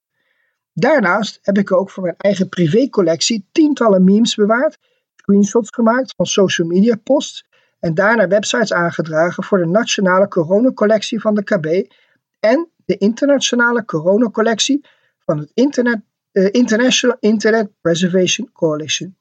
Daarnaast 0.74 1.40
heb 1.42 1.58
ik 1.58 1.72
ook 1.72 1.90
voor 1.90 2.04
mijn 2.04 2.18
eigen 2.18 2.50
privécollectie 2.50 3.48
tientallen 3.52 4.04
memes 4.04 4.36
bewaard, 4.36 4.78
screenshots 5.16 5.70
gemaakt 5.70 6.14
van 6.16 6.26
social 6.26 6.68
media 6.68 6.96
posts 6.96 7.54
en 7.80 7.94
daarna 7.94 8.28
websites 8.28 8.74
aangedragen 8.74 9.44
voor 9.44 9.58
de 9.58 9.66
nationale 9.66 10.28
coronacollectie 10.28 11.22
van 11.22 11.36
de 11.36 11.44
KB 11.44 11.92
en 12.40 12.70
de 12.86 12.98
internationale 12.98 13.86
coronacollectie 13.86 14.86
van 15.20 15.38
het 15.38 15.52
Internet, 15.54 16.02
uh, 16.32 16.48
International 16.52 17.18
Internet 17.20 17.72
Preservation 17.82 18.50
Coalition. 18.54 19.16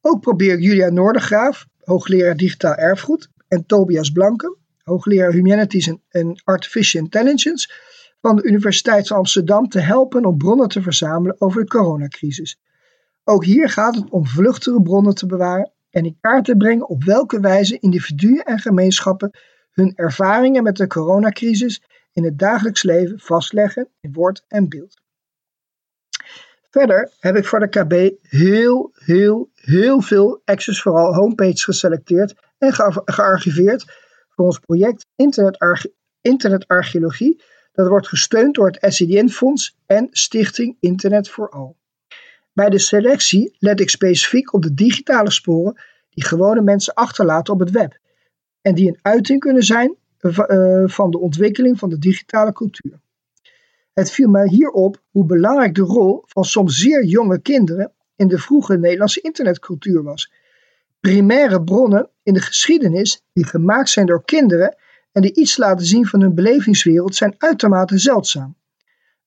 Ook 0.00 0.20
probeer 0.20 0.58
Julia 0.58 0.88
Noordergraaf, 0.88 1.66
hoogleraar 1.84 2.36
digitaal 2.36 2.74
erfgoed, 2.74 3.28
en 3.48 3.66
Tobias 3.66 4.10
Blanke, 4.10 4.56
hoogleraar 4.82 5.32
Humanities 5.32 5.92
en 6.08 6.40
Artificial 6.44 7.02
Intelligence 7.02 7.70
van 8.20 8.36
de 8.36 8.42
Universiteit 8.42 9.08
van 9.08 9.16
Amsterdam 9.16 9.68
te 9.68 9.80
helpen 9.80 10.24
om 10.24 10.38
bronnen 10.38 10.68
te 10.68 10.82
verzamelen 10.82 11.40
over 11.40 11.60
de 11.60 11.68
coronacrisis. 11.68 12.60
Ook 13.24 13.44
hier 13.44 13.68
gaat 13.68 13.94
het 13.94 14.10
om 14.10 14.26
vluchtige 14.26 14.82
bronnen 14.82 15.14
te 15.14 15.26
bewaren 15.26 15.71
en 15.92 16.04
in 16.04 16.18
kaart 16.20 16.44
te 16.44 16.56
brengen 16.56 16.88
op 16.88 17.04
welke 17.04 17.40
wijze 17.40 17.78
individuen 17.78 18.44
en 18.44 18.58
gemeenschappen 18.58 19.30
hun 19.72 19.92
ervaringen 19.94 20.62
met 20.62 20.76
de 20.76 20.86
coronacrisis 20.86 21.82
in 22.12 22.24
het 22.24 22.38
dagelijks 22.38 22.82
leven 22.82 23.18
vastleggen 23.18 23.88
in 24.00 24.12
woord 24.12 24.44
en 24.48 24.68
beeld. 24.68 25.00
Verder 26.70 27.10
heb 27.20 27.36
ik 27.36 27.44
voor 27.44 27.60
de 27.60 27.68
KB 27.68 28.14
heel, 28.22 28.90
heel, 28.94 29.50
heel 29.54 30.00
veel 30.00 30.42
Access 30.44 30.82
vooral 30.82 31.14
homepages 31.14 31.64
geselecteerd 31.64 32.34
en 32.58 32.72
gearchiveerd 33.04 33.84
voor 34.28 34.44
ons 34.44 34.58
project 34.58 35.06
Internetarcheologie. 36.20 37.42
Dat 37.72 37.88
wordt 37.88 38.08
gesteund 38.08 38.54
door 38.54 38.66
het 38.66 38.92
SCDN-fonds 38.94 39.76
en 39.86 40.08
Stichting 40.10 40.76
Internet 40.80 41.28
voor 41.28 41.50
Al. 41.50 41.76
Bij 42.52 42.68
de 42.68 42.78
selectie 42.78 43.56
let 43.58 43.80
ik 43.80 43.90
specifiek 43.90 44.52
op 44.52 44.62
de 44.62 44.74
digitale 44.74 45.30
sporen 45.30 45.80
die 46.10 46.24
gewone 46.24 46.62
mensen 46.62 46.94
achterlaten 46.94 47.54
op 47.54 47.60
het 47.60 47.70
web 47.70 47.98
en 48.60 48.74
die 48.74 48.88
een 48.88 48.98
uiting 49.02 49.40
kunnen 49.40 49.62
zijn 49.62 49.96
eh, 50.18 50.82
van 50.84 51.10
de 51.10 51.18
ontwikkeling 51.18 51.78
van 51.78 51.88
de 51.88 51.98
digitale 51.98 52.52
cultuur. 52.52 53.00
Het 53.92 54.10
viel 54.10 54.28
mij 54.28 54.48
hier 54.48 54.70
op 54.70 55.02
hoe 55.10 55.26
belangrijk 55.26 55.74
de 55.74 55.82
rol 55.82 56.22
van 56.26 56.44
soms 56.44 56.78
zeer 56.78 57.04
jonge 57.04 57.40
kinderen 57.40 57.92
in 58.16 58.28
de 58.28 58.38
vroege 58.38 58.76
Nederlandse 58.76 59.20
internetcultuur 59.20 60.02
was. 60.02 60.32
Primaire 61.00 61.62
bronnen 61.62 62.08
in 62.22 62.34
de 62.34 62.40
geschiedenis 62.40 63.22
die 63.32 63.44
gemaakt 63.44 63.88
zijn 63.88 64.06
door 64.06 64.24
kinderen 64.24 64.76
en 65.12 65.22
die 65.22 65.34
iets 65.34 65.56
laten 65.56 65.86
zien 65.86 66.06
van 66.06 66.20
hun 66.20 66.34
belevingswereld 66.34 67.14
zijn 67.14 67.34
uitermate 67.38 67.98
zeldzaam. 67.98 68.56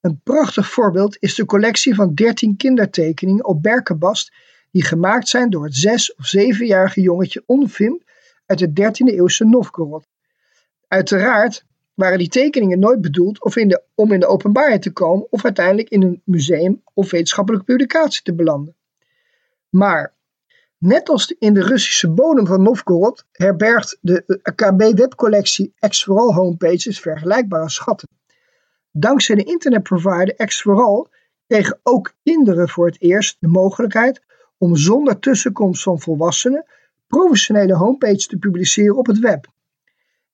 Een 0.06 0.22
prachtig 0.24 0.70
voorbeeld 0.70 1.18
is 1.20 1.36
de 1.36 1.45
collectie 1.45 1.95
van 1.95 2.14
13 2.14 2.58
kindertekeningen 2.58 3.45
op 3.45 3.64
berkenbast 3.64 4.34
die 4.72 4.84
gemaakt 4.84 5.28
zijn 5.28 5.49
door 5.49 5.64
het 5.64 5.76
zes- 5.76 6.16
of 6.16 6.26
zevenjarige 6.26 7.01
jongetje 7.01 7.43
Onfim 7.45 8.01
uit 8.45 8.60
de 8.60 8.70
13e 8.70 9.14
eeuwse 9.14 9.45
Novgorod. 9.45 10.08
Uiteraard 10.88 11.66
waren 11.93 12.18
die 12.18 12.28
tekeningen 12.28 12.80
nooit 12.80 13.01
bedoeld 13.01 13.43
of 13.43 13.56
in 13.56 13.68
de, 13.68 13.84
om 13.95 14.12
in 14.12 14.20
de 14.20 14.28
openbaarheid 14.28 14.82
te 14.82 14.91
komen 14.91 15.32
of 15.32 15.43
uiteindelijk 15.43 15.89
in 15.89 16.01
een 16.01 16.22
museum 16.26 16.82
of 16.93 17.12
wetenschappelijke 17.12 17.66
publicatie 17.66 18.24
te 18.24 18.34
belanden. 18.34 18.76
Maar 19.70 20.14
net 20.78 21.10
als 21.10 21.36
in 21.39 21.53
de 21.53 21.64
Russische 21.64 22.10
bodem 22.10 22.45
van 22.45 22.62
Novgorod 22.62 23.26
herbergt 23.32 23.97
de 24.01 24.41
KB-webcollectie 24.56 25.74
X4All 25.76 26.34
homepages 26.34 26.99
vergelijkbare 26.99 27.70
schatten. 27.70 28.14
Dankzij 28.98 29.36
de 29.36 29.43
internetprovider 29.43 30.34
X4All 30.34 31.12
kregen 31.48 31.80
ook 31.84 32.14
kinderen 32.24 32.70
voor 32.70 32.86
het 32.86 33.02
eerst 33.02 33.38
de 33.39 33.48
mogelijkheid 33.48 34.22
om 34.58 34.76
zonder 34.76 35.20
tussenkomst 35.20 35.84
van 35.84 36.00
volwassenen 36.00 36.66
professionele 37.08 37.76
homepages 37.76 38.28
te 38.28 38.38
publiceren 38.38 38.98
op 38.98 39.06
het 39.06 39.20
web. 39.20 39.48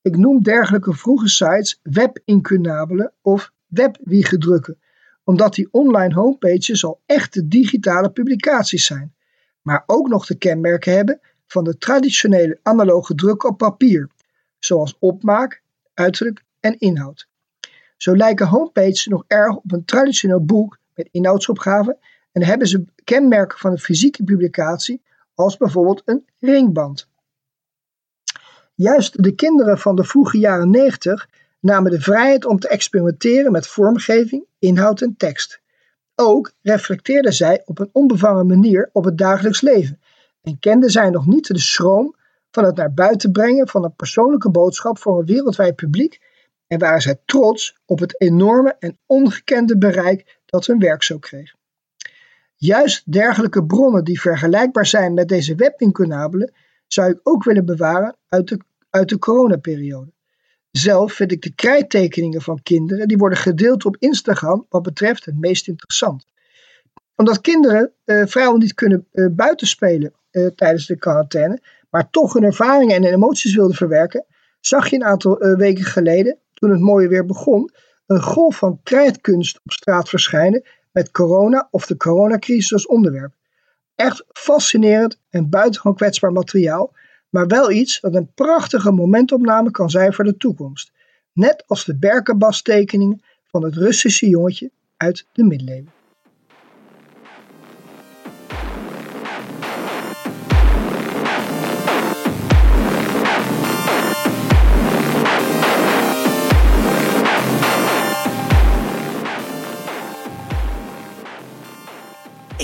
Ik 0.01 0.18
noem 0.18 0.43
dergelijke 0.43 0.93
vroege 0.93 1.28
sites 1.28 1.80
webincunabelen 1.84 3.14
of 3.22 3.51
webwiegedrukken, 3.68 4.80
omdat 5.24 5.53
die 5.55 5.68
online 5.72 6.14
homepages 6.14 6.86
al 6.86 7.01
echte 7.05 7.47
digitale 7.47 8.12
publicaties 8.12 8.86
zijn, 8.86 9.16
maar 9.62 9.84
ook 9.86 10.07
nog 10.07 10.26
de 10.26 10.36
kenmerken 10.36 10.95
hebben 10.95 11.20
van 11.47 11.64
de 11.64 11.78
traditionele 11.78 12.59
analoge 12.64 13.16
druk 13.16 13.43
op 13.43 13.57
papier, 13.57 14.09
zoals 14.59 14.97
opmaak, 14.99 15.62
uiterlijk 15.93 16.43
en 16.59 16.78
inhoud. 16.78 17.30
Zo 18.02 18.16
lijken 18.16 18.47
homepages 18.47 19.06
nog 19.06 19.24
erg 19.28 19.56
op 19.56 19.72
een 19.72 19.86
traditioneel 19.86 20.45
boek 20.45 20.78
met 20.95 21.10
inhoudsopgaven 21.12 21.97
en 22.32 22.43
hebben 22.43 22.68
ze 22.68 22.86
kenmerken 23.04 23.58
van 23.58 23.72
een 23.72 23.80
fysieke 23.80 24.24
publicatie, 24.24 25.02
als 25.36 25.58
bijvoorbeeld 25.58 26.02
een 26.06 26.26
ringband. 26.39 27.08
Juist 28.74 29.24
de 29.24 29.36
kinderen 29.36 29.78
van 29.78 29.95
de 29.95 30.04
vroege 30.04 30.38
jaren 30.38 30.70
90 30.70 31.30
namen 31.60 31.91
de 31.91 32.02
vrijheid 32.02 32.45
om 32.45 32.60
te 32.60 32.68
experimenteren 32.68 33.52
met 33.52 33.68
vormgeving, 33.68 34.45
inhoud 34.60 35.02
en 35.02 35.16
tekst. 35.18 35.62
Ook 36.16 36.52
reflecteerden 36.62 37.34
zij 37.34 37.62
op 37.66 37.80
een 37.80 37.89
onbevangen 37.91 38.47
manier 38.47 38.89
op 38.93 39.04
het 39.04 39.18
dagelijks 39.18 39.62
leven 39.62 39.99
en 40.41 40.60
kenden 40.60 40.89
zij 40.89 41.10
nog 41.10 41.26
niet 41.26 41.47
de 41.47 41.60
schroom 41.60 42.16
van 42.52 42.64
het 42.64 42.76
naar 42.76 42.93
buiten 42.93 43.32
brengen 43.32 43.68
van 43.68 43.84
een 43.84 43.95
persoonlijke 43.95 44.49
boodschap 44.49 44.99
voor 44.99 45.20
een 45.20 45.26
wereldwijd 45.26 45.76
publiek 45.76 46.30
en 46.72 46.80
waren 46.80 47.01
zij 47.01 47.22
trots 47.26 47.78
op 47.86 47.99
het 47.99 48.22
enorme 48.22 48.76
en 48.80 48.97
ongekende 49.05 49.78
bereik 49.78 50.39
dat 50.45 50.65
hun 50.65 50.80
werk 50.80 51.03
zo 51.03 51.17
kreeg. 51.17 51.55
Juist 52.55 53.11
dergelijke 53.11 53.65
bronnen 53.65 54.03
die 54.03 54.22
vergelijkbaar 54.22 54.86
zijn 54.86 55.13
met 55.13 55.28
deze 55.28 55.55
webincunabelen 55.55 56.53
zou 56.88 57.11
ik 57.11 57.19
ook 57.24 57.43
willen 57.43 57.65
bewaren 57.65 58.15
uit 58.28 58.47
de 58.47 58.59
uit 58.89 59.09
de 59.09 59.17
coronaperiode. 59.17 60.11
Zelf 60.72 61.13
vind 61.13 61.32
ik 61.32 61.41
de 61.41 61.55
krijttekeningen 61.55 62.41
van 62.41 62.61
kinderen 62.63 63.07
die 63.07 63.17
worden 63.17 63.38
gedeeld 63.38 63.86
op 63.86 63.97
Instagram 63.99 64.65
wat 64.69 64.82
betreft 64.82 65.26
het 65.26 65.39
meest 65.39 65.67
interessant. 65.67 66.28
Omdat 67.15 67.41
kinderen 67.41 67.91
uh, 68.05 68.26
vrijwel 68.26 68.57
niet 68.57 68.74
kunnen 68.74 69.07
uh, 69.11 69.28
buitenspelen 69.32 70.13
uh, 70.32 70.47
tijdens 70.47 70.86
de 70.86 70.97
quarantaine, 70.97 71.61
maar 71.89 72.09
toch 72.09 72.34
hun 72.34 72.43
ervaringen 72.43 72.95
en 72.95 73.03
emoties 73.03 73.55
wilden 73.55 73.76
verwerken, 73.76 74.26
zag 74.59 74.89
je 74.89 74.95
een 74.95 75.03
aantal 75.03 75.38
weken 75.38 75.84
geleden, 75.86 76.39
toen 76.62 76.72
het 76.72 76.80
mooie 76.80 77.07
weer 77.07 77.26
begon, 77.26 77.72
een 78.05 78.22
golf 78.22 78.57
van 78.57 78.80
krijtkunst 78.84 79.59
op 79.64 79.72
straat 79.72 80.09
verschijnen 80.09 80.64
met 80.91 81.12
corona 81.12 81.68
of 81.72 81.86
de 81.86 81.97
coronacrisis 81.97 82.74
als 82.74 82.88
onderwerp. 82.88 83.34
Echt 83.95 84.26
fascinerend 84.28 85.20
en 85.30 85.49
buitengewoon 85.49 85.95
kwetsbaar 85.95 86.32
materiaal 86.32 86.93
maar 87.32 87.47
wel 87.47 87.72
iets 87.72 87.99
dat 87.99 88.16
een 88.16 88.34
prachtige 88.34 88.91
momentopname 88.91 89.72
kan 89.72 89.89
zijn 89.89 90.14
voor 90.14 90.24
de 90.24 90.38
toekomst. 90.38 90.91
Net 91.34 91.64
als 91.68 91.86
de 91.86 91.97
berkenbastekeningen 91.97 93.22
van 93.45 93.64
het 93.64 93.76
Russische 93.76 94.30
jongetje 94.30 94.72
uit 94.97 95.28
de 95.34 95.43
middeleeuwen. 95.43 96.01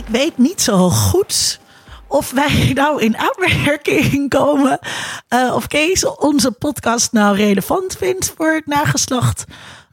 Weet 0.07 0.37
niet 0.37 0.61
zo 0.61 0.89
goed 0.89 1.59
of 2.07 2.31
wij 2.31 2.71
nou 2.73 3.01
in 3.01 3.17
aanmerking 3.17 4.29
komen. 4.29 4.79
eh, 5.27 5.51
of 5.55 5.67
Kees 5.67 6.05
onze 6.05 6.51
podcast 6.51 7.11
nou 7.11 7.35
relevant 7.35 7.95
vindt 7.95 8.33
voor 8.37 8.53
het 8.53 8.65
nageslacht. 8.65 9.45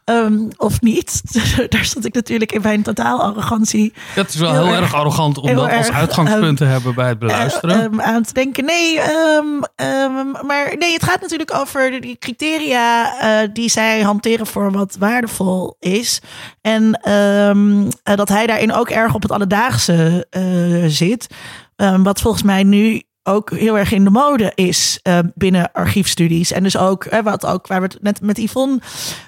Ehm, 0.04 0.48
of 0.56 0.80
niet. 0.80 1.22
Daar 1.68 1.84
zat 1.84 2.04
ik 2.04 2.14
natuurlijk 2.14 2.52
in 2.52 2.60
mijn 2.62 2.82
totaal 2.82 3.22
arrogantie 3.22 3.92
Dat 4.14 4.28
is 4.28 4.34
wel 4.34 4.52
Heel 4.52 4.62
heel, 4.64 4.72
erg- 4.72 4.80
erg 4.80 4.94
arrogant 4.94 5.38
om 5.38 5.54
dat 5.54 5.72
als 5.72 5.90
uitgangspunt 5.92 6.56
te 6.56 6.64
hebben 6.64 6.94
bij 6.94 7.08
het 7.08 7.18
beluisteren. 7.18 7.76
eh, 7.78 7.84
ehm, 7.84 8.00
aan 8.00 8.22
te 8.22 8.32
denken. 8.32 8.64
Nee, 8.64 9.00
ehm, 9.00 9.46
ehm, 9.76 10.46
maar 10.46 10.74
nee, 10.78 10.92
het 10.92 11.02
gaat 11.02 11.20
natuurlijk 11.20 11.54
over 11.54 12.00
die 12.00 12.16
criteria 12.18 13.18
eh, 13.20 13.48
die 13.52 13.68
zij 13.70 14.00
hanteren 14.00 14.46
voor 14.46 14.72
wat 14.72 14.96
waardevol 14.98 15.76
is. 15.80 16.20
En 16.60 17.00
ehm, 17.02 17.88
eh, 18.02 18.16
dat 18.16 18.28
hij 18.28 18.46
daarin 18.46 18.72
ook 18.72 18.88
erg 18.90 19.14
op 19.14 19.22
het 19.22 19.32
alledaagse 19.32 20.26
zit. 20.88 21.26
Ehm, 21.76 22.02
wat 22.02 22.20
volgens 22.20 22.42
mij 22.42 22.62
nu 22.62 23.02
ook 23.24 23.50
heel 23.50 23.78
erg 23.78 23.92
in 23.92 24.04
de 24.04 24.10
mode 24.10 24.52
is 24.54 24.98
eh, 25.02 25.18
binnen 25.34 25.72
archiefstudies. 25.72 26.52
En 26.52 26.62
dus 26.62 26.76
ook, 26.76 27.04
eh, 27.04 27.22
wat 27.22 27.46
ook 27.46 27.66
waar 27.66 27.80
we 27.80 27.86
het 27.86 28.02
net 28.02 28.20
met 28.20 28.38
Yvonne, 28.38 28.80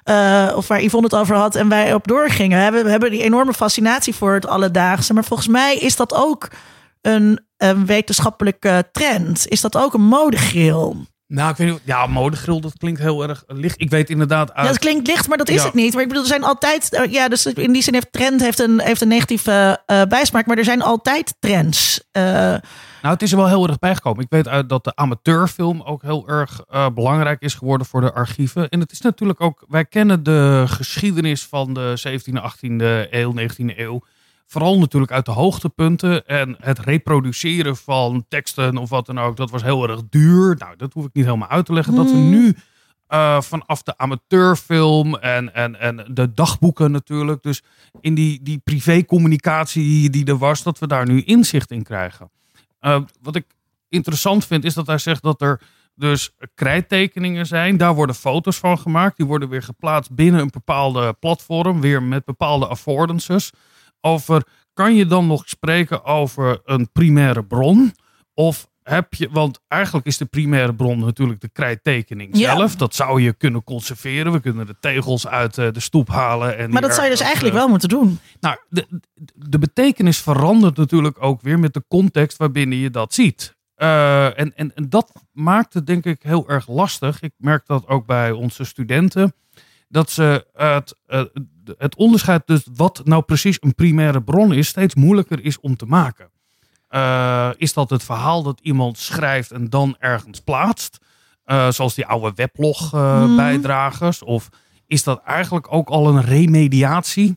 eh, 0.03 0.53
of 0.57 0.69
waar 0.69 0.83
Yvonne 0.83 1.07
het 1.07 1.17
over 1.17 1.37
had 1.37 1.55
en 1.55 1.69
wij 1.69 1.95
op 1.95 2.07
doorgingen. 2.07 2.61
Hebben, 2.61 2.85
we 2.85 2.91
hebben 2.91 3.11
die 3.11 3.23
enorme 3.23 3.53
fascinatie 3.53 4.15
voor 4.15 4.35
het 4.35 4.47
alledaagse. 4.47 5.15
Maar 5.15 5.25
volgens 5.25 5.49
mij 5.49 5.77
is 5.77 5.97
dat 5.97 6.15
ook 6.15 6.51
een, 7.03 7.41
een 7.57 7.87
wetenschappelijke 7.87 8.89
trend. 8.93 9.49
Is 9.49 9.61
dat 9.61 9.77
ook 9.77 9.95
een 9.95 10.07
modegril? 10.07 11.07
Nou, 11.27 11.51
ik 11.51 11.57
weet 11.57 11.69
niet. 11.71 11.81
Ja, 11.85 12.07
modegril, 12.07 12.61
dat 12.61 12.73
klinkt 12.79 13.01
heel 13.01 13.29
erg 13.29 13.45
licht. 13.47 13.81
Ik 13.81 13.91
weet 13.91 14.11
inderdaad 14.11 14.53
uit. 14.53 14.67
Ja, 14.67 14.73
dat 14.73 14.81
klinkt 14.81 15.07
licht, 15.07 15.29
maar 15.29 15.39
dat 15.39 15.49
is 15.49 15.55
Ja. 15.61 15.65
het 15.65 15.75
niet. 15.75 15.93
Maar 15.93 16.03
ik 16.03 16.09
bedoel, 16.09 16.23
er 16.23 16.29
zijn 16.29 16.45
altijd. 16.45 16.93
eh, 16.95 17.13
Ja, 17.13 17.29
dus 17.29 17.47
in 17.47 17.73
die 17.73 17.83
zin 17.83 17.95
heeft 17.95 18.13
trend 18.13 18.41
heeft 18.41 18.59
een, 18.59 18.81
heeft 18.81 19.01
een 19.01 19.09
negatieve 19.09 19.83
eh, 19.87 20.03
bijsmaak. 20.03 20.47
Maar 20.47 20.59
er 20.59 20.65
zijn 20.65 20.83
altijd 20.83 21.35
trends. 21.41 22.05
Eh, 22.13 22.23
Nou, 23.03 23.19
het 23.19 23.23
is 23.27 23.31
er 23.33 23.39
wel 23.39 23.49
heel 23.49 23.67
erg 23.69 23.79
bijgekomen. 23.79 24.25
Ik 24.25 24.31
weet 24.31 24.49
uit 24.49 24.69
dat 24.69 24.85
de 24.85 24.97
amateurfilm 24.97 25.83
ook 25.83 26.03
heel 26.03 26.29
erg 26.29 26.61
belangrijk 26.95 27.41
is 27.43 27.55
geworden 27.55 27.87
voor 27.87 28.01
de 28.01 28.13
archieven. 28.13 28.69
En 28.69 28.81
het 28.81 28.93
is 28.93 29.01
natuurlijk 29.01 29.41
ook, 29.41 29.65
wij 29.69 29.85
kennen 29.85 30.23
de 30.23 30.65
geschiedenis 30.67 31.45
van 31.45 31.75
de 31.75 31.97
17e, 31.97 32.41
18e 32.43 33.09
eeuw, 33.11 33.33
19e 33.33 33.79
eeuw. 33.79 34.03
Vooral 34.47 34.79
natuurlijk 34.79 35.13
uit 35.13 35.25
de 35.25 35.31
hoogtepunten. 35.31 36.27
En 36.27 36.57
het 36.61 36.79
reproduceren 36.79 37.77
van 37.77 38.25
teksten 38.29 38.77
of 38.77 38.91
wat 38.91 39.07
dan 39.07 39.19
ook, 39.19 39.37
dat 39.37 39.51
was 39.51 39.63
heel 39.63 39.89
erg 39.89 40.01
duur. 40.11 40.57
Nou, 40.59 40.77
dat 40.77 40.93
hoef 40.93 41.05
ik 41.05 41.15
niet 41.15 41.25
helemaal 41.25 41.49
uit 41.49 41.67
te 41.67 41.73
leggen. 41.73 41.95
Dat 41.95 42.11
we 42.11 42.17
nu 42.17 42.57
eh, 43.07 43.41
vanaf 43.41 43.83
de 43.83 43.99
amateurfilm 43.99 45.17
en, 45.17 45.55
en, 45.55 45.81
en 45.81 46.07
de 46.11 46.33
dagboeken 46.33 46.91
natuurlijk. 46.91 47.43
Dus 47.43 47.63
in 48.01 48.15
die, 48.15 48.43
die 48.43 48.61
privécommunicatie 48.65 50.11
die 50.11 50.25
er 50.25 50.39
was, 50.39 50.63
dat 50.63 50.79
we 50.79 50.87
daar 50.87 51.07
nu 51.07 51.23
inzicht 51.23 51.71
in 51.71 51.83
krijgen. 51.83 52.31
Uh, 52.81 53.01
wat 53.23 53.37
ik 53.37 53.45
interessant 53.89 54.45
vind, 54.45 54.65
is 54.65 54.75
dat 54.75 54.87
hij 54.87 54.99
zegt 54.99 55.23
dat 55.23 55.43
er 55.43 55.61
dus 55.95 56.31
krijttekeningen 56.55 57.47
zijn. 57.47 57.77
Daar 57.77 57.95
worden 57.95 58.15
foto's 58.15 58.57
van 58.57 58.79
gemaakt. 58.79 59.17
Die 59.17 59.27
worden 59.27 59.49
weer 59.49 59.63
geplaatst 59.63 60.15
binnen 60.15 60.41
een 60.41 60.51
bepaalde 60.51 61.13
platform. 61.13 61.81
Weer 61.81 62.03
met 62.03 62.25
bepaalde 62.25 62.67
affordances. 62.67 63.53
Over, 64.01 64.47
kan 64.73 64.95
je 64.95 65.07
dan 65.07 65.27
nog 65.27 65.43
spreken 65.49 66.05
over 66.05 66.61
een 66.65 66.93
primaire 66.93 67.45
bron? 67.45 67.95
Of 68.35 68.67
heb 68.83 69.15
je, 69.15 69.29
want 69.31 69.61
eigenlijk 69.69 70.07
is 70.07 70.17
de 70.17 70.25
primaire 70.25 70.75
bron 70.75 70.99
natuurlijk 70.99 71.41
de 71.41 71.49
krijttekening 71.49 72.37
Ja. 72.39 72.57
zelf. 72.57 72.77
Dat 72.77 72.95
zou 72.95 73.21
je 73.23 73.33
kunnen 73.33 73.65
conserveren. 73.65 74.33
We 74.33 74.41
kunnen 74.41 74.67
de 74.67 74.77
tegels 74.81 75.27
uit 75.27 75.59
eh, 75.59 75.73
de 75.73 75.81
stoep 75.81 76.09
halen. 76.09 76.57
En 76.59 76.71
maar 76.71 76.83
dat 76.83 76.93
zou 76.95 77.05
je 77.05 77.11
dus 77.11 77.21
eigenlijk 77.21 77.55
eh, 77.55 77.61
wel 77.61 77.69
moeten 77.71 77.89
doen. 77.89 78.19
nou, 78.41 78.57
de, 78.69 78.87
de 79.35 79.59
betekenis 79.59 80.19
verandert 80.21 80.77
natuurlijk 80.77 81.17
ook 81.23 81.41
weer 81.41 81.59
met 81.59 81.75
de 81.75 81.85
context 81.89 82.37
waarbinnen 82.37 82.79
je 82.79 82.91
dat 82.91 83.15
ziet. 83.15 83.55
Eh, 83.75 84.39
en, 84.39 84.53
en, 84.57 84.75
en 84.75 84.89
dat 84.89 85.13
maakt 85.33 85.75
het 85.75 85.87
denk 85.87 86.05
ik 86.05 86.23
heel 86.23 86.49
erg 86.49 86.69
lastig. 86.69 87.23
Ik 87.23 87.33
merk 87.37 87.67
dat 87.67 87.87
ook 87.89 88.07
bij 88.07 88.31
onze 88.31 88.65
studenten. 88.65 89.35
Dat 89.89 90.11
ze 90.11 90.47
het, 90.53 90.95
het 91.79 91.97
onderscheid 91.97 92.43
dus 92.47 92.67
wat 92.75 93.01
nou 93.05 93.23
precies 93.23 93.57
een 93.61 93.75
primaire 93.75 94.23
bron 94.23 94.53
is, 94.53 94.69
steeds 94.69 94.95
moeilijker 94.95 95.45
is 95.45 95.61
om 95.61 95.77
te 95.77 95.87
maken. 95.87 96.31
Eh, 96.89 97.51
is 97.57 97.73
dat 97.73 97.91
het 97.91 98.03
verhaal 98.05 98.43
dat 98.43 98.61
iemand 98.63 98.99
schrijft 98.99 99.51
en 99.51 99.71
dan 99.71 99.97
ergens 99.99 100.41
plaatst? 100.41 100.99
Eh, 101.45 101.71
zoals 101.71 101.95
die 101.95 102.07
oude 102.07 102.33
weblog 102.35 102.95
eh, 102.95 103.23
Mhm. 103.23 103.37
bijdragers? 103.37 104.23
Of 104.23 104.49
is 104.87 105.03
dat 105.03 105.23
eigenlijk 105.23 105.73
ook 105.73 105.89
al 105.89 106.09
een 106.09 106.23
remediatie? 106.23 107.37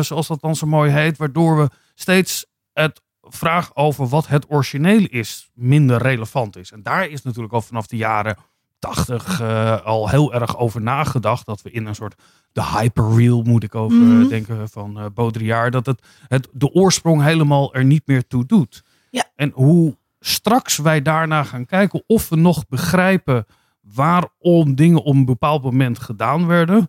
zoals 0.00 0.26
dat 0.26 0.40
dan 0.40 0.56
zo 0.56 0.66
mooi 0.66 0.90
heet, 0.90 1.16
waardoor 1.16 1.56
we 1.56 1.68
steeds 1.94 2.46
het 2.72 3.00
vraag 3.20 3.76
over 3.76 4.08
wat 4.08 4.26
het 4.26 4.44
origineel 4.50 5.06
is 5.10 5.50
minder 5.54 6.02
relevant 6.02 6.56
is. 6.56 6.72
En 6.72 6.82
daar 6.82 7.06
is 7.08 7.22
natuurlijk 7.22 7.54
al 7.54 7.60
vanaf 7.60 7.86
de 7.86 7.96
jaren 7.96 8.36
80 8.78 9.40
eh, 9.40 9.80
al 9.84 10.08
heel 10.08 10.34
erg 10.34 10.56
over 10.58 10.80
nagedacht 10.80 11.46
dat 11.46 11.62
we 11.62 11.70
in 11.70 11.86
een 11.86 11.94
soort 11.94 12.22
de 12.52 12.64
hyperreal 12.64 13.42
moet 13.42 13.62
ik 13.62 13.74
over 13.74 13.98
Mhm. 13.98 14.28
denken 14.28 14.68
van 14.68 14.98
eh 14.98 15.04
Baudrillard 15.14 15.72
dat 15.72 15.86
het, 15.86 16.02
het 16.28 16.48
de 16.52 16.72
oorsprong 16.72 17.22
helemaal 17.22 17.74
er 17.74 17.84
niet 17.84 18.02
meer 18.06 18.26
toe 18.26 18.46
doet. 18.46 18.82
Ja. 19.10 19.24
En 19.36 19.50
hoe 19.54 19.96
straks 20.20 20.76
wij 20.76 21.02
daarna 21.02 21.42
gaan 21.44 21.66
kijken 21.66 22.02
of 22.06 22.28
we 22.28 22.36
nog 22.36 22.68
begrijpen 22.68 23.46
waarom 23.94 24.74
dingen 24.74 25.02
op 25.02 25.14
een 25.14 25.24
bepaald 25.24 25.62
moment 25.62 25.98
gedaan 25.98 26.46
werden. 26.46 26.88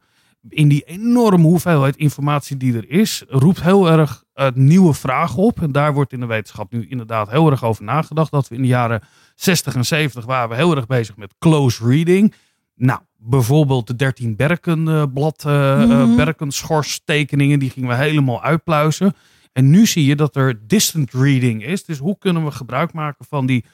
In 0.49 0.67
die 0.67 0.83
enorme 0.83 1.43
hoeveelheid 1.47 1.95
informatie 1.95 2.57
die 2.57 2.75
er 2.77 2.89
is, 2.89 3.23
roept 3.27 3.61
heel 3.63 3.89
erg 3.91 4.23
eh, 4.33 4.47
nieuwe 4.53 4.93
vragen 4.93 5.43
op. 5.43 5.61
En 5.61 5.71
daar 5.71 5.93
wordt 5.93 6.13
in 6.13 6.19
de 6.19 6.25
wetenschap 6.25 6.71
nu 6.71 6.85
inderdaad 6.87 7.29
heel 7.29 7.51
erg 7.51 7.63
over 7.63 7.83
nagedacht. 7.83 8.31
Dat 8.31 8.47
we 8.47 8.55
in 8.55 8.61
de 8.61 8.67
jaren 8.67 9.01
60 9.35 9.75
en 9.75 9.85
70 9.85 10.25
waren 10.25 10.49
we 10.49 10.55
heel 10.55 10.75
erg 10.75 10.85
bezig 10.85 11.17
met 11.17 11.33
close 11.39 11.85
reading. 11.87 12.33
Nou, 12.75 12.99
bijvoorbeeld 13.23 13.87
de 13.87 13.95
13 13.95 14.35
Berken 14.35 14.87
eh, 14.87 15.03
blad, 15.13 15.43
eh 15.45 15.81
eh, 15.81 15.89
Mhm. 15.89 16.15
Berkenschorstekeningen, 16.15 17.59
die 17.59 17.69
gingen 17.69 17.89
we 17.89 17.95
helemaal 17.95 18.43
uitpluizen. 18.43 19.13
En 19.53 19.69
nu 19.69 19.85
zie 19.85 20.05
je 20.05 20.15
dat 20.15 20.35
er 20.35 20.67
distant 20.67 21.11
reading 21.11 21.65
is. 21.65 21.85
Dus 21.85 21.97
hoe 21.97 22.17
kunnen 22.19 22.45
we 22.45 22.51
gebruik 22.51 22.93
maken 22.93 23.25
van 23.29 23.45
die 23.45 23.65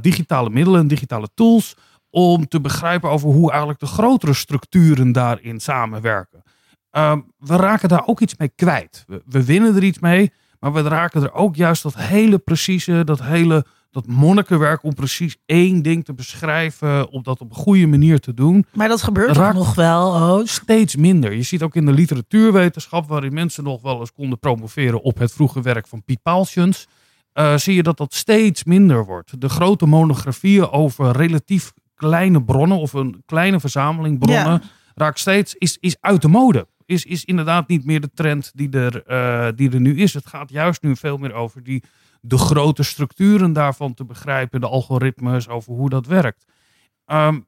digitale 0.00 0.50
middelen, 0.50 0.86
digitale 0.86 1.28
tools, 1.34 1.76
om 2.10 2.48
te 2.48 2.60
begrijpen 2.60 3.10
over 3.10 3.28
hoe 3.28 3.50
eigenlijk 3.50 3.80
de 3.80 3.86
grotere 3.86 4.32
structuren 4.34 5.12
daarin 5.12 5.60
samenwerken. 5.60 6.42
Ehm, 6.90 7.20
we 7.38 7.56
raken 7.56 7.88
daar 7.88 8.06
ook 8.06 8.20
iets 8.20 8.36
mee 8.36 8.52
kwijt. 8.54 9.04
We, 9.06 9.22
we 9.26 9.44
winnen 9.44 9.76
er 9.76 9.82
iets 9.82 9.98
mee, 9.98 10.32
maar 10.62 10.72
we 10.72 10.80
raken 10.82 11.22
er 11.22 11.32
ook 11.32 11.56
juist 11.56 11.82
dat 11.82 11.96
hele 11.96 12.38
precieze, 12.38 13.02
dat 13.04 13.22
hele 13.22 13.64
dat 13.90 14.06
monnikenwerk 14.06 14.82
om 14.82 14.94
precies 14.94 15.36
één 15.46 15.82
ding 15.82 16.04
te 16.04 16.14
beschrijven, 16.14 17.10
om 17.10 17.22
dat 17.22 17.40
op 17.40 17.50
een 17.50 17.56
goede 17.56 17.86
manier 17.86 18.20
te 18.20 18.34
doen 18.34 18.66
Maar 18.72 18.88
dat 18.88 19.02
gebeurt 19.02 19.36
Raak- 19.36 19.54
toch 19.54 19.64
nog 19.64 19.74
wel 19.74 20.46
steeds 20.46 20.96
minder. 20.96 21.32
Je 21.32 21.42
ziet 21.42 21.62
ook 21.62 21.74
in 21.74 21.86
de 21.86 21.92
literatuurwetenschap, 21.92 23.08
waarin 23.08 23.34
mensen 23.34 23.64
nog 23.64 23.82
wel 23.82 24.00
eens 24.00 24.12
konden 24.12 24.38
promoveren 24.38 25.02
op 25.02 25.18
het 25.18 25.32
vroege 25.32 25.60
werk 25.62 25.86
van 25.86 26.02
Piet 26.04 26.22
Paaltjens, 26.22 26.86
eh, 27.32 27.56
zie 27.56 27.74
je 27.74 27.82
dat 27.82 27.96
dat 27.96 28.14
steeds 28.14 28.64
minder 28.64 29.04
wordt. 29.04 29.40
De 29.40 29.48
grote 29.48 29.86
monografieën 29.86 30.70
over 30.70 31.10
relatief 31.16 31.72
kleine 31.94 32.42
bronnen 32.44 32.78
of 32.78 32.92
een 32.92 33.22
kleine 33.26 33.60
verzameling 33.60 34.18
bronnen 34.18 34.52
Ja. 34.52 34.60
raakt 34.94 35.18
steeds, 35.18 35.54
is, 35.54 35.76
is 35.80 35.96
uit 36.00 36.22
de 36.22 36.28
mode. 36.28 36.66
Is, 36.92 37.04
is 37.04 37.24
inderdaad 37.24 37.68
niet 37.68 37.84
meer 37.84 38.00
de 38.00 38.10
trend 38.14 38.50
die 38.54 38.70
er, 38.70 39.02
eh, 39.06 39.48
die 39.56 39.70
er 39.72 39.80
nu 39.80 39.96
is. 39.98 40.14
Het 40.14 40.26
gaat 40.26 40.50
juist 40.50 40.82
nu 40.82 40.96
veel 40.96 41.16
meer 41.16 41.32
over 41.32 41.62
die, 41.62 41.82
de 42.20 42.38
grote 42.38 42.82
structuren 42.82 43.52
daarvan 43.52 43.94
te 43.94 44.04
begrijpen, 44.04 44.60
de 44.60 44.68
algoritmes, 44.68 45.48
over 45.48 45.72
hoe 45.72 45.88
dat 45.90 46.06
werkt. 46.06 46.44
Ehm, 47.06 47.40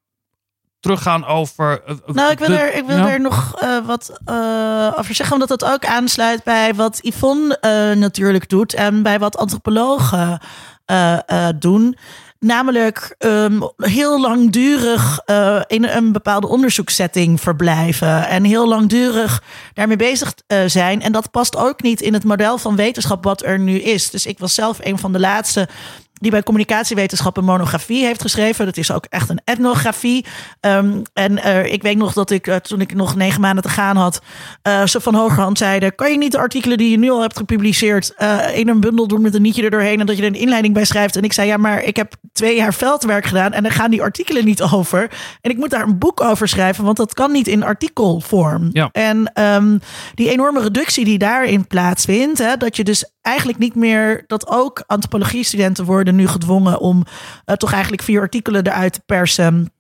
teruggaan 0.80 1.24
over. 1.24 1.82
eh, 1.84 1.94
Nou, 2.06 2.30
ik 2.32 2.38
wil 2.38 2.48
de- 2.48 2.56
er, 2.58 2.74
ik 2.76 2.84
wil 2.86 2.96
ja. 2.96 3.10
er 3.10 3.20
nog 3.20 3.54
eh, 3.60 3.86
wat 3.86 4.20
eh, 4.24 4.92
over 4.96 5.14
zeggen, 5.14 5.34
omdat 5.34 5.48
dat 5.60 5.64
ook 5.64 5.84
aansluit 5.86 6.44
bij 6.44 6.74
wat 6.74 6.98
Yvonne 7.02 7.58
eh, 7.58 7.96
natuurlijk 7.96 8.48
doet 8.48 8.74
en 8.74 9.02
bij 9.02 9.18
wat 9.18 9.36
antropologen 9.36 10.40
eh, 10.84 11.18
eh, 11.48 11.54
doen. 11.58 11.96
Namelijk 12.44 13.14
ehm, 13.18 13.60
heel 13.76 14.20
langdurig 14.20 15.20
eh, 15.24 15.60
in 15.66 15.84
een 15.84 16.12
bepaalde 16.12 16.46
onderzoekssetting 16.46 17.40
verblijven. 17.40 18.28
En 18.28 18.44
heel 18.44 18.68
langdurig 18.68 19.42
daarmee 19.74 19.96
bezig 19.96 20.34
eh, 20.46 20.58
zijn. 20.66 21.02
En 21.02 21.12
dat 21.12 21.30
past 21.30 21.56
ook 21.56 21.82
niet 21.82 22.00
in 22.00 22.12
het 22.12 22.24
model 22.24 22.58
van 22.58 22.76
wetenschap 22.76 23.24
wat 23.24 23.44
er 23.44 23.58
nu 23.58 23.80
is. 23.80 24.10
Dus 24.10 24.26
ik 24.26 24.38
was 24.38 24.54
zelf 24.54 24.78
een 24.82 24.98
van 24.98 25.12
de 25.12 25.20
laatste 25.20 25.68
die 26.14 26.30
bij 26.30 26.42
communicatiewetenschap 26.42 27.36
een 27.36 27.44
monografie 27.44 28.04
heeft 28.04 28.20
geschreven. 28.20 28.64
Dat 28.64 28.76
is 28.76 28.92
ook 28.92 29.06
echt 29.08 29.28
een 29.28 29.40
etnografie. 29.44 30.24
Ehm, 30.60 31.02
en 31.12 31.42
eh, 31.42 31.72
ik 31.72 31.82
weet 31.82 31.96
nog 31.96 32.12
dat 32.12 32.30
ik, 32.30 32.58
toen 32.62 32.80
ik 32.80 32.94
nog 32.94 33.16
negen 33.16 33.40
maanden 33.40 33.62
te 33.62 33.68
gaan 33.68 33.96
had, 33.96 34.20
eh, 34.62 34.86
ze 34.86 35.00
van 35.00 35.14
hogerhand 35.14 35.58
zeiden: 35.58 35.94
Kan 35.94 36.10
je 36.10 36.18
niet 36.18 36.32
de 36.32 36.38
artikelen 36.38 36.78
die 36.78 36.90
je 36.90 36.98
nu 36.98 37.10
al 37.10 37.20
hebt 37.20 37.36
gepubliceerd 37.36 38.14
in 38.54 38.68
een 38.68 38.80
bundel 38.80 39.06
doen 39.06 39.22
met 39.22 39.34
een 39.34 39.42
nietje 39.42 39.62
er 39.62 39.70
doorheen 39.70 40.00
en 40.00 40.06
dat 40.06 40.16
je 40.16 40.22
er 40.22 40.28
een 40.28 40.40
inleiding 40.40 40.74
bij 40.74 40.84
schrijft? 40.84 41.16
En 41.16 41.22
ik 41.22 41.32
zei: 41.32 41.48
Ja, 41.48 41.56
maar 41.56 41.82
ik 41.82 41.96
heb 41.96 42.14
twee 42.34 42.56
jaar 42.56 42.74
veldwerk 42.74 43.26
gedaan 43.26 43.52
en 43.52 43.62
dan 43.62 43.72
gaan 43.72 43.90
die 43.90 44.02
artikelen 44.02 44.44
niet 44.44 44.62
over. 44.62 45.10
En 45.40 45.50
ik 45.50 45.56
moet 45.56 45.70
daar 45.70 45.82
een 45.82 45.98
boek 45.98 46.20
over 46.20 46.48
schrijven, 46.48 46.84
want 46.84 46.96
dat 46.96 47.14
kan 47.14 47.32
niet 47.32 47.48
in 47.48 47.62
artikelvorm. 47.62 48.70
Ja. 48.72 48.88
En 48.92 49.32
ehm, 49.32 49.78
die 50.14 50.30
enorme 50.30 50.60
reductie 50.60 51.04
die 51.04 51.18
daarin 51.18 51.66
plaatsvindt, 51.66 52.38
hè, 52.38 52.56
dat 52.56 52.76
je 52.76 52.84
dus 52.84 53.10
eigenlijk 53.20 53.58
niet 53.58 53.74
meer, 53.74 54.24
dat 54.26 54.48
ook 54.48 54.84
antropologie-studenten 54.86 55.84
worden 55.84 56.14
nu 56.14 56.26
gedwongen 56.26 56.80
om 56.80 57.04
eh, 57.44 57.56
toch 57.56 57.72
eigenlijk 57.72 58.02
vier 58.02 58.20
artikelen 58.20 58.66
eruit 58.66 58.92
te 58.92 59.00
persen. 59.06 59.72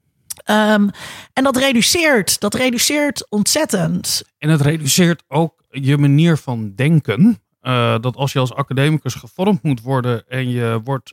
Ehm, 0.44 0.88
en 1.32 1.44
dat 1.44 1.56
reduceert, 1.56 2.40
dat 2.40 2.54
reduceert 2.54 3.26
ontzettend. 3.30 4.22
En 4.38 4.48
het 4.48 4.60
reduceert 4.60 5.22
ook 5.28 5.64
je 5.70 5.98
manier 5.98 6.36
van 6.36 6.72
denken. 6.74 7.43
Uh, 7.64 7.98
dat 8.00 8.16
als 8.16 8.32
je 8.32 8.38
als 8.38 8.54
academicus 8.54 9.14
gevormd 9.14 9.62
moet 9.62 9.82
worden 9.82 10.28
en 10.28 10.50
je 10.50 10.80
wordt. 10.84 11.12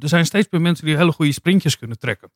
er 0.00 0.08
zijn 0.08 0.26
steeds 0.26 0.46
meer 0.50 0.60
mensen 0.60 0.86
die 0.86 0.96
hele 0.96 1.12
goede 1.12 1.32
sprintjes 1.32 1.78
kunnen 1.78 1.98
trekken. 1.98 2.30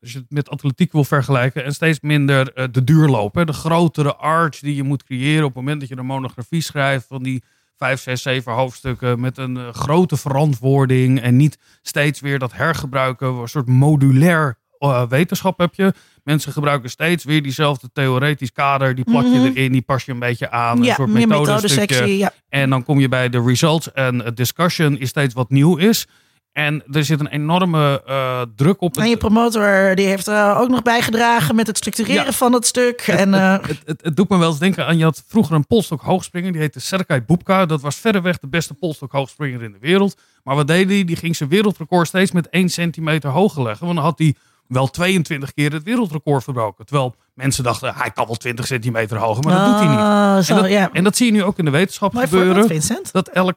Als 0.00 0.12
je 0.12 0.18
het 0.18 0.30
met 0.30 0.48
atletiek 0.48 0.92
wil 0.92 1.04
vergelijken 1.04 1.64
en 1.64 1.74
steeds 1.74 2.00
minder 2.00 2.52
eh, 2.52 2.64
de 2.70 2.84
duur 2.84 3.08
lopen. 3.08 3.46
De 3.46 3.52
grotere 3.52 4.14
arch 4.14 4.58
die 4.58 4.74
je 4.74 4.82
moet 4.82 5.04
creëren 5.04 5.44
op 5.44 5.54
het 5.54 5.56
moment 5.56 5.80
dat 5.80 5.88
je 5.88 5.96
een 5.96 6.06
monografie 6.06 6.60
schrijft 6.60 7.06
van 7.06 7.22
die 7.22 7.42
vijf, 7.76 8.00
zes, 8.00 8.22
zeven 8.22 8.52
hoofdstukken 8.52 9.20
met 9.20 9.38
een 9.38 9.56
eh, 9.56 9.72
grote 9.72 10.16
verantwoording 10.16 11.20
en 11.20 11.36
niet 11.36 11.58
steeds 11.82 12.20
weer 12.20 12.38
dat 12.38 12.52
hergebruiken, 12.52 13.28
een 13.28 13.48
soort 13.48 13.68
modulair 13.68 14.58
eh, 14.78 15.08
wetenschap 15.08 15.58
heb 15.58 15.74
je. 15.74 15.94
Mensen 16.26 16.52
gebruiken 16.52 16.90
steeds 16.90 17.24
weer 17.24 17.42
diezelfde 17.42 17.88
theoretisch 17.92 18.52
kader, 18.52 18.94
die 18.94 19.04
plak 19.04 19.22
je 19.24 19.28
Mhm. 19.28 19.44
erin, 19.46 19.72
die 19.72 19.82
pas 19.82 20.04
je 20.04 20.12
een 20.12 20.18
beetje 20.18 20.50
aan, 20.50 20.76
een 20.78 20.84
ja, 20.84 20.94
soort 20.94 21.08
meer 21.08 21.26
methodestukje. 21.28 21.76
methodesectie. 21.80 22.18
Ja. 22.18 22.32
En 22.48 22.70
dan 22.70 22.84
kom 22.84 22.98
je 23.00 23.08
bij 23.08 23.28
de 23.28 23.42
results 23.46 23.92
en 23.92 24.18
het 24.24 24.36
discussion 24.36 24.98
is 24.98 25.08
steeds 25.08 25.34
wat 25.34 25.50
nieuw 25.50 25.76
is. 25.76 26.06
En 26.52 26.82
er 26.92 27.04
zit 27.04 27.20
een 27.20 27.26
enorme 27.28 28.02
eh, 28.06 28.42
druk 28.56 28.80
op. 28.80 28.96
En 28.96 29.08
je 29.08 29.16
promotor 29.16 29.94
die 29.94 30.06
heeft 30.06 30.26
er 30.26 30.56
ook 30.56 30.68
nog 30.68 30.82
bijgedragen 30.82 31.54
met 31.54 31.66
het 31.66 31.76
structureren 31.76 32.24
Ja. 32.24 32.32
van 32.32 32.52
het 32.52 32.66
stuk. 32.66 33.00
En, 33.00 33.34
eh, 33.34 33.52
het, 33.62 33.80
het, 33.84 34.00
het 34.02 34.16
doet 34.16 34.28
me 34.28 34.38
wel 34.38 34.48
eens 34.50 34.58
denken 34.58 34.86
aan, 34.86 34.98
je 34.98 35.04
had 35.04 35.24
vroeger 35.26 35.54
een 35.54 35.66
polstok 35.66 36.00
hoogspringer, 36.00 36.52
die 36.52 36.60
heette 36.60 36.80
Sergei 36.80 37.20
Bubka. 37.20 37.66
Dat 37.66 37.80
was 37.80 37.96
verreweg 37.96 38.38
de 38.38 38.46
beste 38.48 38.74
polstok 38.74 39.12
hoogspringer 39.12 39.62
in 39.62 39.72
de 39.72 39.78
wereld. 39.80 40.16
Maar 40.44 40.54
wat 40.56 40.66
deed 40.66 40.88
hij? 40.88 41.04
Die 41.04 41.16
ging 41.16 41.36
zijn 41.36 41.48
wereldrecord 41.48 42.06
steeds 42.08 42.32
met 42.32 42.48
1 42.50 42.68
centimeter 42.68 43.30
hoger 43.30 43.62
leggen. 43.62 43.84
Want 43.84 43.96
dan 43.96 44.04
had 44.06 44.18
hij 44.18 44.34
wel 44.68 44.86
22 44.90 45.52
keer 45.52 45.72
het 45.72 45.82
wereldrecord 45.82 46.44
verbroken. 46.44 46.86
Terwijl 46.86 47.14
mensen 47.34 47.64
dachten, 47.64 47.94
hij 47.94 48.10
kan 48.10 48.26
wel 48.26 48.36
20 48.36 48.66
centimeter 48.66 49.18
hoger, 49.18 49.44
maar 49.44 49.56
dat 49.56 49.66
doet 49.66 49.78
hij 49.78 49.88
niet. 49.88 49.98
ah, 49.98 50.38
Zo, 50.38 50.54
En 50.54 50.62
dat, 50.62 50.70
ja. 50.70 50.90
en 50.92 51.04
dat 51.04 51.16
zie 51.16 51.26
je 51.26 51.32
nu 51.32 51.42
ook 51.42 51.58
in 51.58 51.64
de 51.64 51.70
wetenschap 51.70 52.12
Mooi 52.12 52.26
gebeuren. 52.26 52.66
Vincent. 52.66 53.12
Dat 53.12 53.28
elke 53.28 53.56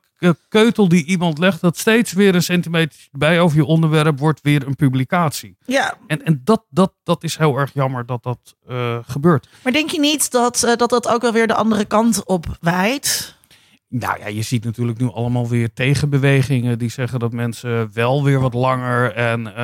keutel 0.49 0.87
die 0.89 1.05
iemand 1.05 1.37
legt, 1.37 1.61
dat 1.61 1.77
steeds 1.77 2.13
weer 2.13 2.35
een 2.35 2.43
centimeter 2.43 3.07
bij 3.11 3.39
over 3.39 3.57
je 3.57 3.65
onderwerp 3.65 4.19
wordt 4.19 4.41
weer 4.41 4.67
een 4.67 4.75
publicatie. 4.75 5.57
Ja, 5.65 5.93
En, 6.07 6.25
en 6.25 6.41
dat, 6.43 6.65
dat, 6.69 6.93
dat 7.03 7.23
is 7.23 7.37
heel 7.37 7.57
erg 7.57 7.73
jammer 7.73 8.05
dat 8.05 8.23
dat 8.23 8.55
eh, 8.67 8.97
gebeurt. 9.07 9.49
maar 9.63 9.73
denk 9.73 9.89
je 9.89 9.99
niet 9.99 10.31
dat, 10.31 10.63
eh, 10.63 10.75
dat 10.75 10.89
dat 10.89 11.07
ook 11.07 11.21
wel 11.21 11.31
weer 11.31 11.47
de 11.47 11.53
andere 11.53 11.85
kant 11.85 12.25
op 12.25 12.45
waait? 12.61 13.37
Nou 13.91 14.19
ja, 14.19 14.27
je 14.27 14.41
ziet 14.41 14.63
natuurlijk 14.63 14.99
nu 14.99 15.11
allemaal 15.11 15.47
weer 15.47 15.73
tegenbewegingen 15.73 16.79
die 16.79 16.89
zeggen 16.89 17.19
dat 17.19 17.31
mensen 17.33 17.89
wel 17.93 18.23
weer 18.23 18.39
wat 18.39 18.53
langer. 18.53 19.13
En 19.13 19.47
eh, 19.47 19.55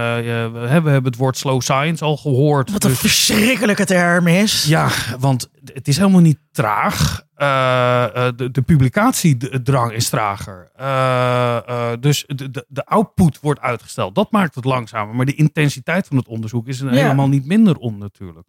we, 0.51 0.65
hebben, 0.67 1.03
het 1.03 1.15
woord 1.15 1.37
slow 1.37 1.61
science 1.61 2.03
al 2.03 2.17
gehoord. 2.17 2.71
Wat 2.71 2.83
een 2.83 2.89
Dus- 2.89 2.99
verschrikkelijke 2.99 3.85
term 3.85 4.27
is. 4.27 4.65
ja, 4.67 4.89
want 5.19 5.49
het 5.73 5.87
is 5.87 5.97
helemaal 5.97 6.21
niet 6.21 6.39
traag. 6.51 7.23
Eh, 7.35 8.03
eh, 8.27 8.33
de, 8.35 8.51
de 8.51 8.61
publicatiedrang 8.61 9.91
is 9.91 10.09
trager. 10.09 10.71
Dus 11.99 12.23
de, 12.27 12.51
de, 12.51 12.65
de 12.67 12.85
output 12.85 13.39
wordt 13.39 13.59
uitgesteld. 13.59 14.15
Dat 14.15 14.31
maakt 14.31 14.55
het 14.55 14.65
langzamer. 14.65 15.15
Maar 15.15 15.25
de 15.25 15.35
intensiteit 15.35 16.07
van 16.07 16.17
het 16.17 16.27
onderzoek 16.27 16.67
is 16.67 16.79
er 16.81 16.93
Ja. 16.93 17.01
helemaal 17.01 17.27
niet 17.29 17.45
minder 17.45 17.75
om 17.77 17.97
natuurlijk. 17.97 18.47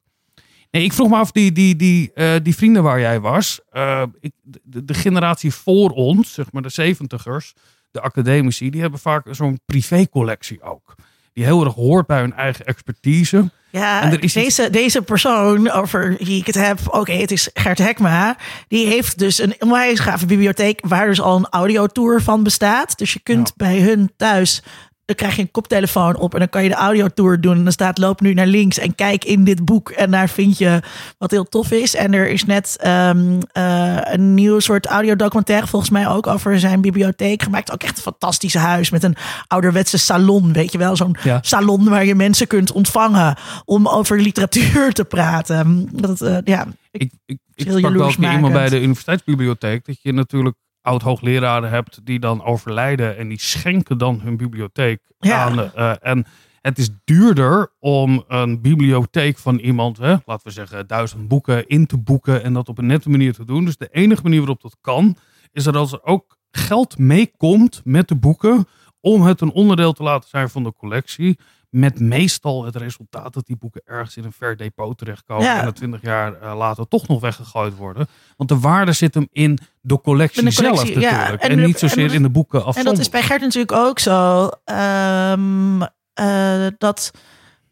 Nee, 0.71 0.85
ik 0.85 0.93
vroeg 0.93 1.09
me 1.09 1.17
af, 1.17 1.31
die, 1.33 1.53
die, 1.53 1.77
die, 1.77 2.13
eh, 2.15 2.35
die 2.43 2.57
vrienden 2.57 2.83
waar 2.83 3.01
jij 3.01 3.21
was. 3.21 3.61
eh, 3.71 4.03
ik, 4.21 4.33
de, 4.43 4.85
de 4.85 4.95
generatie 4.95 5.53
voor 5.55 5.91
ons, 5.91 6.33
zeg 6.35 6.53
maar 6.53 6.63
de 6.63 6.69
zeventigers, 6.69 7.53
de 7.91 8.01
academici, 8.01 8.71
die 8.71 8.81
hebben 8.81 9.01
vaak 9.01 9.27
zo'n 9.31 9.61
privécollectie 9.67 10.63
ook. 10.63 10.95
Die 11.33 11.45
heel 11.45 11.65
erg 11.65 11.75
hoort 11.75 12.07
bij 12.07 12.21
hun 12.21 12.33
eigen 12.35 12.65
expertise. 12.67 13.51
Ja, 13.71 14.03
En 14.03 14.13
er 14.13 14.23
is 14.23 14.33
deze, 14.33 14.71
deze 14.71 15.03
persoon 15.03 15.71
over 15.71 16.17
wie 16.19 16.41
ik 16.41 16.47
het 16.47 16.55
heb, 16.55 16.79
oké, 16.87 17.13
het 17.13 17.31
is 17.31 17.51
Gert 17.55 17.79
Hekma. 17.79 18.37
Die 18.69 18.87
heeft 18.87 19.19
dus 19.19 19.39
een 19.39 19.55
onwijs 19.59 19.99
gave 20.01 20.27
bibliotheek 20.27 20.81
waar 20.87 21.07
dus 21.07 21.21
al 21.21 21.37
een 21.37 21.47
audiotour 21.51 22.23
van 22.23 22.43
bestaat. 22.43 22.99
Dus 22.99 23.13
je 23.13 23.21
kunt 23.21 23.49
Ja. 23.49 23.55
bij 23.67 23.81
hun 23.81 24.13
thuis, 24.17 24.63
dan 25.07 25.17
krijg 25.17 25.37
je 25.37 25.43
een 25.43 25.51
koptelefoon 25.51 26.17
op 26.17 26.33
en 26.33 26.39
dan 26.39 26.49
kan 26.49 26.63
je 26.63 26.69
de 26.69 26.75
audiotour 26.75 27.41
doen. 27.41 27.57
En 27.57 27.63
dan 27.63 27.73
staat 27.73 27.99
loop 27.99 28.21
nu 28.21 28.35
naar 28.35 28.47
links 28.47 28.79
en 28.79 28.95
kijk 28.95 29.25
in 29.25 29.45
dit 29.45 29.65
boek. 29.65 29.91
En 29.91 30.11
daar 30.11 30.29
vind 30.29 30.59
je 30.59 30.81
wat 31.19 31.31
heel 31.31 31.45
tof 31.45 31.71
is. 31.71 31.95
En 31.95 32.15
er 32.15 32.29
is 32.29 32.45
net 32.45 32.77
ehm, 32.81 33.41
eh, 33.53 33.97
een 34.01 34.35
nieuw 34.35 34.59
soort 34.59 34.87
audiodocumentaire 34.87 35.67
volgens 35.67 35.91
mij 35.91 36.09
ook 36.09 36.27
over 36.27 36.59
zijn 36.61 36.81
bibliotheek 36.81 37.43
gemaakt. 37.43 37.73
Ook 37.73 37.83
echt 37.83 37.97
een 37.97 38.03
fantastisch 38.03 38.55
huis 38.55 38.91
met 38.91 39.03
een 39.03 39.17
ouderwetse 39.47 39.99
salon, 39.99 40.53
weet 40.53 40.73
je 40.73 40.79
wel. 40.79 40.97
Zo'n 40.97 41.17
Ja. 41.23 41.39
salon 41.43 41.89
waar 41.89 42.05
je 42.05 42.15
mensen 42.15 42.47
kunt 42.47 42.73
ontvangen 42.73 43.37
om 43.65 43.89
over 43.89 44.21
literatuur 44.21 44.93
te 44.93 45.05
praten. 45.05 45.89
Dat, 45.93 46.21
eh, 46.21 46.37
ja, 46.45 46.67
ik, 46.91 47.03
Ik, 47.03 47.13
ik, 47.27 47.39
ik 47.55 47.71
sprak 47.79 47.95
wel 47.95 48.33
iemand 48.33 48.53
bij 48.53 48.69
de 48.69 48.81
universiteitsbibliotheek. 48.81 49.85
Dat 49.87 49.97
je 50.03 50.13
natuurlijk 50.13 50.57
oud-hoogleraren 50.87 51.71
hebt 51.71 52.01
die 52.05 52.19
dan 52.19 52.45
overlijden. 52.45 53.17
En 53.17 53.29
die 53.29 53.41
schenken 53.41 53.99
dan 53.99 54.21
hun 54.21 54.37
bibliotheek 54.37 55.01
Ja. 55.19 55.45
aan. 55.45 55.73
eh, 55.75 55.93
en 56.01 56.27
het 56.61 56.79
is 56.79 56.89
duurder 57.05 57.73
om 57.79 58.25
een 58.29 58.61
bibliotheek 58.61 59.39
van 59.39 59.59
iemand, 59.59 59.97
hè, 59.99 60.15
laten 60.25 60.47
we 60.47 60.51
zeggen 60.51 60.87
duizend 60.87 61.29
boeken, 61.29 61.67
in 61.69 61.87
te 61.87 61.97
boeken. 61.99 62.43
En 62.43 62.53
dat 62.53 62.69
op 62.69 62.79
een 62.79 62.87
nette 62.87 63.11
manier 63.11 63.33
te 63.33 63.45
doen. 63.45 63.65
Dus 63.65 63.77
de 63.77 63.89
enige 63.93 64.23
manier 64.23 64.39
waarop 64.39 64.63
dat 64.63 64.77
kan, 64.81 65.17
is 65.53 65.65
dat 65.65 65.77
als 65.77 65.93
er 65.93 66.05
ook 66.05 66.39
geld 66.51 66.99
meekomt 66.99 67.81
met 67.85 68.09
de 68.09 68.17
boeken. 68.17 68.67
Om 69.01 69.23
het 69.23 69.41
een 69.41 69.53
onderdeel 69.53 69.93
te 69.93 70.03
laten 70.03 70.29
zijn 70.29 70.49
van 70.49 70.63
de 70.63 70.73
collectie. 70.73 71.39
Met 71.77 72.01
meestal 72.01 72.65
het 72.65 72.77
resultaat 72.77 73.35
dat 73.35 73.47
die 73.47 73.57
boeken 73.57 73.81
ergens 73.85 74.17
in 74.17 74.25
een 74.25 74.33
ver 74.33 74.57
depot 74.57 74.99
terechtkomen. 74.99 75.45
Ja. 75.45 75.59
En 75.59 75.65
dat 75.65 75.77
twintig 75.77 76.03
jaar 76.03 76.41
eh, 76.41 76.57
later 76.57 76.89
toch 76.89 77.09
nog 77.09 77.21
weggegooid 77.21 77.77
worden. 77.77 78.07
Want 78.37 78.49
de 78.49 78.59
waarde 78.59 78.93
zit 78.93 79.15
hem 79.15 79.29
in 79.33 79.59
de 79.81 80.01
collectie, 80.01 80.43
In 80.43 80.49
de 80.49 80.55
collectie, 80.55 80.93
zelf 80.93 81.03
ja. 81.05 81.17
natuurlijk. 81.17 81.43
En 81.43 81.63
niet 81.63 81.79
zozeer 81.79 82.09
en- 82.09 82.15
in 82.15 82.23
de 82.23 82.31
boeken 82.31 82.65
en 82.65 82.85
dat 82.85 82.99
is 82.99 83.09
bij 83.09 83.23
Gert 83.23 83.41
natuurlijk 83.41 83.73
ook 83.73 83.99
zo. 83.99 84.51
Ehm, 84.65 85.83
eh, 86.15 86.67
dat 86.79 87.11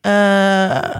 eh, 0.00 0.94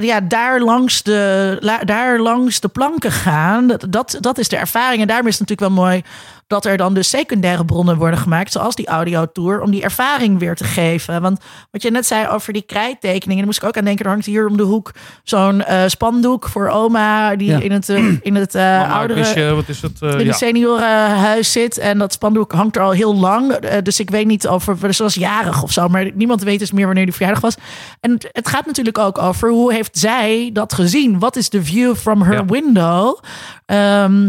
ja, 0.00 0.20
daar, 0.20 0.60
langs 0.60 1.02
de, 1.02 1.80
daar 1.84 2.20
langs 2.20 2.60
de 2.60 2.68
planken 2.68 3.12
gaan, 3.12 3.66
dat, 3.66 3.86
dat, 3.90 4.16
dat 4.20 4.38
is 4.38 4.48
de 4.48 4.56
ervaring. 4.56 5.00
En 5.00 5.06
daarom 5.06 5.26
is 5.26 5.38
het 5.38 5.48
natuurlijk 5.48 5.74
wel 5.74 5.84
mooi 5.84 6.02
dat 6.50 6.64
er 6.64 6.76
dan 6.76 6.94
dus 6.94 7.08
secundaire 7.08 7.64
bronnen 7.64 7.96
worden 7.96 8.18
gemaakt, 8.18 8.52
zoals 8.52 8.74
die 8.74 8.86
audiotour, 8.86 9.60
om 9.60 9.70
die 9.70 9.82
ervaring 9.82 10.38
weer 10.38 10.54
te 10.54 10.64
geven. 10.64 11.22
Want 11.22 11.40
wat 11.70 11.82
je 11.82 11.90
net 11.90 12.06
zei 12.06 12.28
over 12.28 12.52
die 12.52 12.62
krijttekeningen, 12.62 13.36
daar 13.36 13.44
moest 13.46 13.62
ik 13.62 13.68
ook 13.68 13.76
aan 13.76 13.84
denken. 13.84 14.04
Er 14.04 14.10
hangt 14.10 14.26
hier 14.26 14.46
om 14.46 14.56
de 14.56 14.62
hoek 14.62 14.92
zo'n 15.22 15.62
eh, 15.64 15.82
spandoek 15.86 16.48
voor 16.48 16.68
oma 16.68 17.36
die 17.36 17.48
Ja. 17.50 17.58
in 17.60 17.72
het, 17.72 17.88
eh, 17.88 18.04
in 18.22 18.34
het 18.34 18.54
eh, 18.54 18.92
oudere 18.96 19.54
wat 19.54 19.68
is 19.68 19.82
het? 19.82 20.02
eh, 20.02 20.10
in 20.12 20.18
ja. 20.18 20.24
het 20.26 20.36
seniorenhuis 20.36 21.52
zit. 21.52 21.78
En 21.78 21.98
dat 21.98 22.12
spandoek 22.12 22.52
hangt 22.52 22.76
er 22.76 22.82
al 22.82 22.90
heel 22.90 23.16
lang. 23.16 23.56
Dus 23.82 24.00
ik 24.00 24.10
weet 24.10 24.26
niet 24.26 24.48
over, 24.48 24.80
dus 24.80 24.96
ze 24.96 25.02
was 25.02 25.14
jarig 25.14 25.62
of 25.62 25.72
zo. 25.72 25.88
Maar 25.88 26.10
niemand 26.14 26.42
weet 26.42 26.58
dus 26.58 26.72
meer 26.72 26.86
wanneer 26.86 27.04
die 27.04 27.14
verjaardag 27.14 27.40
was. 27.42 27.54
En 28.00 28.10
het- 28.10 28.28
het 28.32 28.48
gaat 28.48 28.66
natuurlijk 28.66 28.98
ook 28.98 29.18
over 29.18 29.50
hoe 29.50 29.72
heeft 29.72 29.98
zij 29.98 30.50
dat 30.52 30.72
gezien? 30.72 31.18
Wat 31.18 31.36
is 31.36 31.50
de 31.50 31.64
view 31.64 31.94
from 31.94 32.22
her 32.22 32.34
Ja. 32.34 32.44
window? 32.44 33.18
Ehm, 33.66 34.28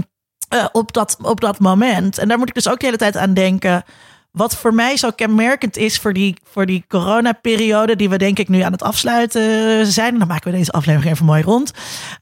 eh, 0.51 0.65
op, 0.71 0.93
dat, 0.93 1.17
op 1.21 1.41
dat 1.41 1.59
moment. 1.59 2.17
En 2.17 2.27
daar 2.27 2.37
moet 2.37 2.47
ik 2.47 2.53
dus 2.53 2.69
ook 2.69 2.79
de 2.79 2.85
hele 2.85 2.97
tijd 2.97 3.17
aan 3.17 3.33
denken. 3.33 3.83
Wat 4.31 4.55
voor 4.55 4.73
mij 4.73 4.97
zo 4.97 5.09
kenmerkend 5.11 5.77
is 5.77 5.99
voor 5.99 6.13
die, 6.13 6.37
voor 6.51 6.65
die 6.65 6.85
coronaperiode, 6.87 7.95
die 7.95 8.09
we 8.09 8.17
denk 8.17 8.39
ik 8.39 8.49
nu 8.49 8.61
aan 8.61 8.71
het 8.71 8.83
afsluiten 8.83 9.85
zijn. 9.87 10.13
En 10.13 10.19
dan 10.19 10.27
maken 10.27 10.51
we 10.51 10.57
deze 10.57 10.71
aflevering 10.71 11.11
even 11.13 11.25
mooi 11.25 11.41
rond. 11.41 11.71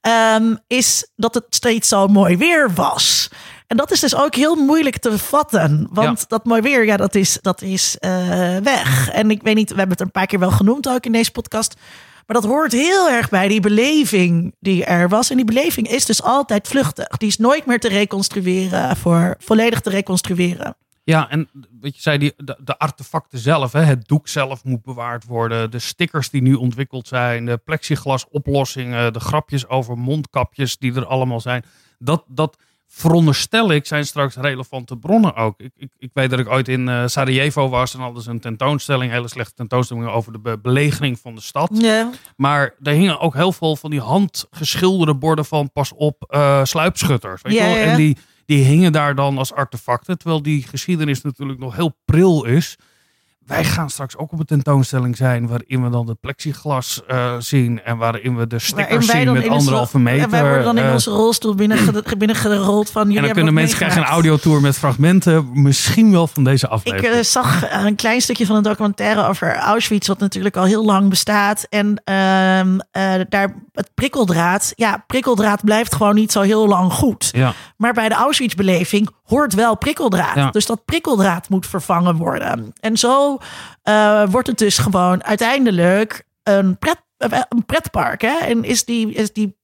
ehm, 0.02 0.56
is 0.68 1.08
dat 1.16 1.34
het 1.34 1.46
steeds 1.50 1.88
zo 1.88 2.08
mooi 2.08 2.38
weer 2.38 2.74
was. 2.74 3.30
En 3.68 3.78
dat 3.78 3.92
is 3.92 4.00
dus 4.00 4.16
ook 4.16 4.36
heel 4.36 4.56
moeilijk 4.56 4.98
te 4.98 5.18
vatten. 5.18 5.88
Want 5.92 6.20
Ja. 6.20 6.26
dat 6.28 6.46
mooi 6.46 6.62
weer, 6.62 6.86
ja, 6.86 6.98
dat 6.98 7.16
is, 7.16 7.38
dat 7.42 7.62
is 7.62 7.98
eh, 8.00 8.58
weg. 8.64 9.10
En 9.10 9.32
ik 9.32 9.42
weet 9.42 9.56
niet, 9.56 9.70
we 9.70 9.78
hebben 9.78 9.98
het 9.98 10.06
een 10.06 10.12
paar 10.12 10.26
keer 10.26 10.40
wel 10.40 10.52
genoemd 10.52 10.90
ook 10.90 11.06
in 11.06 11.12
deze 11.12 11.32
podcast. 11.32 11.76
Maar 12.30 12.42
dat 12.42 12.52
hoort 12.52 12.72
heel 12.72 13.10
erg 13.10 13.30
bij 13.30 13.48
die 13.48 13.60
beleving 13.60 14.56
die 14.60 14.86
er 14.86 15.10
was. 15.10 15.30
En 15.30 15.36
die 15.36 15.46
beleving 15.46 15.88
is 15.88 16.06
dus 16.06 16.24
altijd 16.24 16.68
vluchtig. 16.68 17.08
Die 17.08 17.28
is 17.28 17.38
nooit 17.38 17.66
meer 17.66 17.80
te 17.80 17.88
reconstrueren, 17.88 18.96
voor 18.98 19.36
volledig 19.40 19.82
te 19.82 19.90
reconstrueren. 19.90 20.76
Ja, 21.04 21.30
en 21.30 21.50
wat 21.82 21.96
je 21.96 22.02
zei, 22.02 22.18
die, 22.18 22.34
de, 22.38 22.78
artefacten 22.78 23.40
zelf, 23.40 23.72
hè, 23.72 23.82
het 23.82 24.08
doek 24.08 24.28
zelf 24.28 24.64
moet 24.64 24.84
bewaard 24.84 25.26
worden. 25.26 25.72
De 25.72 25.80
stickers 25.80 26.30
die 26.30 26.42
nu 26.42 26.54
ontwikkeld 26.54 27.08
zijn, 27.08 27.46
de 27.46 27.58
plexiglas 27.58 28.26
oplossingen, 28.30 29.14
de 29.14 29.20
grapjes 29.20 29.68
over 29.68 29.98
mondkapjes 29.98 30.78
die 30.78 30.96
er 30.96 31.06
allemaal 31.06 31.42
zijn. 31.42 31.64
Dat, 32.00 32.24
dat 32.28 32.58
veronderstel 32.92 33.72
ik, 33.72 33.86
zijn 33.86 34.06
straks 34.06 34.36
relevante 34.36 34.98
bronnen 34.98 35.36
ook. 35.36 35.60
Ik, 35.60 35.72
ik, 35.78 35.90
ik 35.98 36.10
weet 36.14 36.30
dat 36.30 36.40
ik 36.40 36.50
ooit 36.50 36.68
in 36.68 36.90
eh, 36.90 37.04
Sarajevo 37.06 37.70
was 37.70 37.94
en 37.94 38.00
hadden 38.00 38.24
ze 38.24 38.30
een 38.30 38.40
tentoonstelling, 38.40 39.12
hele 39.12 39.28
slechte 39.28 39.54
tentoonstelling 39.54 40.08
over 40.08 40.32
de 40.32 40.40
be- 40.40 40.60
belegering 40.62 41.20
van 41.20 41.36
de 41.36 41.42
stad. 41.42 41.70
Maar 42.36 42.76
er 42.84 42.94
hingen 42.94 43.20
ook 43.20 43.34
heel 43.34 43.52
veel 43.52 43.76
van 43.76 43.90
die 43.92 44.02
handgeschilderde 44.02 45.16
borden 45.16 45.46
van 45.46 45.72
pas 45.72 45.94
op 45.94 46.26
eh, 46.28 46.64
sluipschutters. 46.64 47.42
Weet 47.42 47.54
wel? 47.60 47.76
En 47.76 47.98
die, 47.98 48.18
die 48.46 48.64
hingen 48.64 48.92
daar 48.92 49.16
dan 49.16 49.38
als 49.38 49.54
artefacten. 49.54 50.18
Terwijl 50.18 50.42
die 50.42 50.64
geschiedenis 50.64 51.22
natuurlijk 51.22 51.60
nog 51.60 51.76
heel 51.76 51.98
pril 52.06 52.46
is. 52.46 52.76
Wij 53.50 53.64
gaan 53.64 53.90
straks 53.90 54.18
ook 54.18 54.32
op 54.32 54.40
een 54.40 54.46
tentoonstelling 54.46 55.18
zijn 55.18 55.48
waarin 55.48 55.84
we 55.84 55.90
dan 55.90 56.06
de 56.06 56.16
plexiglas 56.22 57.02
eh, 57.08 57.36
zien. 57.40 57.84
En 57.84 57.98
waarin 57.98 58.38
we 58.38 58.48
de 58.48 58.60
stickers 58.60 59.08
zien 59.08 59.32
met 59.34 59.48
anderhalve 59.48 60.00
meter. 60.00 60.24
En 60.24 60.30
wij 60.30 60.42
worden 60.42 60.64
dan 60.64 60.78
in 60.78 60.86
eh, 60.86 60.92
onze 60.94 61.10
rolstoel 61.10 61.56
binnen, 61.56 61.78
binnengerold 62.18 62.90
van 62.90 63.02
jullie 63.04 63.18
en 63.18 63.24
dan 63.24 63.34
kunnen 63.34 63.54
mensen 63.54 63.78
krijgen 63.78 64.02
een 64.02 64.08
audiotour 64.08 64.62
met 64.62 64.78
fragmenten. 64.78 65.50
Misschien 65.62 66.12
wel 66.12 66.28
van 66.28 66.44
deze 66.44 66.66
Ik 66.66 66.72
aflevering. 66.72 67.14
eh, 67.16 67.24
zag 67.24 67.64
eh, 67.66 67.84
een 67.86 67.96
klein 67.96 68.22
stukje 68.22 68.46
van 68.46 68.56
een 68.56 68.64
documentaire 68.64 69.28
over 69.28 69.56
Auschwitz, 69.56 70.08
wat 70.08 70.20
natuurlijk 70.20 70.58
al 70.58 70.64
heel 70.64 70.86
lang 70.86 71.10
bestaat. 71.10 71.66
En 71.70 72.02
ehm, 72.04 72.80
eh, 72.92 73.14
daar 73.30 73.56
het 73.74 73.90
prikkeldraad. 73.94 74.74
Ja, 74.76 75.04
prikkeldraad 75.08 75.64
blijft 75.64 75.96
gewoon 75.96 76.16
niet 76.16 76.32
zo 76.32 76.42
heel 76.42 76.68
lang 76.68 76.92
goed. 76.94 77.30
ja. 77.32 77.54
Maar 77.78 77.94
bij 77.94 78.10
de 78.10 78.16
Auschwitz-beleving 78.16 79.10
hoort 79.30 79.54
wel 79.54 79.78
prikkeldraad. 79.78 80.36
Ja. 80.36 80.50
Dus 80.52 80.66
dat 80.66 80.86
prikkeldraad 80.86 81.50
moet 81.50 81.68
vervangen 81.68 82.16
worden. 82.16 82.74
En 82.80 82.98
zo 82.98 83.38
eh, 83.84 84.24
wordt 84.30 84.48
het 84.48 84.58
dus 84.58 84.78
gewoon 84.78 85.24
uiteindelijk 85.24 86.24
een, 86.44 86.78
pret, 86.78 87.02
eh, 87.18 87.42
een 87.50 87.66
pretpark. 87.66 88.22
Hè? 88.22 88.38
En 88.38 88.64
is 88.64 88.86
die, 88.86 89.12
is 89.14 89.34
die. 89.34 89.58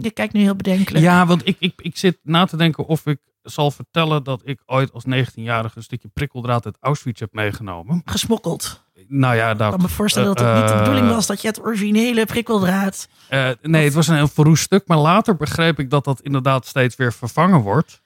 Je 0.00 0.10
kijkt 0.10 0.32
nu 0.32 0.40
heel 0.40 0.56
bedenkelijk. 0.56 1.04
Ja, 1.04 1.26
want 1.26 1.46
ik, 1.48 1.56
ik, 1.58 1.72
ik 1.76 1.96
zit 1.96 2.18
na 2.22 2.44
te 2.44 2.56
denken 2.56 2.86
of 2.86 3.06
ik 3.06 3.18
zal 3.42 3.70
vertellen 3.70 4.24
dat 4.24 4.40
ik 4.44 4.62
ooit 4.66 4.92
als 4.92 5.04
19-jarige 5.04 5.76
een 5.76 5.82
stukje 5.82 6.08
prikkeldraad 6.08 6.64
uit 6.64 6.76
Auschwitz 6.80 7.20
heb 7.20 7.32
meegenomen. 7.32 8.02
Gesmokkeld. 8.04 8.82
Nou 9.08 9.36
ja, 9.36 9.50
Ik 9.50 9.58
dat. 9.58 9.70
kan 9.70 9.80
me 9.82 9.88
voorstellen 9.88 10.34
dat 10.34 10.38
het 10.46 10.54
niet 10.54 10.66
de 10.66 10.72
eh, 10.72 10.78
bedoeling 10.78 11.08
was 11.08 11.26
dat 11.26 11.42
je 11.42 11.48
het 11.48 11.60
originele 11.60 12.26
prikkeldraad. 12.26 13.08
eh, 13.28 13.48
nee, 13.62 13.84
het 13.84 13.94
was 13.94 14.08
een 14.08 14.14
heel 14.16 14.28
verroest 14.28 14.62
stuk, 14.62 14.86
maar 14.86 14.98
later 14.98 15.36
begreep 15.36 15.78
ik 15.78 15.90
dat 15.90 16.04
dat 16.04 16.20
inderdaad 16.20 16.66
steeds 16.66 16.96
weer 16.96 17.12
vervangen 17.12 17.60
wordt. 17.60 18.00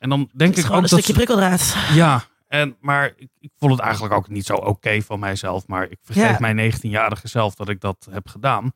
En 0.00 0.08
dan 0.08 0.30
denk 0.34 0.56
ik 0.56 0.64
gewoon 0.64 0.76
ook 0.76 0.82
een 0.84 0.88
dat. 0.90 0.98
stukje 0.98 1.12
prikkeldraad. 1.12 1.76
Ja, 1.92 2.22
en, 2.48 2.76
maar 2.80 3.12
ik, 3.16 3.28
ik 3.38 3.50
vond 3.58 3.72
het 3.72 3.80
eigenlijk 3.80 4.14
ook 4.14 4.28
niet 4.28 4.46
zo 4.46 4.54
oké 4.54 5.00
van 5.02 5.18
mijzelf. 5.18 5.66
Maar 5.66 5.90
ik 5.90 5.98
vergeef 6.02 6.38
Ja. 6.38 6.52
mijn 6.52 6.72
19-jarige 6.72 7.28
zelf 7.28 7.54
dat 7.54 7.68
ik 7.68 7.80
dat 7.80 8.08
heb 8.10 8.28
gedaan. 8.28 8.72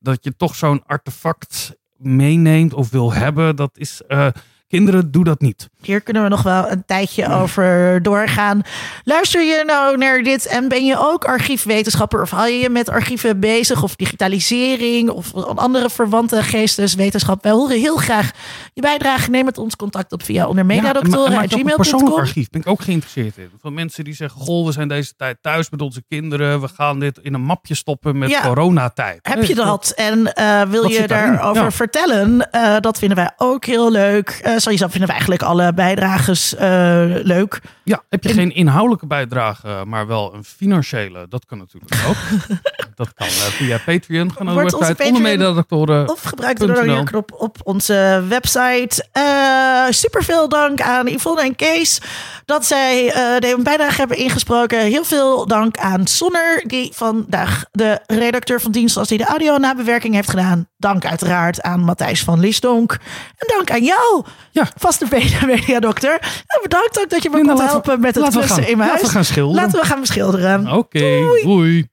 Dat 0.00 0.24
je 0.24 0.36
toch 0.36 0.54
zo'n 0.54 0.82
artefact 0.86 1.76
meeneemt 1.96 2.74
of 2.74 2.90
wil 2.90 3.12
hebben, 3.12 3.56
dat 3.56 3.78
is. 3.78 4.02
eh, 4.02 4.28
kinderen, 4.68 5.10
doe 5.10 5.24
dat 5.24 5.40
niet. 5.40 5.68
Hier 5.82 6.00
kunnen 6.00 6.22
we 6.22 6.28
nog 6.28 6.42
wel 6.42 6.70
een 6.70 6.84
tijdje 6.86 7.28
over 7.32 8.02
doorgaan. 8.02 8.62
Luister 9.04 9.42
je 9.42 9.62
nou 9.66 9.96
naar 9.96 10.22
dit 10.22 10.46
en 10.46 10.68
ben 10.68 10.84
je 10.84 10.96
ook 10.98 11.24
archiefwetenschapper 11.24 12.22
of 12.22 12.30
hou 12.30 12.48
je 12.48 12.58
je 12.58 12.68
met 12.70 12.88
archieven 12.88 13.40
bezig 13.40 13.82
of 13.82 13.96
digitalisering 13.96 15.10
of 15.10 15.34
andere 15.34 15.90
verwante 15.90 16.42
geesteswetenschap? 16.42 17.42
Wij 17.42 17.52
horen 17.52 17.78
heel 17.80 17.96
graag 17.96 18.30
je 18.74 18.80
bijdrage. 18.80 19.30
Neem 19.30 19.44
met 19.44 19.58
ons 19.58 19.76
contact 19.76 20.12
op 20.12 20.22
via 20.22 20.34
Ja, 20.34 20.46
ook 20.48 20.56
een 20.56 21.74
persoonlijk 21.76 22.16
archief. 22.16 22.50
Ben 22.50 22.60
ik 22.60 22.66
ook 22.66 22.80
geïnteresseerd 22.82 23.36
in. 23.36 23.50
Van 23.60 23.74
mensen 23.74 24.04
die 24.04 24.14
zeggen: 24.14 24.40
Goh, 24.40 24.66
we 24.66 24.72
zijn 24.72 24.88
deze 24.88 25.12
tijd 25.16 25.36
thuis 25.40 25.70
met 25.70 25.82
onze 25.82 26.02
kinderen. 26.08 26.60
We 26.60 26.68
gaan 26.68 26.98
dit 26.98 27.18
in 27.22 27.34
een 27.34 27.42
mapje 27.44 27.74
stoppen 27.74 28.18
met 28.18 28.30
Ja. 28.30 28.40
coronatijd. 28.42 29.18
Heb 29.22 29.44
je 29.44 29.54
dat 29.54 29.92
en 29.96 30.34
eh, 30.34 30.62
wil 30.62 30.82
Wat 30.82 30.92
je 30.94 31.06
daarover 31.06 31.62
Ja. 31.62 31.70
vertellen? 31.70 32.50
Eh, 32.52 32.76
dat 32.80 32.98
vinden 32.98 33.16
wij 33.16 33.30
ook 33.36 33.64
heel 33.64 33.90
leuk. 33.90 34.40
Eh 34.42 34.55
sowieso 34.60 34.86
vinden 34.88 35.08
wij 35.08 35.16
eigenlijk 35.18 35.42
alle 35.42 35.72
bijdrages 35.74 36.54
eh, 36.54 37.04
leuk. 37.06 37.60
Ja, 37.82 38.02
heb 38.08 38.22
je 38.22 38.32
geen 38.32 38.54
inhoudelijke 38.54 39.06
bijdrage, 39.06 39.84
maar 39.86 40.06
wel 40.06 40.34
een 40.34 40.44
financiële? 40.44 41.26
Dat 41.28 41.46
kan 41.46 41.58
natuurlijk 41.58 41.94
ook. 42.08 42.16
dat 42.94 43.14
kan 43.14 43.26
eh, 43.26 43.32
via 43.32 43.78
Patreon. 43.84 44.32
Ga 44.32 44.42
naar 44.42 44.54
de 44.54 44.60
Wordt 44.60 44.74
onze 44.74 44.86
website 44.86 45.12
Patreon-. 45.12 46.08
Of 46.08 46.22
gebruik 46.22 46.58
de 46.58 46.66
.nl. 46.66 46.74
doneerknop 46.74 47.32
op 47.32 47.56
onze 47.62 48.24
website. 48.28 49.06
Eh 49.12 49.86
super 49.90 50.24
veel 50.24 50.48
dank 50.48 50.80
aan 50.80 51.06
Yvonne 51.06 51.42
en 51.42 51.56
Kees 51.56 52.00
dat 52.44 52.66
zij 52.66 53.12
eh 53.12 53.36
de 53.38 53.56
bijdrage 53.62 53.96
hebben 53.96 54.16
ingesproken. 54.16 54.80
Heel 54.80 55.04
veel 55.04 55.46
dank 55.46 55.76
aan 55.76 56.06
Sonner, 56.06 56.64
die 56.66 56.90
vandaag 56.94 57.64
de 57.72 58.00
redacteur 58.06 58.60
van 58.60 58.72
dienst 58.72 58.94
was, 58.94 59.08
die 59.08 59.18
de 59.18 59.24
audio-nabewerking 59.24 60.14
heeft 60.14 60.30
gedaan. 60.30 60.68
Dank 60.76 61.06
uiteraard 61.06 61.62
aan 61.62 61.80
Matthijs 61.80 62.24
van 62.24 62.40
Lisdonk. 62.40 62.92
En 63.36 63.48
dank 63.56 63.70
aan 63.70 63.84
jou, 63.84 64.24
Ja. 64.56 64.66
vaste 64.76 65.06
mediadokter. 65.46 66.12
En 66.46 66.58
bedankt 66.62 67.00
ook 67.00 67.10
dat 67.10 67.22
je 67.22 67.30
me 67.30 67.40
kon 67.44 67.56
we- 67.56 67.62
helpen 67.62 68.00
met 68.00 68.14
het 68.14 68.24
laten 68.24 68.40
we 68.40 68.44
klussen 68.46 68.62
gaan- 68.62 68.72
in 68.72 68.78
mijn 68.78 68.90
laten 68.90 69.06
we 69.06 69.12
huis. 69.12 69.26
gaan 69.26 69.34
schilderen. 69.34 69.62
Laten 69.64 69.80
we 69.80 69.86
gaan 69.86 70.00
beschilderen. 70.00 70.72
Oké, 70.72 70.98
Doei. 70.98 71.42
doei. 71.42 71.88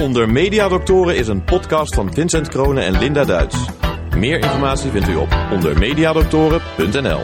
Onder 0.00 0.28
Mediadoktoren 0.30 1.16
is 1.16 1.28
een 1.28 1.44
podcast 1.44 1.94
van 1.94 2.12
Vincent 2.14 2.48
Kroonen 2.48 2.84
en 2.84 2.98
Linda 2.98 3.24
Duits. 3.24 3.56
Meer 4.16 4.38
informatie 4.38 4.90
vindt 4.90 5.08
u 5.08 5.16
op 5.16 5.36
ondermediadoktoren.nl. 5.52 7.20